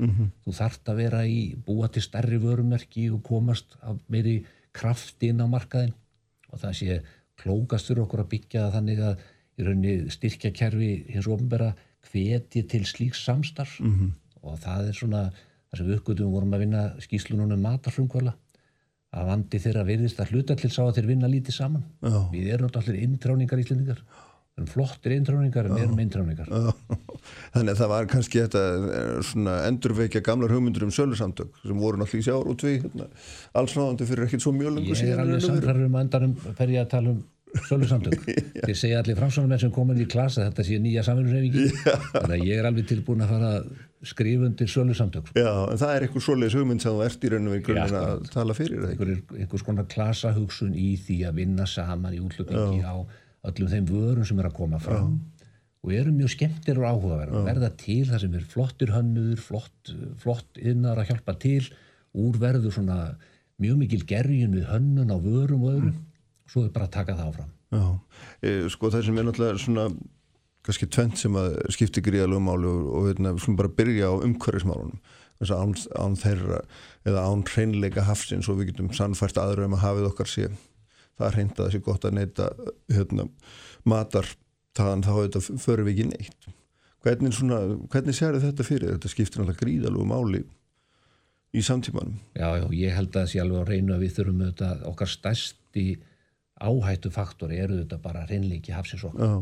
[0.45, 5.47] Þú þarft að vera í búa til stærri vörumerki og komast meiri kraft inn á
[5.47, 5.93] markaðin
[6.49, 7.01] og það sé
[7.37, 9.21] klókast fyrir okkur að byggja það þannig að
[9.59, 11.75] í rauninni styrkja kerfi hins ofnbera
[12.09, 14.11] hveti til slíks samstarf -hmm.
[14.41, 15.23] og það er svona
[15.69, 18.33] það sem við uppgötum vorum að vinna skýslunum um matarfrumkvöla
[19.09, 21.85] að vandi þeirra virðist að hluta til sá að þeir vinna lítið saman.
[22.01, 22.19] Já.
[22.33, 24.03] Við erum allir intráningar íslendingar.
[24.59, 26.49] Erum flottir intráningar en erum intráningar.
[26.51, 26.97] Já,
[27.55, 28.63] Þannig að það var kannski þetta
[28.99, 33.09] eh, svona endurveikja gamlar hugmyndur um sölusamtök sem voru náttúrulega í sjár og tvei hérna,
[33.59, 36.83] alls náðandi fyrir ekkert svo mjög lengur Ég er alveg samfæður um endanum fer ég
[36.83, 37.19] að tala um
[37.65, 38.25] sölusamtök.
[38.67, 41.69] Þeir segja allir framsvonarmenn sem komin í klasa þetta sé nýja samfélagsreifingi.
[42.13, 43.71] Þannig að ég er alveg tilbúin að fara að
[44.09, 45.31] skrifa undir sölusamtök.
[45.35, 48.03] Já, en það er eitthvað svoleiðis hugmynd sem þú ert í rauninu í grunninn Já,
[48.13, 52.95] að tala fyrir einhver, einhvers konar klasahugsun í því að vinna saman í útlutningi á
[53.47, 55.19] öllum þeim vörum sem er að koma fram
[55.79, 60.59] og eru mjög skemmtir og áhugaverð verða til það sem er flottir hönnuður flott, flott
[60.59, 61.61] innar að hjálpa til.
[62.19, 62.97] Úr verður svona
[63.61, 65.93] mjög mikil gerjun við hönnun á vörum og öðru.
[66.49, 67.51] Svo er bara að taka það áfram.
[67.69, 67.85] Já,
[68.41, 69.85] e, sko það sem er náttúrulega svona
[70.65, 74.99] kannski tvent sem að skipti gríðalögum máli og, veitna, við skulum bara byrja á umhverfismálunum.
[75.39, 76.57] Þess að án, án þeirra
[77.07, 80.49] eða án hreinleika hafsins og við getum sannfært aðra um að hafið okkar sé
[81.19, 82.47] það að það sé gott að neyta
[82.95, 83.27] hérna,
[83.83, 84.31] matar
[84.77, 86.49] þaðan þá þetta förum við ekki neitt
[87.05, 87.59] hvernig, svona,
[87.91, 88.95] hvernig sér þetta fyrir?
[88.95, 90.43] Þetta skiptir náttúrulega gríðalögu máli
[91.55, 92.19] í samtímanum.
[92.37, 95.11] Já, já, ég held að það sé alveg á reynu að við þurfum auðvitað, okkar
[95.13, 95.85] stærsti
[96.59, 99.35] áhættu faktor eru þetta bara reynleiki hafsins okkar Já,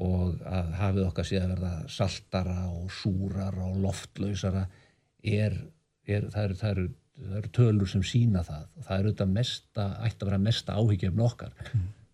[0.00, 4.66] og að hafið okkar sé að verða saltara og súrara og loftlausara
[5.24, 5.56] er,
[6.08, 6.86] er, það, eru,
[7.20, 10.76] það, eru, tölur sem sína það og það eru þetta mesta, ætti að vera mesta
[10.80, 11.54] áhyggjum okkar.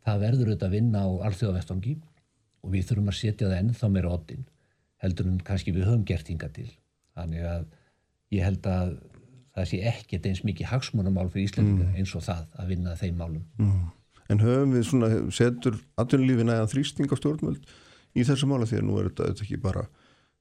[0.06, 1.96] Það verður þetta að vinna á alþjóðavettvangi
[2.62, 4.46] og við þurfum að setja það ennþá meira oddin
[5.02, 6.68] heldur en kannski við höfum gert hinga til.
[7.16, 7.66] Þannig að
[8.34, 8.96] ég held að
[9.56, 13.44] það sé ekkert eins mikið hagsmunamál fyrir Íslandinga eins og það að vinna þeim málum.
[14.28, 17.68] en höfum við svona, setur atvinnulífi næðan þrýsting á stjórnvöld
[18.16, 19.84] í þessu mála því að nú er þetta, þetta ekki bara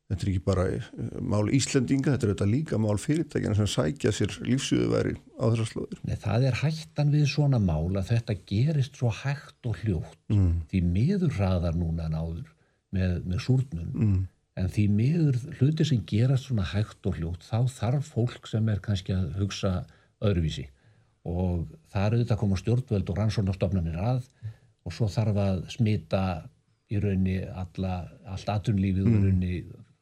[0.09, 0.89] þetta er ekki bara eh,
[1.21, 6.03] mál Íslendinga þetta er þetta líka mál fyrirtækjana sem sækja sér lífsjöðuværi á þessar slóðir
[6.05, 10.51] Nei, það er hættan við svona mál að þetta gerist svo hægt og hljótt mm.
[10.71, 12.47] því miður hraðar núna en áður
[12.95, 14.19] með, með súrnun mm.
[14.61, 18.83] en því miður hluti sem gerast svona hægt og hljótt þá þarf fólk sem er
[18.85, 19.79] kannski að hugsa
[20.21, 20.67] öðruvísi
[21.25, 24.27] og það er auðvitað að koma stjórnvöld og rannsóknarstofnanir að
[24.85, 26.21] og svo þarf að smita
[26.93, 27.95] í raunni alla,
[28.29, 29.15] allt atunlífið mm.
[29.15, 29.55] í raunni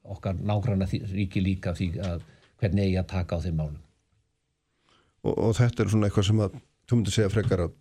[0.04, 2.26] okkar nágranna ríki líka því að
[2.60, 3.80] hvernig eigi að taka á þeim málum.
[5.24, 6.58] Og, og þetta er svona eitthvað sem að
[6.90, 7.80] þú myndir segja frekar að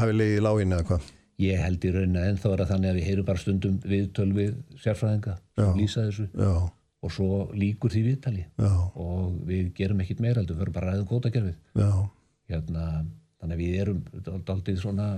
[0.00, 1.08] hafi leiðið lágin eða hvað?
[1.40, 4.28] Ég held í rauninni að ennþá er að þannig að við heyrum bara stundum viðtöl
[4.36, 4.50] við
[4.82, 6.26] sérfræðinga sem lýsa þessu.
[6.36, 6.52] Já,
[7.00, 8.44] og svo líkur því viðtali.
[8.60, 11.92] Já, og við gerum ekkit meira heldur, við verum bara að ræða um gótakerfið já.
[12.50, 12.84] Hérna,
[13.40, 14.02] þannig að við erum
[14.50, 15.08] daldið svona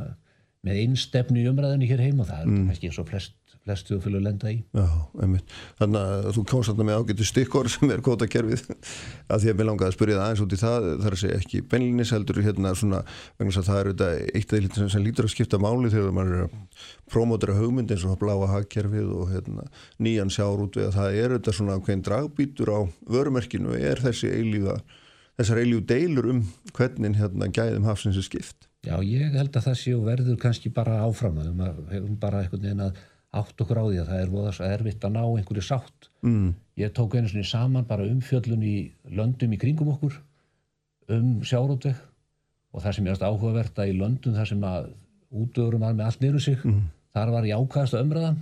[0.67, 2.67] með einstefnu í umræðinni hér heim og það er mm.
[2.69, 3.33] kannski eins og flest,
[3.65, 4.87] flest þjóðfélög lenda í Já,
[5.25, 5.55] einmitt.
[5.81, 9.69] Þannig að þú komst þarna með ágættu stykkor sem er kvotakerfið að því að mér
[9.69, 13.03] langaði að spyrja það aðeins út í það þar segja ekki beinlinis heldur hérna svona,
[13.43, 16.17] vegna að það er þetta eitt af því sem, sem lítur að skipta máli þegar
[16.21, 19.67] maður er að promótera hugmynd eins og að bláa hagkerfið og hérna,
[19.99, 22.81] nýjan sjár út við að það er þetta svona hvern dragbítur á
[23.11, 24.79] vörumerkinu er þessi eilífa
[25.41, 26.45] þessar eilíu deilur um
[26.77, 30.73] hvernig hérna gæðum hafsins er skipt Já, ég held að það sé og verður kannski
[30.75, 33.03] bara áfram um að hefum bara einhvern veginn að
[33.33, 36.09] átt okkur á því að það er voðast erfitt að ná einhverju sátt.
[36.27, 36.49] mm.
[36.83, 38.77] Ég tók einu svona saman bara umfjöllun í
[39.09, 40.19] löndum í kringum okkur
[41.13, 42.01] um sjárótveg
[42.73, 44.91] og það sem ég aðast áhugavert að í löndum þar sem að
[45.33, 46.65] útöðurum var með allt niður sig,
[47.13, 48.41] þar var jákvæðast umræðan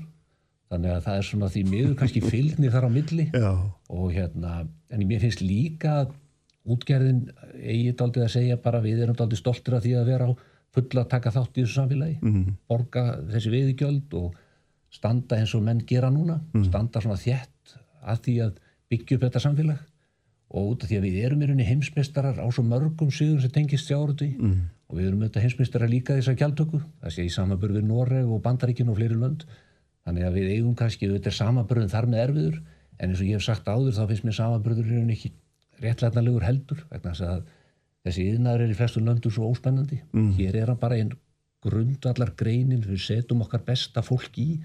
[0.71, 3.53] þannig að það er svona því miður kannski fylgni þar á milli Já,
[3.91, 4.57] og hérna,
[4.91, 6.13] en mér finnst líka að
[6.67, 7.21] útgerðin
[7.57, 10.33] eigi daldið að segja bara við erum daldið stoltir af því að vera á
[10.71, 12.57] fulla að taka þátt í þessu samfélagi Mhm.
[12.69, 14.35] borga þessi viðgjöld og
[14.91, 18.53] standa eins og menn gera núna standa svona þétt að því að
[18.91, 19.79] byggja upp þetta samfélag
[20.51, 23.87] og út af því að við erum í heimsmeistarar á svo mörgum síður sem tengist
[23.87, 24.63] sjáruði mm.
[24.91, 28.27] og við erum auðvitað heimsmeistarar líka þess að gjaldtöku það sé í samanbörð við Noreg
[28.27, 29.47] og Bandaríkin og fleiri lönd
[30.05, 32.57] þannig að við eigum kannski auðvitað samanbörðin þar með erfiður
[32.99, 34.91] en eins og ég hef sagt áður þá finnst mér samanbörður
[35.81, 37.43] réttlætnalegur heldur vegna þess að
[38.07, 40.01] þessi yðnaður er í flestum löndum svo óspennandi.
[40.39, 41.13] Hér er hann bara einn
[41.61, 44.63] grundvallar greinin við setjum okkar besta fólk í.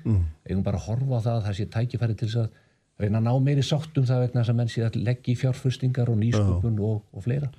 [0.48, 2.62] Eigum bara að horfa á það að það sé tækifæri til þess að
[3.04, 6.12] reyna að ná meiri sáttum það vegna þess að menn sé að leggja í fjárfustingar
[6.12, 7.52] og nýsköpun og, og fleira.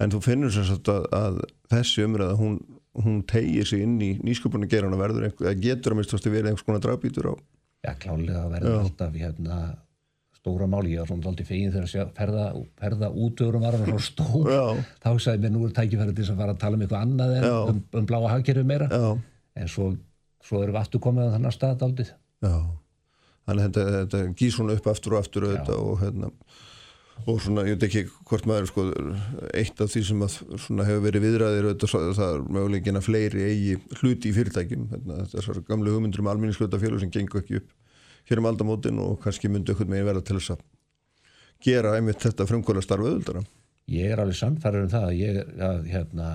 [0.00, 2.56] En þú finnur sagt að, að þessi umræða hún,
[2.96, 6.64] hún tegir sig inn í nýsköpunni geran og verður eða getur að minnst verið einhvers
[6.64, 7.34] konar dragbítur á
[7.86, 9.58] Já, klálega verður alltaf hérna,
[10.38, 12.44] stóra máli, ég var svona aldrei fegin þegar að ferða,
[12.80, 14.62] ferða útöðurum var hann svona stór, Já.
[15.04, 17.48] þá sagði mér nú er tækifæri til að fara að tala um eitthvað annað en
[17.74, 18.88] um, um bláa hagkerfi meira.
[18.92, 19.10] Já,
[19.58, 19.90] en svo,
[20.46, 22.08] svo erum við aftur komið á þannig stað aldrei
[23.48, 26.28] Þannig að þetta, þetta gís svona upp aftur og aftur og hérna
[27.26, 28.82] og svona, ég veit ekki hvort maður sko,
[29.58, 33.42] eitt af því sem að svona hefur verið viðræðir svo- það er möguleikin að fleiri
[33.48, 37.72] eigi hluti í fyrirtækjum hérna, þessar gamlu hugmyndur um alminningshlutafélug sem gengur ekki upp
[38.28, 40.66] hér um aldamótin og kannski myndi eitthvað megin verða til þess að
[41.64, 43.46] gera einmitt þetta frumkvöla starfu auðvitað
[43.88, 46.30] Ég er alveg sannfæður um það að ég að, hérna,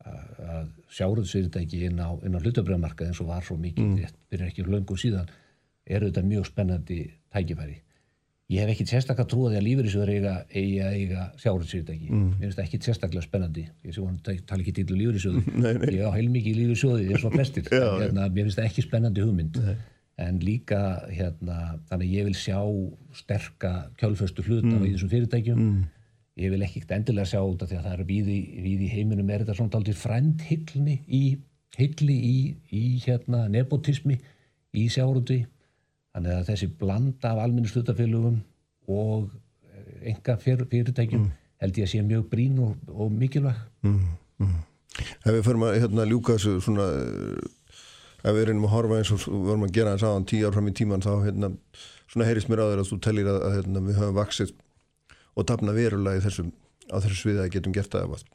[0.00, 4.14] að, að sjáruðsfyrirtæki inn á, inn á hlutabröðmarkað eins og var svo mikið mm.
[4.32, 5.28] fyrir ekki löngum síðan
[5.84, 7.00] eru þetta mjög spennandi
[7.34, 7.82] tækifæri.
[8.52, 12.08] Ég hef ekkit sérstaklega trúið að lífeyrissjóður eiga, eiga, eiga sjáruðsfyrirtæki.
[12.08, 12.26] Mm.
[12.32, 13.64] Mér finnst það ekkit sérstaklega spennandi.
[13.84, 15.46] Ég sé hún tala ekki til lífeyrissjóður.
[15.96, 17.68] Ég á heilmikið eins og flestir.
[17.68, 19.60] Já, En, hérna, mér finnst það ekki spennandi hugmynd.
[20.22, 20.78] En líka,
[21.10, 22.58] hérna, þannig að ég vil sjá
[23.18, 25.64] sterka kjálföstu hluta í þessum fyrirtækjum.
[26.38, 28.38] Ég vil ekki endilega sjá af því að það eru við í,
[28.74, 31.24] í heiminum er þetta svona aldrei frænd hillni í
[31.78, 32.36] hilli í,
[32.70, 34.20] í hérna nepotismi
[34.74, 35.44] í sjáruði
[36.14, 38.38] þannig að þessi blanda af almenni slutafélugum
[38.90, 39.32] og
[40.04, 41.26] enga fyrirtækjum
[41.62, 43.58] held ég að sé mjög brín og, og mikilvæg.
[45.24, 47.52] Ef við förum að hérna, ljúka þessu svona eh,
[48.24, 50.56] ef við reynum að horfa eins og við vorum að gera þess aðan tíu ár
[50.56, 51.50] fram í tíman þá hérna,
[52.08, 54.54] svona heyrist mér á þér að þú tellir að, að, að við höfum vaksið
[55.34, 56.50] og tapna verulega í þessum,
[56.88, 58.26] á þessu sviða að getum gert það ef,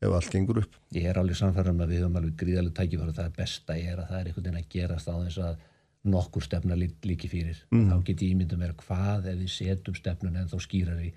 [0.00, 0.78] ef allt gengur upp.
[0.96, 4.20] Ég er alveg samfærum að við höfum alveg gríðalega tækifæru það besta er að það
[4.20, 5.66] er einhvern veginn að gerast á þess að
[6.08, 7.58] nokkur stefna líki fyrir.
[7.70, 7.90] Mm.
[7.90, 11.10] þá get ég ímynda mér hvað ef við setjum stefnun en þá skýrar í,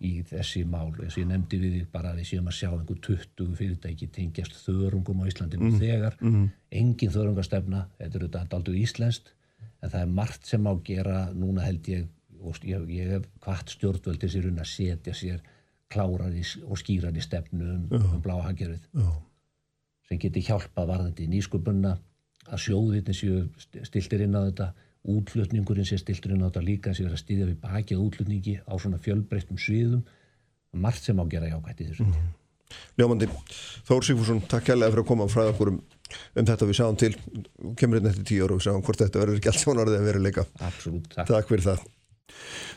[0.00, 3.02] í þessi mál, eins og ég nefndi við bara að við séum að sjá einhver
[3.04, 5.78] 20 fyrirtæki tengjast þörungum á Íslandinu mm.
[5.82, 6.48] þegar, mm.
[6.80, 7.84] engin þörungarstefna.
[8.00, 9.32] Þetta eru þetta aldrei íslenskt
[9.80, 11.22] en það er margt sem á gera.
[11.36, 12.08] Núna held ég,
[12.40, 15.44] og ég, ég hef hvart stjórnvöldir sér unna að setja sér
[15.90, 16.32] klárar
[16.64, 18.86] og skýrar í stefnu um, um bláhaggerfið
[20.10, 21.96] sem getur hjálpað varðandi í nýsköpunna
[22.50, 23.42] að sjóðvitni séu
[23.86, 24.72] stiltir inn á þetta
[25.10, 29.00] útlutningurinn sé stiltur inn á þetta líka sé að stýðja við bakið útlutningi á svona
[29.00, 30.02] fjölbreyttum sviðum.
[30.76, 32.06] Margt sem á að gera jákvægt í þessu.
[32.06, 32.28] Mm.
[33.00, 33.26] Ljómandi,
[33.88, 35.80] Þór Sigfússon takk kærlega fyrir að koma fræða okkur um,
[36.38, 36.68] um þetta.
[36.68, 37.14] Við sjáum til,
[37.80, 40.06] kemur hérna eftir tíu ára og við sjáum hvort þetta verður ekki allt sjónarðið að
[40.10, 41.32] vera leika Absolutt, takk.
[41.32, 41.82] takk fyrir það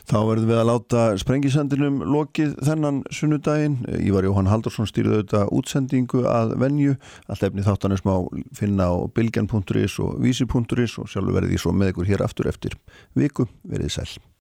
[0.04, 3.78] Þá verðum við að láta sprengisendinum lokið þennan sunnudaginn.
[4.04, 6.98] Ívar Jóhann Haldursson stýrði auðvitað útsendingu að venju.
[7.28, 8.14] Allt efni þáttanir smá
[8.56, 12.76] finna á bilgjan.is og vísi.is og sjálfur verði því svo með ykkur hér aftur eftir
[13.16, 13.48] viku.
[13.64, 14.24] Verðið sæl.